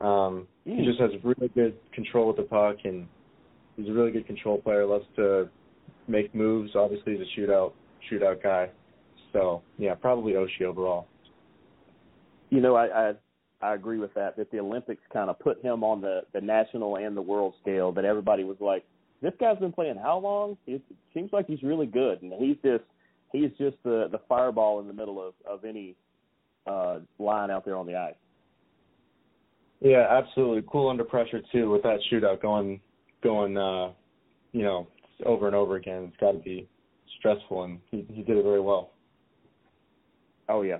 Um, 0.00 0.46
He 0.64 0.72
Mm. 0.72 0.84
just 0.84 1.00
has 1.00 1.10
really 1.24 1.48
good 1.54 1.74
control 1.92 2.28
with 2.28 2.36
the 2.36 2.42
puck, 2.42 2.76
and 2.84 3.06
he's 3.76 3.88
a 3.88 3.92
really 3.92 4.10
good 4.10 4.26
control 4.26 4.58
player. 4.58 4.84
Loves 4.84 5.06
to 5.16 5.48
make 6.06 6.34
moves. 6.34 6.72
Obviously, 6.76 7.16
he's 7.16 7.26
a 7.26 7.40
shootout 7.40 7.72
shootout 8.10 8.42
guy. 8.42 8.68
So 9.32 9.62
yeah, 9.78 9.94
probably 9.94 10.32
Oshie 10.34 10.62
overall. 10.62 11.06
you 12.50 12.60
know, 12.60 12.74
I, 12.74 13.10
I 13.10 13.12
I 13.60 13.74
agree 13.74 13.98
with 13.98 14.14
that. 14.14 14.36
That 14.36 14.50
the 14.50 14.60
Olympics 14.60 15.02
kind 15.12 15.28
of 15.30 15.38
put 15.38 15.62
him 15.62 15.82
on 15.84 16.00
the 16.00 16.22
the 16.32 16.40
national 16.40 16.96
and 16.96 17.16
the 17.16 17.22
world 17.22 17.54
scale. 17.60 17.92
That 17.92 18.04
everybody 18.04 18.44
was 18.44 18.56
like, 18.60 18.84
this 19.22 19.32
guy's 19.40 19.58
been 19.58 19.72
playing 19.72 19.96
how 19.96 20.18
long? 20.18 20.56
It 20.66 20.82
seems 21.14 21.32
like 21.32 21.46
he's 21.46 21.62
really 21.62 21.86
good, 21.86 22.22
and 22.22 22.32
he's 22.32 22.56
just 22.62 22.84
he's 23.32 23.50
just 23.58 23.76
the 23.84 24.08
the 24.10 24.20
fireball 24.28 24.80
in 24.80 24.86
the 24.86 24.92
middle 24.92 25.26
of 25.26 25.34
of 25.48 25.64
any 25.64 25.96
uh 26.66 26.98
line 27.18 27.50
out 27.50 27.64
there 27.64 27.76
on 27.76 27.86
the 27.86 27.96
ice. 27.96 28.14
Yeah, 29.80 30.06
absolutely. 30.10 30.64
Cool 30.70 30.88
under 30.90 31.04
pressure 31.04 31.40
too 31.52 31.70
with 31.70 31.82
that 31.82 31.98
shootout 32.10 32.42
going 32.42 32.80
going 33.22 33.56
uh 33.56 33.92
you 34.52 34.62
know, 34.62 34.88
over 35.24 35.46
and 35.46 35.54
over 35.54 35.76
again. 35.76 36.04
It's 36.04 36.16
got 36.18 36.32
to 36.32 36.38
be 36.38 36.68
stressful 37.18 37.64
and 37.64 37.78
he 37.90 38.06
he 38.12 38.22
did 38.22 38.36
it 38.36 38.42
very 38.42 38.60
well. 38.60 38.92
Oh 40.48 40.62
yeah, 40.62 40.78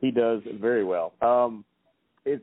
he 0.00 0.10
does 0.10 0.40
very 0.60 0.84
well. 0.84 1.12
Um, 1.20 1.64
it. 2.24 2.42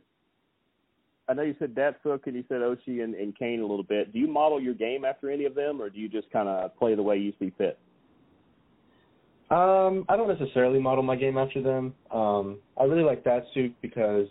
I 1.31 1.33
know 1.33 1.43
you 1.43 1.55
said 1.59 1.73
Datsyuk 1.73 2.27
and 2.27 2.35
you 2.35 2.43
said 2.49 2.57
Oshie 2.57 3.01
and, 3.01 3.15
and 3.15 3.37
Kane 3.39 3.61
a 3.61 3.65
little 3.65 3.85
bit. 3.85 4.11
Do 4.11 4.19
you 4.19 4.27
model 4.27 4.59
your 4.59 4.73
game 4.73 5.05
after 5.05 5.31
any 5.31 5.45
of 5.45 5.55
them, 5.55 5.81
or 5.81 5.89
do 5.89 5.97
you 5.97 6.09
just 6.09 6.29
kind 6.29 6.49
of 6.49 6.75
play 6.77 6.93
the 6.93 7.01
way 7.01 7.15
you 7.19 7.31
see 7.39 7.53
fit? 7.57 7.79
Um, 9.49 10.03
I 10.09 10.17
don't 10.17 10.27
necessarily 10.27 10.77
model 10.79 11.03
my 11.03 11.15
game 11.15 11.37
after 11.37 11.61
them. 11.61 11.93
Um, 12.13 12.59
I 12.77 12.83
really 12.83 13.03
like 13.03 13.23
Datsyuk 13.23 13.73
because, 13.81 14.27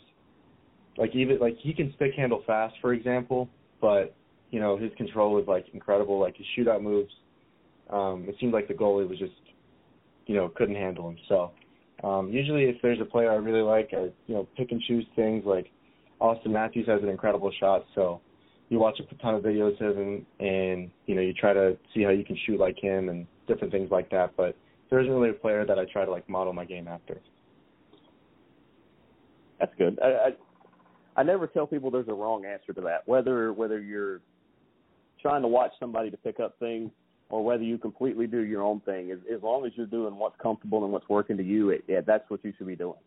like, 0.98 1.16
even 1.16 1.38
like 1.38 1.56
he 1.62 1.72
can 1.72 1.90
stick 1.96 2.12
handle 2.14 2.42
fast, 2.46 2.74
for 2.82 2.92
example, 2.92 3.48
but 3.80 4.14
you 4.50 4.60
know 4.60 4.76
his 4.76 4.90
control 4.98 5.40
is 5.40 5.48
like 5.48 5.64
incredible. 5.72 6.20
Like 6.20 6.36
his 6.36 6.46
shootout 6.54 6.82
moves, 6.82 7.12
um, 7.88 8.26
it 8.28 8.34
seemed 8.38 8.52
like 8.52 8.68
the 8.68 8.74
goalie 8.74 9.08
was 9.08 9.18
just, 9.18 9.32
you 10.26 10.34
know, 10.34 10.50
couldn't 10.54 10.76
handle 10.76 11.08
him. 11.08 11.16
So, 11.30 11.52
um, 12.04 12.30
usually 12.30 12.64
if 12.64 12.76
there's 12.82 13.00
a 13.00 13.06
player 13.06 13.32
I 13.32 13.36
really 13.36 13.62
like, 13.62 13.88
I 13.94 14.10
you 14.26 14.34
know 14.34 14.46
pick 14.54 14.70
and 14.70 14.82
choose 14.82 15.06
things. 15.16 15.44
Like 15.46 15.70
Auston 16.20 16.50
Matthews 16.50 16.86
has 16.86 17.02
an 17.02 17.08
incredible 17.08 17.50
shot, 17.58 17.86
so 17.94 18.20
you 18.68 18.78
watch 18.78 19.00
a 19.00 19.14
ton 19.16 19.34
of 19.34 19.42
videos 19.42 19.80
of 19.80 19.96
him, 19.96 20.26
and 20.38 20.90
you 21.06 21.14
know 21.14 21.22
you 21.22 21.32
try 21.32 21.52
to 21.52 21.76
see 21.94 22.02
how 22.02 22.10
you 22.10 22.24
can 22.24 22.36
shoot 22.46 22.58
like 22.58 22.78
him 22.78 23.08
and 23.08 23.26
different 23.46 23.72
things 23.72 23.90
like 23.90 24.10
that. 24.10 24.36
But 24.36 24.56
there 24.90 25.00
isn't 25.00 25.12
really 25.12 25.30
a 25.30 25.34
player 25.34 25.64
that 25.66 25.78
I 25.78 25.84
try 25.86 26.04
to 26.04 26.10
like 26.10 26.28
model 26.28 26.52
my 26.52 26.64
game 26.64 26.88
after. 26.88 27.20
That's 29.58 29.72
good. 29.76 29.98
I, 30.02 30.06
I 30.06 30.30
I 31.16 31.22
never 31.22 31.46
tell 31.46 31.66
people 31.66 31.90
there's 31.90 32.08
a 32.08 32.14
wrong 32.14 32.44
answer 32.44 32.72
to 32.72 32.80
that. 32.82 33.06
Whether 33.06 33.52
whether 33.52 33.80
you're 33.80 34.20
trying 35.20 35.42
to 35.42 35.48
watch 35.48 35.72
somebody 35.80 36.10
to 36.10 36.16
pick 36.16 36.40
up 36.40 36.58
things 36.58 36.90
or 37.28 37.44
whether 37.44 37.62
you 37.62 37.78
completely 37.78 38.26
do 38.26 38.40
your 38.40 38.62
own 38.62 38.80
thing, 38.80 39.10
as, 39.10 39.18
as 39.32 39.42
long 39.42 39.64
as 39.64 39.72
you're 39.76 39.86
doing 39.86 40.16
what's 40.16 40.34
comfortable 40.42 40.82
and 40.84 40.92
what's 40.92 41.08
working 41.08 41.36
to 41.36 41.44
you, 41.44 41.70
it, 41.70 41.84
yeah, 41.86 42.00
that's 42.04 42.28
what 42.28 42.44
you 42.44 42.52
should 42.56 42.66
be 42.66 42.74
doing. 42.74 42.98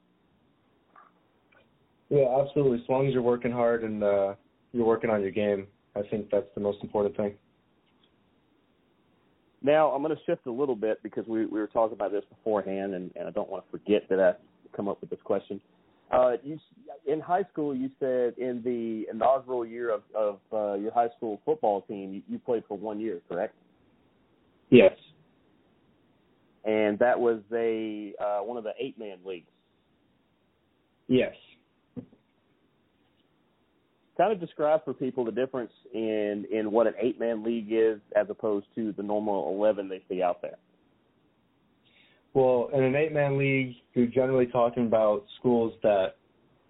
Yeah, 2.14 2.44
absolutely. 2.46 2.78
As 2.78 2.88
long 2.90 3.08
as 3.08 3.14
you're 3.14 3.24
working 3.24 3.52
hard 3.52 3.84
and 3.84 4.04
uh, 4.04 4.36
you're 4.72 4.86
working 4.86 5.10
on 5.10 5.22
your 5.22 5.32
game, 5.32 5.66
I 5.96 6.04
think 6.12 6.30
that's 6.30 6.46
the 6.54 6.62
most 6.62 6.78
important 6.84 7.18
thing. 7.18 7.34
Now 9.64 9.90
I'm 9.90 10.04
going 10.04 10.16
to 10.16 10.22
shift 10.28 10.46
a 10.46 10.52
little 10.52 10.76
bit 10.76 11.02
because 11.02 11.26
we, 11.28 11.48
we 11.48 11.60
were 11.60 11.66
talking 11.66 11.96
about 11.96 12.12
this 12.12 12.24
beforehand, 12.30 12.94
and, 12.94 13.10
and 13.16 13.28
I 13.28 13.32
don't 13.32 13.50
want 13.50 13.66
to 13.66 13.72
forget 13.72 14.08
that 14.10 14.20
I 14.20 14.34
come 14.76 14.88
up 14.88 15.02
with 15.02 15.10
this 15.10 15.22
question. 15.24 15.60
Uh, 16.12 16.34
you 16.44 16.60
in 17.08 17.20
high 17.20 17.46
school, 17.52 17.74
you 17.74 17.90
said 18.00 18.36
in 18.38 18.62
the 18.64 19.12
inaugural 19.12 19.66
year 19.66 19.92
of, 19.92 20.04
of 20.14 20.40
uh, 20.54 20.76
your 20.76 20.94
high 20.94 21.10
school 21.18 21.42
football 21.44 21.82
team, 21.82 22.14
you, 22.14 22.22
you 22.30 22.38
played 22.38 22.62
for 22.68 22.78
one 22.78 23.00
year, 23.00 23.22
correct? 23.28 23.56
Yes. 24.70 24.94
And 26.64 27.00
that 27.00 27.20
was 27.20 27.42
a 27.52 28.14
uh, 28.24 28.44
one 28.44 28.58
of 28.58 28.64
the 28.64 28.74
eight 28.80 29.00
man 29.00 29.18
leagues. 29.26 29.50
Yes. 31.08 31.34
Kind 34.16 34.32
of 34.32 34.40
describe 34.40 34.86
for 34.86 34.94
people 34.94 35.26
the 35.26 35.32
difference 35.32 35.72
in 35.94 36.46
in 36.52 36.72
what 36.72 36.86
an 36.86 36.94
eight 37.02 37.20
man 37.20 37.44
league 37.44 37.70
is 37.72 38.00
as 38.16 38.28
opposed 38.30 38.68
to 38.76 38.92
the 38.94 39.02
normal 39.02 39.50
eleven 39.56 39.90
they 39.90 40.04
see 40.08 40.22
out 40.22 40.42
there. 40.42 40.58
Well, 42.34 42.70
in 42.74 42.84
an 42.84 42.96
eight-man 42.96 43.38
league, 43.38 43.76
you're 43.94 44.08
generally 44.08 44.48
talking 44.48 44.88
about 44.88 45.24
schools 45.40 45.74
that 45.84 46.16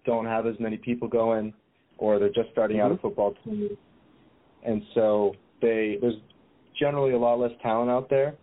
don't 0.04 0.26
have 0.26 0.46
as 0.46 0.54
many 0.60 0.76
people 0.76 1.08
going, 1.08 1.54
or 1.96 2.18
they're 2.18 2.28
just 2.28 2.50
starting 2.52 2.80
out 2.80 2.90
a 2.90 2.94
Mhm. 2.94 3.00
football 3.00 3.34
team, 3.44 3.76
and 4.62 4.82
so 4.94 5.34
they 5.60 5.96
there's 5.96 6.20
generally 6.74 7.12
a 7.12 7.18
lot 7.18 7.38
less 7.38 7.52
talent 7.62 7.90
out 7.90 8.08
there, 8.10 8.36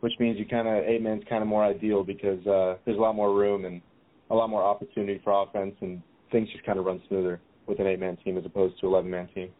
which 0.00 0.18
means 0.20 0.38
you 0.38 0.46
kind 0.46 0.68
of 0.68 0.84
eight 0.84 1.02
man's 1.02 1.24
kind 1.24 1.42
of 1.42 1.48
more 1.48 1.64
ideal 1.64 2.04
because 2.04 2.44
uh, 2.46 2.76
there's 2.84 2.98
a 2.98 3.00
lot 3.00 3.16
more 3.16 3.32
room 3.34 3.64
and 3.64 3.80
a 4.30 4.34
lot 4.34 4.48
more 4.48 4.62
opportunity 4.62 5.18
for 5.18 5.32
offense, 5.32 5.74
and 5.80 6.02
things 6.30 6.48
just 6.50 6.64
kind 6.64 6.78
of 6.78 6.86
run 6.86 7.00
smoother 7.08 7.40
with 7.66 7.80
an 7.80 7.86
eight-man 7.86 8.16
team 8.24 8.36
as 8.38 8.44
opposed 8.44 8.78
to 8.80 8.86
eleven 8.86 9.10
man 9.10 9.28
team. 9.34 9.50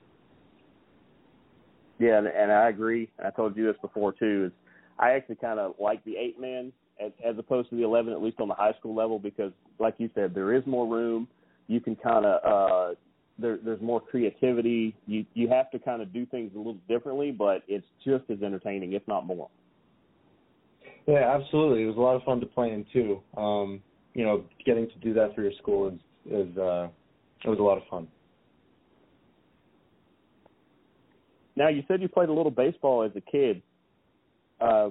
Yeah, 1.99 2.19
and, 2.19 2.27
and 2.27 2.51
I 2.51 2.69
agree. 2.69 3.11
I 3.25 3.31
told 3.31 3.57
you 3.57 3.65
this 3.67 3.77
before 3.81 4.13
too. 4.13 4.47
Is 4.47 4.53
I 4.99 5.13
actually 5.13 5.37
kind 5.37 5.61
of 5.61 5.75
like 5.79 6.05
the 6.05 6.17
eight 6.17 6.41
man 6.41 6.73
as, 7.01 7.13
as 7.25 7.39
opposed 7.39 7.71
to 7.71 7.77
the 7.77 7.85
eleven, 7.85 8.13
at 8.13 8.23
least 8.23 8.41
on 8.41 8.49
the 8.49 8.55
high 8.55 8.73
school 8.79 8.95
level, 8.95 9.19
because 9.19 9.53
like 9.79 9.95
you 9.99 10.11
said, 10.15 10.35
there 10.35 10.53
is 10.53 10.67
more 10.67 10.87
room. 10.87 11.29
You 11.69 11.81
can 11.81 11.97
kind 11.97 12.27
of 12.27 12.45
uh, 12.45 12.95
there, 13.39 13.59
there's 13.65 13.81
more 13.81 14.01
creativity. 14.01 14.97
You 15.07 15.25
you 15.35 15.49
have 15.49 15.71
to 15.71 15.79
kind 15.79 16.03
of 16.03 16.13
do 16.13 16.27
things 16.27 16.51
a 16.55 16.59
little 16.59 16.79
differently, 16.89 17.31
but 17.31 17.63
it's 17.69 17.87
just 18.05 18.25
as 18.31 18.43
entertaining, 18.43 18.93
if 18.95 19.03
not 19.07 19.25
more. 19.25 19.49
Yeah, 21.07 21.35
absolutely. 21.37 21.83
It 21.83 21.87
was 21.87 21.97
a 21.97 22.01
lot 22.01 22.17
of 22.17 22.23
fun 22.23 22.41
to 22.41 22.47
play 22.47 22.71
in 22.73 22.85
too. 22.93 23.21
Um, 23.37 23.81
you 24.15 24.25
know, 24.25 24.45
getting 24.65 24.89
to 24.89 24.99
do 25.01 25.15
that 25.15 25.35
for 25.35 25.43
your 25.43 25.53
school 25.53 25.89
is 25.89 25.99
is 26.31 26.59
uh 26.59 26.89
it 27.45 27.49
was 27.49 27.59
a 27.59 27.62
lot 27.62 27.78
of 27.78 27.84
fun. 27.88 28.09
Now 31.57 31.68
you 31.68 31.82
said 31.86 32.01
you 32.01 32.09
played 32.09 32.28
a 32.28 32.32
little 32.32 32.51
baseball 32.51 33.03
as 33.03 33.12
a 33.14 33.20
kid. 33.20 33.62
Uh, 34.61 34.90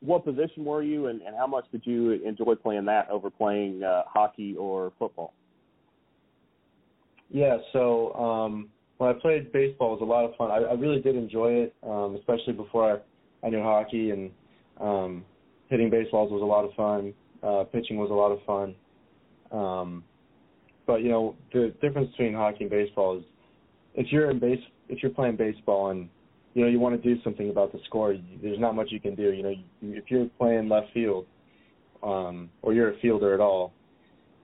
what 0.00 0.24
position 0.24 0.64
were 0.64 0.82
you, 0.82 1.06
and, 1.06 1.22
and 1.22 1.34
how 1.36 1.46
much 1.46 1.64
did 1.72 1.82
you 1.84 2.12
enjoy 2.12 2.54
playing 2.54 2.84
that 2.84 3.08
over 3.10 3.30
playing 3.30 3.82
uh, 3.82 4.02
hockey 4.06 4.54
or 4.56 4.92
football? 4.98 5.32
Yeah, 7.30 7.58
so 7.72 8.14
um 8.14 8.68
when 8.98 9.10
I 9.10 9.12
played 9.12 9.52
baseball 9.52 9.94
it 9.94 10.00
was 10.00 10.02
a 10.02 10.04
lot 10.04 10.24
of 10.24 10.34
fun. 10.36 10.50
I, 10.50 10.70
I 10.70 10.74
really 10.74 11.00
did 11.00 11.14
enjoy 11.14 11.52
it, 11.52 11.74
um, 11.82 12.16
especially 12.16 12.54
before 12.54 13.00
I, 13.42 13.46
I 13.46 13.50
knew 13.50 13.62
hockey 13.62 14.10
and 14.10 14.30
um 14.80 15.24
hitting 15.68 15.90
baseballs 15.90 16.30
was 16.30 16.42
a 16.42 16.44
lot 16.44 16.64
of 16.64 16.74
fun. 16.74 17.12
Uh 17.42 17.64
pitching 17.64 17.96
was 17.96 18.10
a 18.10 18.14
lot 18.14 18.32
of 18.32 18.42
fun. 18.44 18.74
Um 19.50 20.04
but 20.88 21.02
you 21.02 21.10
know, 21.10 21.36
the 21.52 21.72
difference 21.82 22.10
between 22.12 22.34
hockey 22.34 22.62
and 22.62 22.70
baseball 22.70 23.18
is 23.18 23.24
if 23.94 24.10
you're 24.10 24.30
in 24.30 24.40
base 24.40 24.58
if 24.88 25.02
you're 25.02 25.12
playing 25.12 25.36
baseball 25.36 25.90
and 25.90 26.08
you 26.54 26.62
know 26.62 26.68
you 26.68 26.80
want 26.80 27.00
to 27.00 27.14
do 27.14 27.22
something 27.22 27.50
about 27.50 27.72
the 27.72 27.78
score, 27.84 28.16
there's 28.42 28.58
not 28.58 28.74
much 28.74 28.88
you 28.90 28.98
can 28.98 29.14
do. 29.14 29.30
You 29.30 29.42
know, 29.42 29.54
if 29.82 30.04
you're 30.08 30.26
playing 30.38 30.68
left 30.68 30.86
field, 30.94 31.26
um, 32.02 32.48
or 32.62 32.72
you're 32.72 32.94
a 32.94 32.98
fielder 33.00 33.34
at 33.34 33.40
all, 33.40 33.74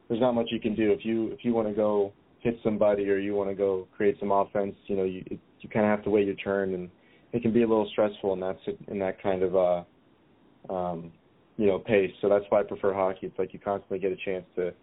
there's 0.08 0.20
not 0.20 0.32
much 0.32 0.48
you 0.50 0.60
can 0.60 0.76
do. 0.76 0.92
If 0.92 1.04
you 1.04 1.32
if 1.32 1.44
you 1.44 1.54
want 1.54 1.66
to 1.66 1.74
go 1.74 2.12
hit 2.40 2.58
somebody 2.62 3.08
or 3.08 3.18
you 3.18 3.34
want 3.34 3.48
to 3.48 3.56
go 3.56 3.88
create 3.96 4.16
some 4.20 4.30
offense, 4.30 4.76
you 4.86 4.96
know, 4.96 5.04
you 5.04 5.24
you 5.60 5.68
kind 5.70 5.86
of 5.86 5.90
have 5.90 6.04
to 6.04 6.10
wait 6.10 6.26
your 6.26 6.36
turn, 6.36 6.74
and 6.74 6.90
it 7.32 7.40
can 7.40 7.54
be 7.54 7.62
a 7.62 7.66
little 7.66 7.88
stressful 7.90 8.34
in 8.34 8.40
that 8.40 8.58
in 8.88 8.98
that 8.98 9.20
kind 9.22 9.42
of 9.42 9.56
uh, 9.56 10.72
um, 10.72 11.10
you 11.56 11.66
know 11.66 11.78
pace. 11.78 12.12
So 12.20 12.28
that's 12.28 12.44
why 12.50 12.60
I 12.60 12.64
prefer 12.64 12.92
hockey. 12.92 13.28
It's 13.28 13.38
like 13.38 13.54
you 13.54 13.58
constantly 13.60 13.98
get 13.98 14.12
a 14.12 14.16
chance 14.22 14.44
to 14.56 14.74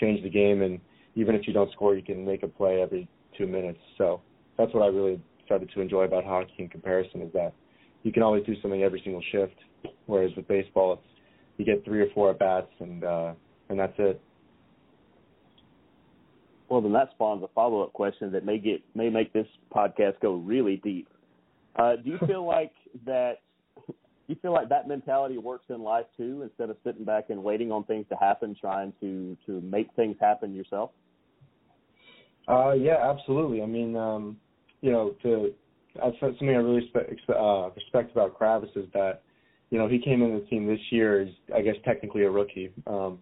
change 0.00 0.22
the 0.22 0.30
game, 0.30 0.62
and 0.62 0.80
even 1.20 1.34
if 1.34 1.46
you 1.46 1.52
don't 1.52 1.70
score, 1.72 1.94
you 1.94 2.02
can 2.02 2.24
make 2.24 2.42
a 2.42 2.48
play 2.48 2.80
every 2.80 3.06
two 3.36 3.46
minutes. 3.46 3.78
So 3.98 4.22
that's 4.56 4.72
what 4.72 4.82
I 4.82 4.86
really 4.86 5.20
started 5.44 5.70
to 5.74 5.80
enjoy 5.80 6.04
about 6.04 6.24
hockey 6.24 6.54
in 6.58 6.68
comparison 6.68 7.20
is 7.20 7.32
that 7.34 7.52
you 8.02 8.10
can 8.12 8.22
always 8.22 8.44
do 8.46 8.54
something 8.62 8.82
every 8.82 9.02
single 9.04 9.22
shift, 9.30 9.56
whereas 10.06 10.30
with 10.34 10.48
baseball, 10.48 10.94
it's 10.94 11.02
you 11.58 11.66
get 11.66 11.84
three 11.84 12.00
or 12.00 12.06
four 12.14 12.30
at 12.30 12.38
bats 12.38 12.70
and 12.80 13.04
uh, 13.04 13.34
and 13.68 13.78
that's 13.78 13.92
it. 13.98 14.20
Well, 16.70 16.80
then 16.80 16.92
that 16.92 17.10
spawns 17.10 17.42
a 17.42 17.48
follow 17.48 17.82
up 17.82 17.92
question 17.92 18.32
that 18.32 18.46
may 18.46 18.58
get 18.58 18.80
may 18.94 19.10
make 19.10 19.34
this 19.34 19.46
podcast 19.74 20.20
go 20.22 20.36
really 20.36 20.76
deep. 20.82 21.08
Uh, 21.76 21.96
do 22.02 22.10
you 22.10 22.18
feel 22.26 22.46
like 22.46 22.72
that? 23.04 23.40
You 24.26 24.36
feel 24.40 24.52
like 24.52 24.70
that 24.70 24.88
mentality 24.88 25.36
works 25.36 25.66
in 25.68 25.82
life 25.82 26.06
too? 26.16 26.42
Instead 26.42 26.70
of 26.70 26.78
sitting 26.82 27.04
back 27.04 27.28
and 27.28 27.42
waiting 27.42 27.70
on 27.70 27.84
things 27.84 28.06
to 28.08 28.16
happen, 28.16 28.56
trying 28.58 28.94
to 29.00 29.36
to 29.44 29.60
make 29.60 29.88
things 29.96 30.16
happen 30.18 30.54
yourself. 30.54 30.92
Uh, 32.48 32.72
yeah, 32.72 32.96
absolutely. 33.02 33.62
I 33.62 33.66
mean, 33.66 33.96
um, 33.96 34.36
you 34.80 34.90
know, 34.90 35.14
to 35.22 35.52
that's 35.94 36.16
something 36.20 36.48
I 36.48 36.52
really 36.52 36.80
respect, 36.80 37.12
uh, 37.28 37.70
respect 37.70 38.12
about 38.12 38.38
Kravis 38.38 38.76
is 38.76 38.86
that, 38.94 39.22
you 39.70 39.78
know, 39.78 39.88
he 39.88 39.98
came 39.98 40.22
into 40.22 40.40
the 40.40 40.46
team 40.46 40.66
this 40.66 40.80
year 40.90 41.22
as 41.22 41.28
I 41.54 41.62
guess 41.62 41.74
technically 41.84 42.22
a 42.22 42.30
rookie, 42.30 42.72
um, 42.86 43.18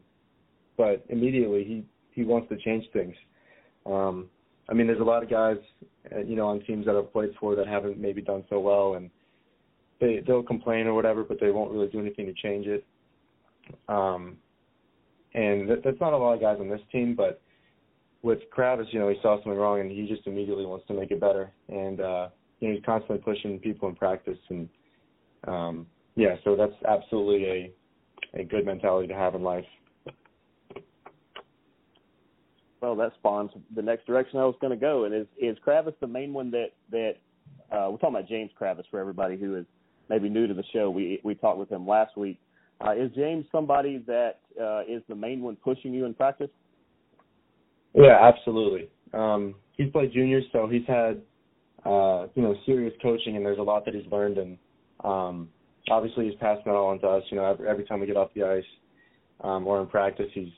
but 0.77 1.05
immediately 1.09 1.65
he 1.65 1.85
he 2.13 2.25
wants 2.25 2.49
to 2.49 2.57
change 2.59 2.85
things. 2.93 3.15
Um, 3.87 4.29
I 4.69 4.75
mean, 4.75 4.87
there's 4.87 5.01
a 5.01 5.05
lot 5.05 5.23
of 5.23 5.31
guys, 5.31 5.57
uh, 6.15 6.21
you 6.21 6.37
know, 6.37 6.49
on 6.49 6.61
teams 6.61 6.85
that 6.87 6.95
I've 6.95 7.13
played 7.13 7.31
for 7.41 7.55
that 7.57 7.67
haven't 7.67 7.99
maybe 7.99 8.21
done 8.21 8.45
so 8.51 8.61
well, 8.61 8.95
and 8.95 9.11
they 10.01 10.23
they'll 10.27 10.43
complain 10.43 10.87
or 10.87 10.95
whatever, 10.95 11.25
but 11.25 11.39
they 11.41 11.51
won't 11.51 11.73
really 11.73 11.89
do 11.89 12.01
anything 12.01 12.27
to 12.27 12.35
change 12.35 12.67
it. 12.67 12.85
Um, 13.89 14.37
and 15.35 15.69
that, 15.69 15.85
that's 15.85 16.01
not 16.01 16.13
a 16.13 16.17
lot 16.17 16.35
of 16.35 16.41
guys 16.41 16.57
on 16.61 16.69
this 16.69 16.81
team, 16.91 17.15
but 17.15 17.41
with 18.23 18.41
Kravis, 18.57 18.93
you 18.93 18.99
know, 18.99 19.09
he 19.09 19.17
saw 19.23 19.37
something 19.37 19.55
wrong 19.55 19.81
and 19.81 19.91
he 19.91 20.07
just 20.07 20.27
immediately 20.27 20.67
wants 20.67 20.87
to 20.89 20.95
make 20.95 21.11
it 21.11 21.21
better. 21.21 21.51
And 21.69 22.01
uh, 22.01 22.29
you 22.61 22.69
know, 22.69 22.75
he's 22.75 22.85
constantly 22.85 23.19
pushing 23.19 23.59
people 23.59 23.89
in 23.89 23.95
practice 23.95 24.39
and 24.49 24.69
um 25.47 25.87
yeah, 26.17 26.35
so 26.43 26.57
that's 26.57 26.75
absolutely 26.87 27.45
a 27.47 27.73
a 28.35 28.45
good 28.45 28.67
mentality 28.67 29.09
to 29.09 29.15
have 29.15 29.35
in 29.35 29.43
life. 29.43 29.65
Well, 32.81 32.95
that 32.97 33.13
spawns 33.19 33.51
the 33.75 33.83
next 33.83 34.07
direction 34.07 34.39
I 34.39 34.45
was 34.45 34.55
going 34.61 34.73
to 34.73 34.77
go. 34.77 35.05
And 35.05 35.15
is 35.15 35.27
is 35.41 35.57
Kravis 35.65 35.95
the 36.01 36.07
main 36.07 36.33
one 36.33 36.51
that 36.51 36.71
that 36.91 37.15
uh, 37.71 37.89
we're 37.91 37.99
talking 37.99 38.17
about 38.17 38.29
James 38.29 38.51
Kravis 38.61 38.85
for 38.91 38.99
everybody 38.99 39.37
who 39.37 39.57
is 39.57 39.67
maybe 40.09 40.29
new 40.29 40.47
to 40.47 40.55
the 40.55 40.65
show. 40.73 40.91
We 40.91 41.21
we 41.23 41.35
talked 41.35 41.59
with 41.59 41.71
him 41.71 41.87
last 41.87 42.17
week. 42.17 42.41
Uh, 42.81 42.93
is 42.93 43.11
James 43.15 43.45
somebody 43.51 43.99
that 44.07 44.41
uh, 44.61 44.83
is 44.89 45.03
the 45.09 45.15
main 45.15 45.41
one 45.41 45.57
pushing 45.57 45.93
you 45.93 46.05
in 46.05 46.15
practice? 46.15 46.51
Yeah, 47.95 48.19
absolutely. 48.21 48.89
Um, 49.13 49.55
he's 49.73 49.91
played 49.91 50.13
juniors, 50.13 50.45
so 50.53 50.69
he's 50.69 50.87
had 50.87 51.21
uh, 51.85 52.27
you 52.35 52.43
know 52.43 52.55
serious 52.67 52.93
coaching, 53.03 53.37
and 53.37 53.45
there's 53.45 53.59
a 53.59 53.63
lot 53.63 53.85
that 53.85 53.95
he's 53.95 54.07
learned, 54.11 54.39
and 54.39 54.59
um, 55.05 55.49
obviously 55.91 56.27
he's 56.27 56.39
passing 56.39 56.65
that 56.67 56.75
all 56.75 56.89
on 56.89 57.01
to 57.01 57.09
us. 57.09 57.23
You 57.31 57.39
know, 57.39 57.45
every, 57.45 57.69
every 57.69 57.85
time 57.85 58.01
we 58.01 58.07
get 58.07 58.17
off 58.17 58.31
the 58.35 58.45
ice 58.45 58.65
um, 59.43 59.67
or 59.67 59.81
in 59.81 59.87
practice, 59.87 60.29
he's 60.35 60.53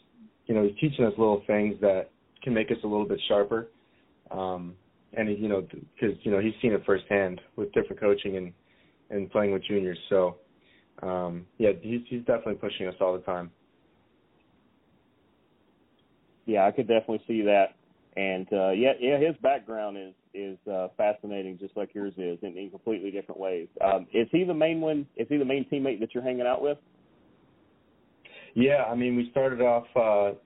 you 0.46 0.54
know 0.54 0.62
he's 0.64 0.76
teaching 0.80 1.04
us 1.04 1.12
little 1.16 1.42
things 1.46 1.76
that 1.80 2.10
can 2.42 2.54
make 2.54 2.70
us 2.70 2.78
a 2.84 2.86
little 2.86 3.06
bit 3.06 3.20
sharper. 3.28 3.68
Um, 4.30 4.74
and 5.12 5.28
he, 5.28 5.34
you 5.36 5.48
know, 5.48 5.60
because 5.60 6.16
you 6.22 6.30
know 6.30 6.40
he's 6.40 6.54
seen 6.62 6.72
it 6.72 6.82
firsthand 6.86 7.40
with 7.56 7.72
different 7.72 8.00
coaching 8.00 8.36
and 8.36 8.52
and 9.10 9.30
playing 9.30 9.52
with 9.52 9.64
juniors. 9.64 9.98
So 10.08 10.36
um, 11.02 11.46
yeah, 11.58 11.70
he's 11.80 12.00
he's 12.08 12.20
definitely 12.20 12.54
pushing 12.54 12.86
us 12.86 12.94
all 13.00 13.12
the 13.12 13.20
time. 13.20 13.50
Yeah, 16.50 16.66
I 16.66 16.72
could 16.72 16.88
definitely 16.88 17.22
see 17.28 17.42
that. 17.42 17.76
And 18.16 18.48
uh, 18.52 18.70
yeah, 18.70 18.94
yeah, 18.98 19.18
his 19.18 19.36
background 19.40 19.96
is 19.96 20.14
is 20.34 20.58
uh, 20.68 20.88
fascinating, 20.96 21.58
just 21.58 21.76
like 21.76 21.94
yours 21.94 22.12
is, 22.16 22.38
in, 22.42 22.56
in 22.58 22.70
completely 22.70 23.12
different 23.12 23.40
ways. 23.40 23.68
Um, 23.80 24.08
is 24.12 24.26
he 24.32 24.42
the 24.42 24.54
main 24.54 24.80
one? 24.80 25.06
Is 25.16 25.28
he 25.28 25.36
the 25.36 25.44
main 25.44 25.64
teammate 25.72 26.00
that 26.00 26.12
you're 26.12 26.24
hanging 26.24 26.46
out 26.46 26.60
with? 26.60 26.78
Yeah, 28.54 28.82
I 28.90 28.96
mean, 28.96 29.14
we 29.14 29.30
started 29.30 29.60
off. 29.60 29.86
Uh, 29.94 30.36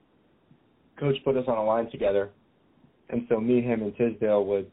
Coach 0.99 1.15
put 1.23 1.37
us 1.37 1.45
on 1.47 1.57
a 1.57 1.63
line 1.63 1.89
together, 1.89 2.29
and 3.09 3.25
so 3.27 3.39
me, 3.39 3.61
him, 3.61 3.81
and 3.81 3.95
Tisdale 3.97 4.45
would 4.45 4.71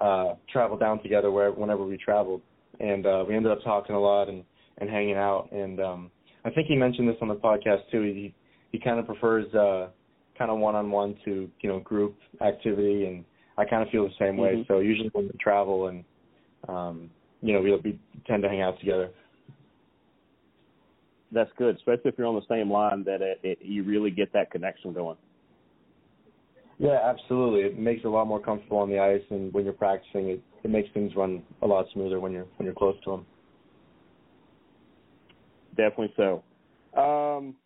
uh, 0.00 0.34
travel 0.52 0.76
down 0.76 1.00
together 1.04 1.30
where 1.30 1.52
whenever 1.52 1.84
we 1.84 1.96
traveled, 1.96 2.42
and 2.80 3.06
uh, 3.06 3.24
we 3.26 3.36
ended 3.36 3.52
up 3.52 3.62
talking 3.62 3.94
a 3.94 4.00
lot 4.00 4.28
and 4.28 4.42
and 4.78 4.90
hanging 4.90 5.14
out. 5.14 5.50
And 5.52 5.78
um, 5.80 6.10
I 6.44 6.50
think 6.50 6.66
he 6.66 6.74
mentioned 6.74 7.08
this 7.08 7.16
on 7.22 7.28
the 7.28 7.36
podcast 7.36 7.88
too. 7.92 8.02
He 8.02 8.34
he 8.72 8.80
kind 8.80 8.98
of 8.98 9.06
prefers 9.06 9.54
uh, 9.54 9.90
kind 10.36 10.50
of 10.50 10.58
one-on-one 10.58 11.16
to 11.24 11.50
you 11.60 11.68
know 11.68 11.80
group 11.80 12.16
activity, 12.40 13.06
and 13.06 13.24
I 13.56 13.64
kind 13.64 13.82
of 13.82 13.88
feel 13.90 14.04
the 14.04 14.14
same 14.18 14.36
way. 14.36 14.54
Mhm. 14.54 14.66
So 14.66 14.80
usually 14.80 15.10
when 15.10 15.26
we 15.26 15.38
travel 15.38 15.88
and 15.88 16.04
um, 16.68 17.10
you 17.42 17.52
know 17.52 17.60
we 17.60 17.74
we 17.76 17.98
tend 18.26 18.42
to 18.42 18.48
hang 18.48 18.62
out 18.62 18.78
together. 18.80 19.10
That's 21.32 21.50
good, 21.56 21.76
especially 21.76 22.10
if 22.10 22.18
you're 22.18 22.26
on 22.26 22.36
the 22.36 22.46
same 22.48 22.70
line. 22.70 23.04
That 23.04 23.20
it, 23.22 23.40
it, 23.42 23.58
you 23.60 23.82
really 23.82 24.10
get 24.10 24.32
that 24.32 24.50
connection 24.50 24.92
going. 24.92 25.16
Yeah, 26.78 26.98
absolutely. 27.04 27.60
It 27.62 27.78
makes 27.78 28.00
it 28.04 28.06
a 28.06 28.10
lot 28.10 28.26
more 28.26 28.40
comfortable 28.40 28.78
on 28.78 28.90
the 28.90 28.98
ice, 28.98 29.22
and 29.30 29.52
when 29.52 29.64
you're 29.64 29.72
practicing, 29.72 30.28
it 30.28 30.42
it 30.64 30.70
makes 30.70 30.88
things 30.92 31.14
run 31.16 31.42
a 31.62 31.66
lot 31.66 31.86
smoother 31.92 32.20
when 32.20 32.32
you're 32.32 32.46
when 32.56 32.66
you're 32.66 32.74
close 32.74 32.96
to 33.04 33.10
them. 33.10 33.26
Definitely 35.76 36.14
so. 36.16 36.42
Um, 36.98 37.56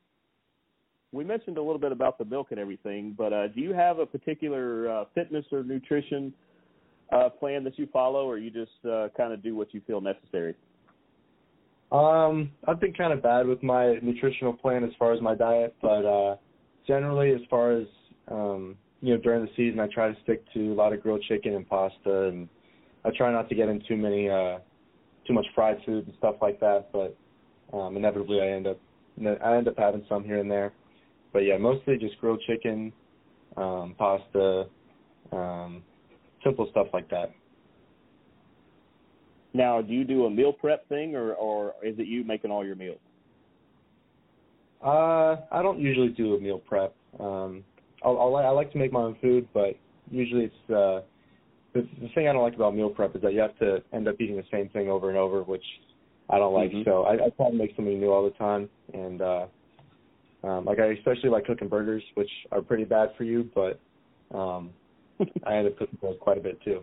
we 1.13 1.25
mentioned 1.25 1.59
a 1.59 1.63
little 1.63 1.79
bit 1.79 1.93
about 1.93 2.19
the 2.19 2.25
milk 2.25 2.49
and 2.51 2.61
everything, 2.61 3.15
but 3.17 3.33
uh, 3.33 3.49
do 3.49 3.61
you 3.61 3.73
have 3.73 3.99
a 3.99 4.07
particular 4.07 4.91
uh, 4.91 5.05
fitness 5.15 5.45
or 5.53 5.63
nutrition 5.63 6.33
uh, 7.13 7.29
plan 7.31 7.65
that 7.65 7.79
you 7.79 7.89
follow, 7.93 8.27
or 8.27 8.39
you 8.39 8.51
just 8.51 8.71
uh, 8.91 9.09
kind 9.17 9.33
of 9.33 9.43
do 9.43 9.57
what 9.57 9.73
you 9.73 9.81
feel 9.87 10.01
necessary? 10.01 10.55
Um, 11.91 12.51
I've 12.67 12.81
been 12.81 12.93
kind 12.93 13.15
of 13.15 13.23
bad 13.23 13.47
with 13.47 13.63
my 13.63 13.95
nutritional 14.03 14.53
plan 14.53 14.85
as 14.85 14.91
far 14.99 15.15
as 15.15 15.23
my 15.23 15.35
diet, 15.35 15.75
but 15.81 16.05
uh, 16.05 16.37
generally, 16.87 17.33
as 17.33 17.41
far 17.49 17.73
as 17.73 17.87
um, 18.31 18.77
you 19.01 19.15
know, 19.15 19.21
during 19.21 19.45
the 19.45 19.51
season, 19.57 19.81
I 19.81 19.87
try 19.87 20.09
to 20.13 20.17
stick 20.23 20.45
to 20.55 20.73
a 20.73 20.75
lot 20.75 20.93
of 20.93 21.03
grilled 21.03 21.23
chicken 21.23 21.55
and 21.55 21.67
pasta, 21.67 22.25
and 22.29 22.49
I 23.05 23.11
try 23.17 23.33
not 23.33 23.49
to 23.49 23.55
get 23.55 23.69
in 23.69 23.83
too 23.89 23.97
many, 23.97 24.29
uh, 24.29 24.59
too 25.27 25.33
much 25.33 25.47
fried 25.55 25.79
food 25.87 26.07
and 26.07 26.15
stuff 26.19 26.37
like 26.43 26.61
that. 26.61 26.89
But 26.93 27.17
um, 27.73 27.97
inevitably, 27.97 28.41
I 28.41 28.49
end 28.49 28.67
up, 28.67 28.79
I 29.43 29.57
end 29.57 29.69
up 29.69 29.79
having 29.79 30.05
some 30.09 30.25
here 30.25 30.39
and 30.39 30.51
there. 30.51 30.73
But 31.33 31.41
yeah, 31.41 31.57
mostly 31.57 31.99
just 31.99 32.19
grilled 32.19 32.43
chicken, 32.47 32.93
um, 33.57 33.95
pasta, 33.99 34.67
um, 35.33 35.83
simple 36.43 36.69
stuff 36.71 36.89
like 36.93 37.09
that. 37.11 37.33
Now, 39.55 39.83
do 39.83 39.93
you 39.93 40.05
do 40.05 40.27
a 40.27 40.31
meal 40.31 40.53
prep 40.53 40.89
thing, 40.89 41.17
or 41.17 41.35
or 41.35 41.75
is 41.83 41.99
it 41.99 42.07
you 42.07 42.25
making 42.25 42.51
all 42.51 42.65
your 42.65 42.77
meals? 42.77 43.01
Uh, 44.85 45.37
I 45.51 45.63
don't 45.63 45.81
usually 45.81 46.09
do 46.09 46.35
a 46.35 46.41
meal 46.41 46.59
prep. 46.59 46.95
Um, 47.19 47.65
I'll, 48.05 48.19
I'll, 48.21 48.37
I 48.37 48.49
like 48.51 48.71
to 48.73 48.79
make 48.79 48.93
my 48.93 49.01
own 49.01 49.17
food, 49.21 49.49
but 49.53 49.77
usually 50.11 50.45
it's 50.45 50.71
uh, 50.71 51.03
the, 51.75 51.89
the 52.01 52.09
thing 52.15 52.29
I 52.29 52.33
don't 52.33 52.43
like 52.43 52.55
about 52.55 52.77
meal 52.77 52.91
prep 52.91 53.17
is 53.17 53.23
that 53.23 53.33
you 53.33 53.41
have 53.41 53.59
to 53.59 53.83
end 53.93 54.07
up 54.07 54.15
eating 54.21 54.37
the 54.37 54.45
same 54.53 54.69
thing 54.69 54.89
over 54.89 55.09
and 55.09 55.19
over, 55.19 55.43
which 55.43 55.65
I 56.31 56.39
don't 56.39 56.55
like. 56.55 56.71
Mhm. 56.71 56.85
So 56.85 57.05
I, 57.05 57.15
I 57.15 57.31
try 57.31 57.51
to 57.51 57.57
make 57.57 57.75
something 57.75 57.99
new 57.99 58.13
all 58.13 58.25
the 58.25 58.37
time, 58.37 58.69
and 58.95 59.21
uh, 59.21 59.47
um, 60.45 60.65
like 60.65 60.79
I 60.79 60.87
especially 60.93 61.31
like 61.31 61.47
cooking 61.47 61.69
burgers, 61.69 62.03
which 62.15 62.31
are 62.53 62.63
pretty 62.63 62.85
bad 62.85 63.11
for 63.17 63.25
you, 63.25 63.51
but 63.55 63.81
um, 64.37 64.71
I 65.47 65.57
end 65.57 65.67
up 65.67 65.79
cooking 65.79 65.99
those 66.01 66.17
quite 66.21 66.39
a 66.39 66.41
bit 66.41 66.61
too. 66.63 66.83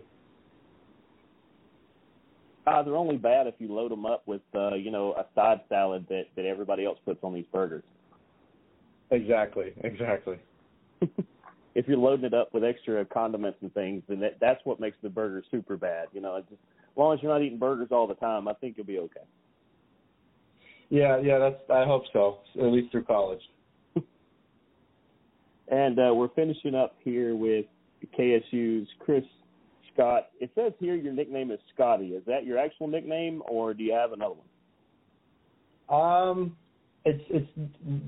Uh, 2.66 2.82
they're 2.82 2.96
only 2.96 3.16
bad 3.16 3.46
if 3.46 3.54
you 3.58 3.72
load 3.72 3.92
them 3.92 4.04
up 4.04 4.26
with, 4.26 4.42
uh, 4.54 4.74
you 4.74 4.90
know, 4.90 5.12
a 5.12 5.24
side 5.34 5.60
salad 5.68 6.04
that 6.08 6.24
that 6.34 6.44
everybody 6.44 6.84
else 6.84 6.98
puts 7.04 7.20
on 7.22 7.32
these 7.32 7.46
burgers. 7.52 7.84
Exactly, 9.10 9.72
exactly. 9.84 10.36
if 11.74 11.86
you're 11.86 11.96
loading 11.96 12.24
it 12.24 12.34
up 12.34 12.52
with 12.52 12.64
extra 12.64 13.04
condiments 13.04 13.58
and 13.62 13.72
things, 13.72 14.02
then 14.08 14.18
that, 14.18 14.38
that's 14.40 14.60
what 14.64 14.80
makes 14.80 14.96
the 15.02 15.08
burger 15.08 15.44
super 15.50 15.76
bad. 15.76 16.08
You 16.12 16.20
know, 16.20 16.40
just, 16.40 16.52
as 16.52 16.96
long 16.96 17.14
as 17.14 17.22
you're 17.22 17.32
not 17.32 17.42
eating 17.42 17.58
burgers 17.58 17.88
all 17.92 18.06
the 18.06 18.14
time, 18.14 18.48
I 18.48 18.54
think 18.54 18.76
you'll 18.76 18.86
be 18.86 18.98
okay. 18.98 19.20
Yeah, 20.88 21.18
yeah, 21.18 21.38
that's. 21.38 21.60
I 21.70 21.84
hope 21.84 22.04
so. 22.12 22.38
At 22.58 22.66
least 22.66 22.92
through 22.92 23.04
college. 23.04 23.40
And 25.68 25.98
uh, 25.98 26.14
we're 26.14 26.28
finishing 26.28 26.76
up 26.76 26.94
here 27.02 27.34
with 27.34 27.66
KSU's 28.16 28.86
Chris 29.00 29.24
Scott. 29.92 30.28
It 30.40 30.50
says 30.54 30.72
here 30.78 30.94
your 30.94 31.12
nickname 31.12 31.50
is 31.50 31.58
Scotty. 31.74 32.10
Is 32.10 32.22
that 32.26 32.44
your 32.44 32.56
actual 32.56 32.86
nickname, 32.86 33.42
or 33.48 33.74
do 33.74 33.82
you 33.82 33.92
have 33.92 34.12
another 34.12 34.34
one? 35.88 36.00
Um, 36.00 36.56
it's 37.04 37.22
it's 37.30 37.48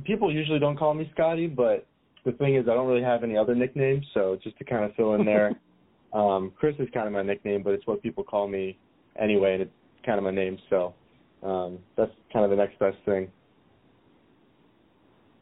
people 0.04 0.32
usually 0.32 0.58
don't 0.58 0.76
call 0.76 0.94
me 0.94 1.10
Scotty, 1.14 1.46
but 1.46 1.86
the 2.24 2.32
thing 2.32 2.56
is 2.56 2.66
I 2.68 2.74
don't 2.74 2.86
really 2.86 3.02
have 3.02 3.24
any 3.24 3.36
other 3.36 3.54
nicknames, 3.54 4.04
so 4.14 4.38
just 4.42 4.58
to 4.58 4.64
kind 4.64 4.84
of 4.84 4.94
fill 4.94 5.14
in 5.14 5.24
there, 5.24 5.52
um, 6.12 6.52
Chris 6.58 6.74
is 6.78 6.88
kind 6.92 7.06
of 7.06 7.12
my 7.12 7.22
nickname, 7.22 7.62
but 7.62 7.72
it's 7.72 7.86
what 7.86 8.02
people 8.02 8.24
call 8.24 8.48
me 8.48 8.76
anyway, 9.20 9.54
and 9.54 9.62
it's 9.62 9.72
kind 10.04 10.18
of 10.18 10.24
my 10.24 10.30
name, 10.30 10.58
so 10.68 10.94
um, 11.42 11.78
that's 11.96 12.12
kind 12.32 12.44
of 12.44 12.50
the 12.50 12.56
next 12.56 12.78
best 12.78 12.96
thing. 13.04 13.30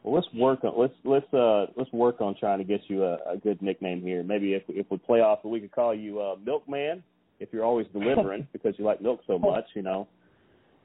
Well, 0.03 0.15
let's 0.15 0.27
work 0.33 0.63
on 0.63 0.73
let's 0.77 0.93
let's 1.03 1.33
uh 1.33 1.65
let's 1.75 1.91
work 1.91 2.21
on 2.21 2.35
trying 2.39 2.59
to 2.59 2.63
get 2.63 2.81
you 2.87 3.03
a, 3.03 3.17
a 3.33 3.37
good 3.37 3.61
nickname 3.61 4.01
here. 4.01 4.23
Maybe 4.23 4.53
if 4.53 4.63
if 4.69 4.85
we 4.89 4.97
play 4.97 5.19
off, 5.19 5.39
we 5.43 5.59
could 5.59 5.71
call 5.71 5.93
you 5.93 6.21
uh, 6.21 6.35
Milkman 6.45 7.03
if 7.39 7.49
you're 7.51 7.65
always 7.65 7.87
delivering 7.91 8.47
because 8.53 8.73
you 8.77 8.85
like 8.85 9.01
milk 9.01 9.21
so 9.27 9.37
much, 9.37 9.65
you 9.73 9.81
know. 9.81 10.07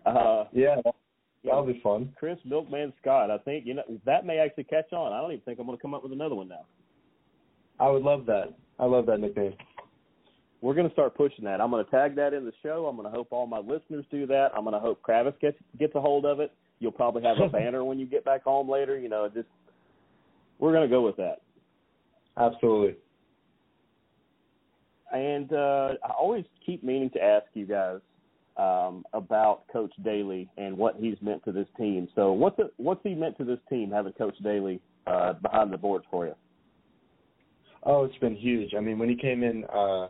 Uh, 0.04 0.44
Yeah, 0.52 0.76
that'll 1.50 1.66
be 1.66 1.80
fun. 1.82 2.12
Chris 2.18 2.38
Milkman 2.44 2.92
Scott. 3.00 3.30
I 3.30 3.38
think 3.38 3.66
you 3.66 3.74
know 3.74 3.84
that 4.04 4.26
may 4.26 4.38
actually 4.38 4.64
catch 4.64 4.92
on. 4.92 5.12
I 5.12 5.20
don't 5.20 5.32
even 5.32 5.44
think 5.44 5.58
I'm 5.60 5.66
going 5.66 5.78
to 5.78 5.82
come 5.82 5.94
up 5.94 6.02
with 6.02 6.12
another 6.12 6.34
one 6.34 6.48
now. 6.48 6.64
I 7.78 7.90
would 7.90 8.02
love 8.02 8.26
that. 8.26 8.54
I 8.78 8.86
love 8.86 9.06
that 9.06 9.18
nickname. 9.18 9.54
We're 10.62 10.74
going 10.74 10.86
to 10.86 10.92
start 10.92 11.16
pushing 11.16 11.44
that. 11.44 11.60
I'm 11.60 11.70
going 11.70 11.84
to 11.84 11.90
tag 11.90 12.14
that 12.16 12.32
in 12.32 12.44
the 12.44 12.52
show. 12.62 12.86
I'm 12.86 12.96
going 12.96 13.10
to 13.10 13.14
hope 13.14 13.28
all 13.32 13.48
my 13.48 13.58
listeners 13.58 14.04
do 14.12 14.26
that. 14.28 14.50
I'm 14.56 14.62
going 14.62 14.74
to 14.74 14.80
hope 14.80 15.02
Kravis 15.02 15.38
gets 15.40 15.58
gets 15.78 15.94
a 15.96 16.00
hold 16.00 16.24
of 16.24 16.38
it. 16.38 16.52
You'll 16.78 16.92
probably 16.92 17.22
have 17.24 17.36
a 17.38 17.48
banner 17.52 17.84
when 17.84 17.98
you 17.98 18.06
get 18.06 18.24
back 18.24 18.44
home 18.44 18.70
later. 18.70 18.98
You 18.98 19.08
know, 19.08 19.28
just 19.28 19.48
we're 20.60 20.72
going 20.72 20.88
to 20.88 20.94
go 20.94 21.02
with 21.02 21.16
that. 21.16 21.42
Absolutely. 22.38 22.94
and 25.12 25.52
uh, 25.52 25.94
I 26.04 26.12
always 26.18 26.44
keep 26.64 26.82
meaning 26.82 27.10
to 27.10 27.22
ask 27.22 27.44
you 27.52 27.66
guys 27.66 27.98
um, 28.56 29.04
about 29.12 29.64
Coach 29.72 29.92
Daly 30.04 30.48
and 30.56 30.78
what 30.78 30.96
he's 30.98 31.16
meant 31.20 31.44
to 31.44 31.52
this 31.52 31.66
team. 31.76 32.08
So, 32.14 32.32
what's 32.32 32.58
it, 32.58 32.72
what's 32.76 33.00
he 33.02 33.14
meant 33.14 33.36
to 33.38 33.44
this 33.44 33.58
team 33.68 33.90
having 33.90 34.12
Coach 34.12 34.36
Daly 34.42 34.80
uh, 35.06 35.34
behind 35.34 35.72
the 35.72 35.76
boards 35.76 36.04
for 36.10 36.26
you? 36.26 36.34
Oh, 37.82 38.04
it's 38.04 38.16
been 38.18 38.36
huge. 38.36 38.74
I 38.76 38.80
mean, 38.80 38.98
when 38.98 39.08
he 39.08 39.16
came 39.16 39.42
in 39.42 39.64
uh, 39.64 40.06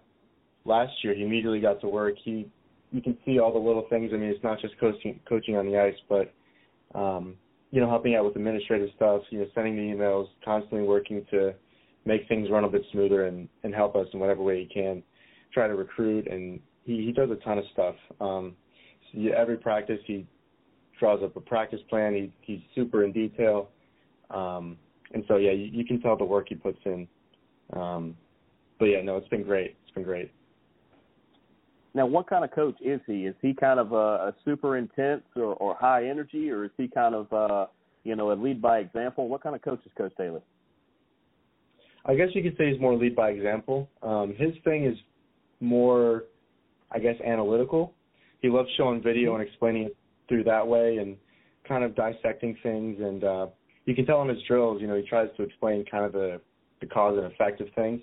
last 0.65 0.93
year, 1.03 1.15
he 1.15 1.23
immediately 1.23 1.61
got 1.61 1.81
to 1.81 1.89
work. 1.89 2.15
He, 2.23 2.49
you 2.91 3.01
can 3.01 3.17
see 3.25 3.39
all 3.39 3.53
the 3.53 3.59
little 3.59 3.87
things. 3.89 4.11
I 4.13 4.17
mean, 4.17 4.31
it's 4.31 4.43
not 4.45 4.61
just 4.61 4.79
coaching 4.79 5.21
coaching 5.29 5.57
on 5.57 5.67
the 5.67 5.79
ice, 5.79 5.95
but 6.09 6.33
um, 6.99 7.35
you 7.71 7.81
know, 7.81 7.89
helping 7.89 8.15
out 8.15 8.25
with 8.25 8.37
administrative 8.37 8.91
stuff. 8.97 9.23
You 9.31 9.41
know, 9.41 9.47
sending 9.55 9.77
the 9.77 9.83
emails, 9.83 10.29
constantly 10.45 10.87
working 10.87 11.25
to 11.31 11.55
make 12.05 12.27
things 12.29 12.51
run 12.51 12.65
a 12.65 12.69
bit 12.69 12.83
smoother 12.93 13.27
and 13.27 13.49
and 13.65 13.75
help 13.75 13.97
us 13.97 14.07
in 14.13 14.21
whatever 14.21 14.43
way 14.43 14.65
he 14.65 14.73
can. 14.73 15.03
Try 15.53 15.69
to 15.69 15.75
recruit, 15.75 16.27
and 16.29 16.61
he 16.85 17.05
he 17.05 17.13
does 17.13 17.31
a 17.31 17.37
ton 17.37 17.59
of 17.59 17.65
stuff. 17.73 17.95
Um, 18.21 18.57
so 19.13 19.19
yeah, 19.19 19.33
every 19.37 19.57
practice 19.57 20.01
he 20.07 20.27
draws 20.99 21.23
up 21.23 21.37
a 21.37 21.41
practice 21.41 21.81
plan. 21.89 22.15
He 22.15 22.33
he's 22.43 22.61
super 22.75 23.05
in 23.05 23.13
detail. 23.13 23.71
Um, 24.31 24.79
and 25.15 25.25
so 25.29 25.37
yeah, 25.37 25.53
you, 25.53 25.65
you 25.65 25.85
can 25.85 26.01
tell 26.01 26.17
the 26.17 26.25
work 26.25 26.47
he 26.49 26.55
puts 26.55 26.79
in. 26.85 27.07
Um, 27.75 28.17
but 28.79 28.87
yeah, 28.87 29.03
no, 29.03 29.17
it's 29.17 29.29
been 29.29 29.43
great. 29.43 29.77
It's 29.85 29.95
been 29.95 30.05
great. 30.05 30.33
Now, 31.95 32.07
what 32.07 32.29
kind 32.29 32.45
of 32.45 32.51
coach 32.53 32.77
is 32.81 33.01
he? 33.07 33.27
Is 33.27 33.35
he 33.43 33.53
kind 33.53 33.79
of 33.79 33.93
a, 33.93 33.97
a 33.97 34.35
super 34.45 34.79
intense 34.79 35.23
or, 35.37 35.55
or 35.55 35.75
high 35.75 36.09
energy, 36.09 36.51
or 36.51 36.65
is 36.65 36.71
he 36.77 36.89
kind 36.89 37.15
of 37.15 37.33
uh, 37.33 37.67
you 38.05 38.17
know 38.17 38.33
a 38.33 38.35
lead 38.35 38.63
by 38.63 38.79
example? 38.79 39.29
What 39.29 39.43
kind 39.43 39.55
of 39.55 39.63
coach 39.63 39.81
is 39.85 39.93
Coach 39.97 40.13
Daly? 40.17 40.41
I 42.05 42.15
guess 42.15 42.29
you 42.35 42.43
could 42.43 42.57
say 42.57 42.73
he's 42.73 42.81
more 42.81 42.97
lead 42.97 43.15
by 43.15 43.31
example. 43.31 43.89
Um, 44.03 44.35
his 44.37 44.53
thing 44.65 44.87
is 44.87 44.97
more, 45.61 46.25
I 46.91 46.99
guess, 46.99 47.15
analytical. 47.25 47.95
He 48.41 48.49
loves 48.49 48.69
showing 48.77 49.03
video 49.03 49.35
and 49.35 49.47
explaining 49.47 49.85
it 49.85 49.97
through 50.29 50.45
that 50.45 50.67
way, 50.67 50.97
and 50.97 51.17
kind 51.69 51.85
of 51.85 51.95
dissecting 51.95 52.57
things. 52.63 52.99
And 53.01 53.23
uh, 53.23 53.47
you 53.85 53.95
can 53.95 54.07
tell 54.07 54.23
in 54.23 54.29
his 54.29 54.43
drills, 54.49 54.81
you 54.81 54.89
know, 54.89 54.97
he 54.97 55.03
tries 55.03 55.29
to 55.37 55.43
explain 55.43 55.85
kind 55.91 56.05
of 56.05 56.13
the 56.13 56.41
the 56.81 56.87
cause 56.87 57.17
and 57.17 57.27
effect 57.27 57.61
of 57.61 57.69
things. 57.75 58.01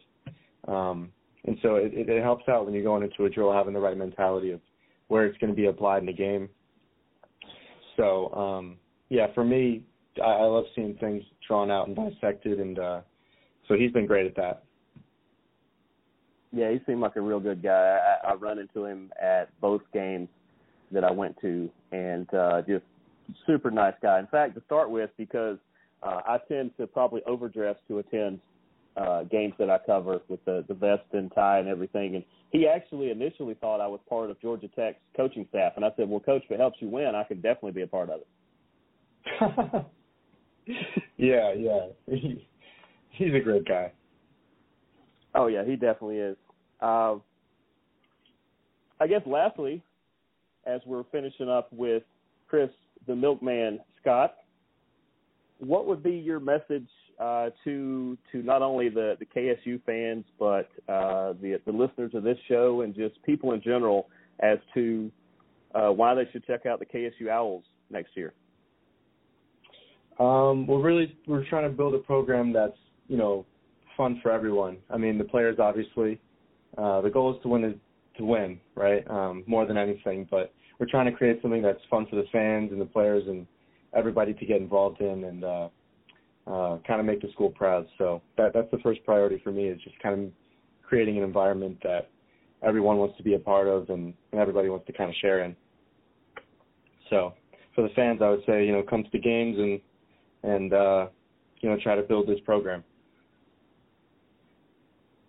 Um, 0.68 1.12
and 1.46 1.58
so 1.62 1.76
it, 1.76 1.92
it, 1.94 2.22
helps 2.22 2.48
out 2.50 2.66
when 2.66 2.74
you're 2.74 2.84
going 2.84 3.04
into 3.04 3.26
a 3.26 3.30
drill 3.30 3.54
having 3.54 3.74
the 3.74 3.80
right 3.80 3.98
mentality 3.98 4.52
of 4.52 4.60
where 5.08 5.26
it's 5.26 5.38
going 5.38 5.52
to 5.52 5.56
be 5.56 5.68
applied 5.68 6.00
in 6.00 6.06
the 6.06 6.14
game. 6.14 6.50
So 7.98 8.34
um, 8.34 8.78
yeah, 9.10 9.28
for 9.34 9.44
me, 9.44 9.84
I, 10.22 10.30
I 10.30 10.44
love 10.44 10.66
seeing 10.76 10.96
things 10.96 11.24
drawn 11.48 11.72
out 11.72 11.88
and 11.88 11.96
dissected, 11.96 12.60
and 12.60 12.78
uh, 12.78 13.02
so 13.68 13.76
he's 13.76 13.92
been 13.92 14.06
great 14.06 14.26
at 14.26 14.36
that. 14.36 14.64
Yeah, 16.52 16.72
he 16.72 16.80
seemed 16.86 17.02
like 17.02 17.16
a 17.16 17.22
real 17.22 17.40
good 17.40 17.62
guy. 17.62 18.00
I, 18.24 18.32
I 18.32 18.34
run 18.34 18.58
into 18.58 18.86
him 18.86 19.12
at 19.22 19.50
both 19.62 19.82
games 19.94 20.28
that 20.92 21.04
I 21.04 21.12
went 21.12 21.40
to, 21.42 21.70
and 21.92 22.32
uh, 22.34 22.62
just 22.64 22.86
super 23.46 23.70
nice 23.70 23.94
guy. 24.02 24.20
In 24.20 24.28
fact, 24.28 24.56
to 24.56 24.64
start 24.66 24.90
with, 24.90 25.12
because 25.18 25.58
uh, 26.02 26.22
I 26.26 26.38
tend 26.48 26.72
to 26.78 26.88
probably 26.88 27.22
overdress 27.28 27.76
to 27.88 28.00
attend 28.00 28.40
uh, 29.00 29.24
games 29.24 29.54
that 29.58 29.70
I 29.70 29.78
cover 29.86 30.20
with 30.28 30.43
the 30.45 30.66
the 30.68 30.74
vest 30.74 31.04
and 31.14 31.32
tie 31.34 31.60
and 31.60 31.70
everything. 31.70 32.16
And 32.16 32.24
he 32.52 32.68
actually 32.68 33.12
initially 33.12 33.54
thought 33.56 33.80
I 33.80 33.88
was 33.88 34.00
part 34.10 34.30
of 34.30 34.39
Georgia 34.41 34.68
Tech's 34.76 35.00
coaching 35.16 35.45
staff, 35.50 35.74
and 35.76 35.86
I 35.86 35.89
said, 35.95 36.10
"Well, 36.10 36.20
coach, 36.20 36.43
if 36.45 36.52
it 36.52 36.60
helps 36.60 36.82
you 36.82 36.89
win, 36.89 37.16
I 37.16 37.24
could 37.24 37.41
definitely 37.41 37.72
be 37.72 37.84
a 37.84 37.88
part 37.88 38.10
of 38.10 38.22
it." 38.22 39.86
yeah, 41.18 41.54
yeah, 41.54 41.88
he, 42.08 42.47
he's 43.12 43.34
a 43.34 43.39
great 43.39 43.66
guy. 43.66 43.91
Oh 45.34 45.47
yeah, 45.47 45.64
he 45.64 45.76
definitely 45.76 46.18
is. 46.18 46.38
Uh, 46.82 47.16
I 49.00 49.08
guess 49.08 49.22
lastly, 49.26 49.82
as 50.66 50.82
we're 50.86 51.04
finishing 51.12 51.50
up 51.50 51.72
with 51.72 52.04
Chris 52.47 52.70
the 53.08 53.16
Milkman 53.16 53.80
Scott, 54.02 54.36
what 55.60 55.86
would 55.88 56.04
be 56.04 56.12
your 56.12 56.39
message 56.39 56.88
uh, 57.20 57.49
to 57.63 58.17
to 58.32 58.41
not 58.43 58.61
only 58.61 58.89
the, 58.89 59.17
the 59.20 59.26
KSU 59.26 59.82
fans 59.86 60.26
but 60.39 60.70
uh, 60.88 61.34
the 61.41 61.59
the 61.65 61.72
listeners 61.72 62.11
of 62.13 62.24
this 62.24 62.38
show 62.47 62.82
and 62.82 62.95
just 62.95 63.22
people 63.24 63.51
in 63.53 63.61
general 63.61 64.07
as 64.39 64.57
to 64.74 65.11
uh, 65.76 65.89
why 65.89 66.15
they 66.15 66.28
should 66.32 66.45
check 66.45 66.65
out 66.65 66.80
the 66.80 66.86
KSU 66.86 67.30
Owls 67.30 67.63
next 67.89 68.15
year? 68.15 68.34
Um, 70.20 70.65
we're 70.67 70.82
really 70.82 71.15
we're 71.28 71.47
trying 71.49 71.70
to 71.70 71.76
build 71.76 71.93
a 71.93 71.99
program 71.99 72.53
that's 72.53 72.78
you 73.07 73.17
know 73.17 73.45
fun 73.97 74.20
for 74.24 74.32
everyone. 74.32 74.78
I 74.89 74.97
mean, 74.97 75.17
the 75.17 75.26
players 75.26 75.57
obviously. 75.59 76.20
Uh, 76.78 77.01
the 77.01 77.09
goal 77.09 77.36
is 77.36 77.41
to 77.41 77.49
win 77.49 77.63
is 77.63 77.76
to 78.17 78.26
win, 78.26 78.59
right? 78.76 79.09
Um, 79.09 79.43
more 79.47 79.65
than 79.65 79.78
anything, 79.78 80.28
but 80.30 80.53
we're 80.80 80.89
trying 80.89 81.07
to 81.07 81.11
create 81.11 81.41
something 81.41 81.61
that's 81.61 81.80
fun 81.89 82.05
for 82.09 82.15
the 82.15 82.26
fans 82.32 82.72
and 82.72 82.80
the 82.80 82.86
players 82.86 83.24
and 83.28 83.45
everybody 83.93 84.34
to 84.34 84.45
get 84.45 84.61
involved 84.61 85.01
in 85.01 85.24
and 85.24 85.43
uh, 85.43 85.70
kind 86.86 87.00
of 87.00 87.06
make 87.06 87.22
the 87.22 87.32
school 87.32 87.50
proud. 87.50 87.86
So 87.98 88.22
that 88.38 88.54
that's 88.54 88.70
the 88.72 88.80
first 88.80 89.04
priority 89.06 89.40
for 89.44 89.52
me 89.52 89.66
is 89.66 89.80
just 89.82 89.98
kind 90.00 90.26
of 90.26 90.32
creating 90.84 91.18
an 91.18 91.24
environment 91.24 91.78
that 91.84 92.10
everyone 92.64 92.98
wants 92.98 93.16
to 93.18 93.24
be 93.24 93.36
a 93.36 93.40
part 93.40 93.68
of 93.68 93.90
and, 93.90 94.14
and 94.32 94.42
everybody 94.42 94.70
wants 94.70 94.86
to 94.88 94.94
kind 94.94 95.10
of 95.10 95.16
share 95.22 95.44
in. 95.44 95.56
So 97.10 97.34
for 97.76 97.82
the 97.82 97.94
fans, 97.96 98.22
I 98.22 98.30
would 98.30 98.44
say 98.46 98.66
you 98.66 98.72
know 98.72 98.84
come 98.84 99.04
to 99.04 99.10
the 99.12 99.20
games 99.20 99.58
and 99.58 99.82
and 100.44 100.74
uh, 100.74 101.08
you 101.62 101.70
know 101.70 101.78
try 101.82 101.96
to 101.96 102.02
build 102.02 102.28
this 102.28 102.40
program. 102.46 102.84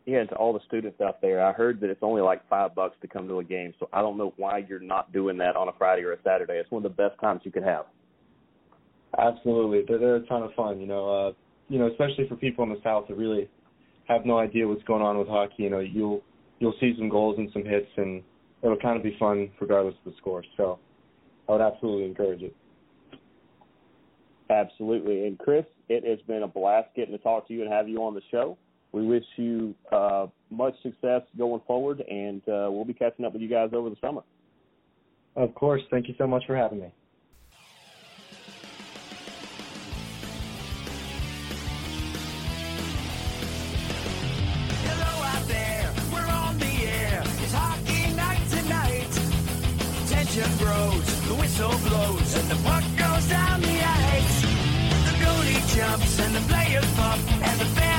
Yeah, 0.06 0.20
and 0.20 0.28
to 0.30 0.34
all 0.34 0.52
the 0.52 0.60
students 0.66 1.00
out 1.00 1.20
there, 1.20 1.44
I 1.44 1.52
heard 1.52 1.80
that 1.80 1.90
it's 1.90 2.02
only 2.02 2.22
like 2.22 2.48
five 2.48 2.74
bucks 2.74 2.96
to 3.02 3.06
come 3.06 3.28
to 3.28 3.38
a 3.38 3.44
game. 3.44 3.74
So 3.78 3.88
I 3.92 4.00
don't 4.00 4.16
know 4.16 4.32
why 4.38 4.64
you're 4.68 4.80
not 4.80 5.12
doing 5.12 5.36
that 5.38 5.56
on 5.56 5.68
a 5.68 5.72
Friday 5.78 6.02
or 6.02 6.12
a 6.12 6.22
Saturday. 6.24 6.54
It's 6.54 6.70
one 6.70 6.84
of 6.84 6.90
the 6.90 7.02
best 7.02 7.20
times 7.20 7.42
you 7.44 7.52
could 7.52 7.62
have. 7.62 7.84
Absolutely, 9.18 9.82
they're, 9.88 9.98
they're 9.98 10.16
a 10.16 10.26
ton 10.26 10.42
of 10.42 10.52
fun. 10.54 10.80
You 10.80 10.86
know, 10.86 11.08
uh, 11.10 11.32
you 11.68 11.78
know, 11.78 11.88
especially 11.88 12.28
for 12.28 12.36
people 12.36 12.64
in 12.64 12.70
the 12.70 12.80
South 12.82 13.08
that 13.08 13.16
really 13.16 13.48
have 14.06 14.24
no 14.24 14.38
idea 14.38 14.66
what's 14.66 14.82
going 14.84 15.02
on 15.02 15.18
with 15.18 15.28
hockey. 15.28 15.64
You 15.64 15.70
know, 15.70 15.80
you'll 15.80 16.22
you'll 16.58 16.74
see 16.80 16.94
some 16.98 17.08
goals 17.08 17.36
and 17.38 17.50
some 17.52 17.64
hits, 17.64 17.90
and 17.96 18.22
it'll 18.62 18.76
kind 18.76 18.96
of 18.96 19.02
be 19.02 19.16
fun 19.18 19.50
regardless 19.60 19.94
of 20.04 20.12
the 20.12 20.16
score. 20.18 20.44
So, 20.56 20.78
I 21.48 21.52
would 21.52 21.60
absolutely 21.60 22.04
encourage 22.04 22.42
it. 22.42 22.54
Absolutely, 24.50 25.26
and 25.26 25.38
Chris, 25.38 25.64
it 25.88 26.04
has 26.04 26.18
been 26.26 26.42
a 26.42 26.48
blast 26.48 26.88
getting 26.96 27.12
to 27.12 27.22
talk 27.22 27.46
to 27.48 27.54
you 27.54 27.62
and 27.62 27.72
have 27.72 27.88
you 27.88 28.02
on 28.02 28.14
the 28.14 28.22
show. 28.30 28.58
We 28.92 29.06
wish 29.06 29.22
you 29.36 29.74
uh, 29.92 30.26
much 30.50 30.74
success 30.82 31.22
going 31.38 31.62
forward, 31.66 32.00
and 32.00 32.42
uh, 32.48 32.68
we'll 32.70 32.84
be 32.84 32.94
catching 32.94 33.24
up 33.24 33.32
with 33.32 33.42
you 33.42 33.48
guys 33.48 33.70
over 33.72 33.88
the 33.88 33.96
summer. 34.00 34.22
Of 35.36 35.54
course. 35.54 35.82
Thank 35.90 36.08
you 36.08 36.14
so 36.18 36.26
much 36.26 36.42
for 36.46 36.56
having 36.56 36.80
me. 36.80 36.92
whistle 51.60 51.88
blows 51.88 52.34
and 52.36 52.48
the 52.48 52.68
puck 52.68 52.84
goes 52.96 53.28
down 53.28 53.60
the 53.60 53.68
ice. 53.68 54.40
The 55.04 55.24
goalie 55.24 55.76
jumps 55.76 56.18
and 56.20 56.34
the 56.34 56.40
player 56.48 56.80
pop 56.96 57.18
and 57.42 57.60
the 57.60 57.89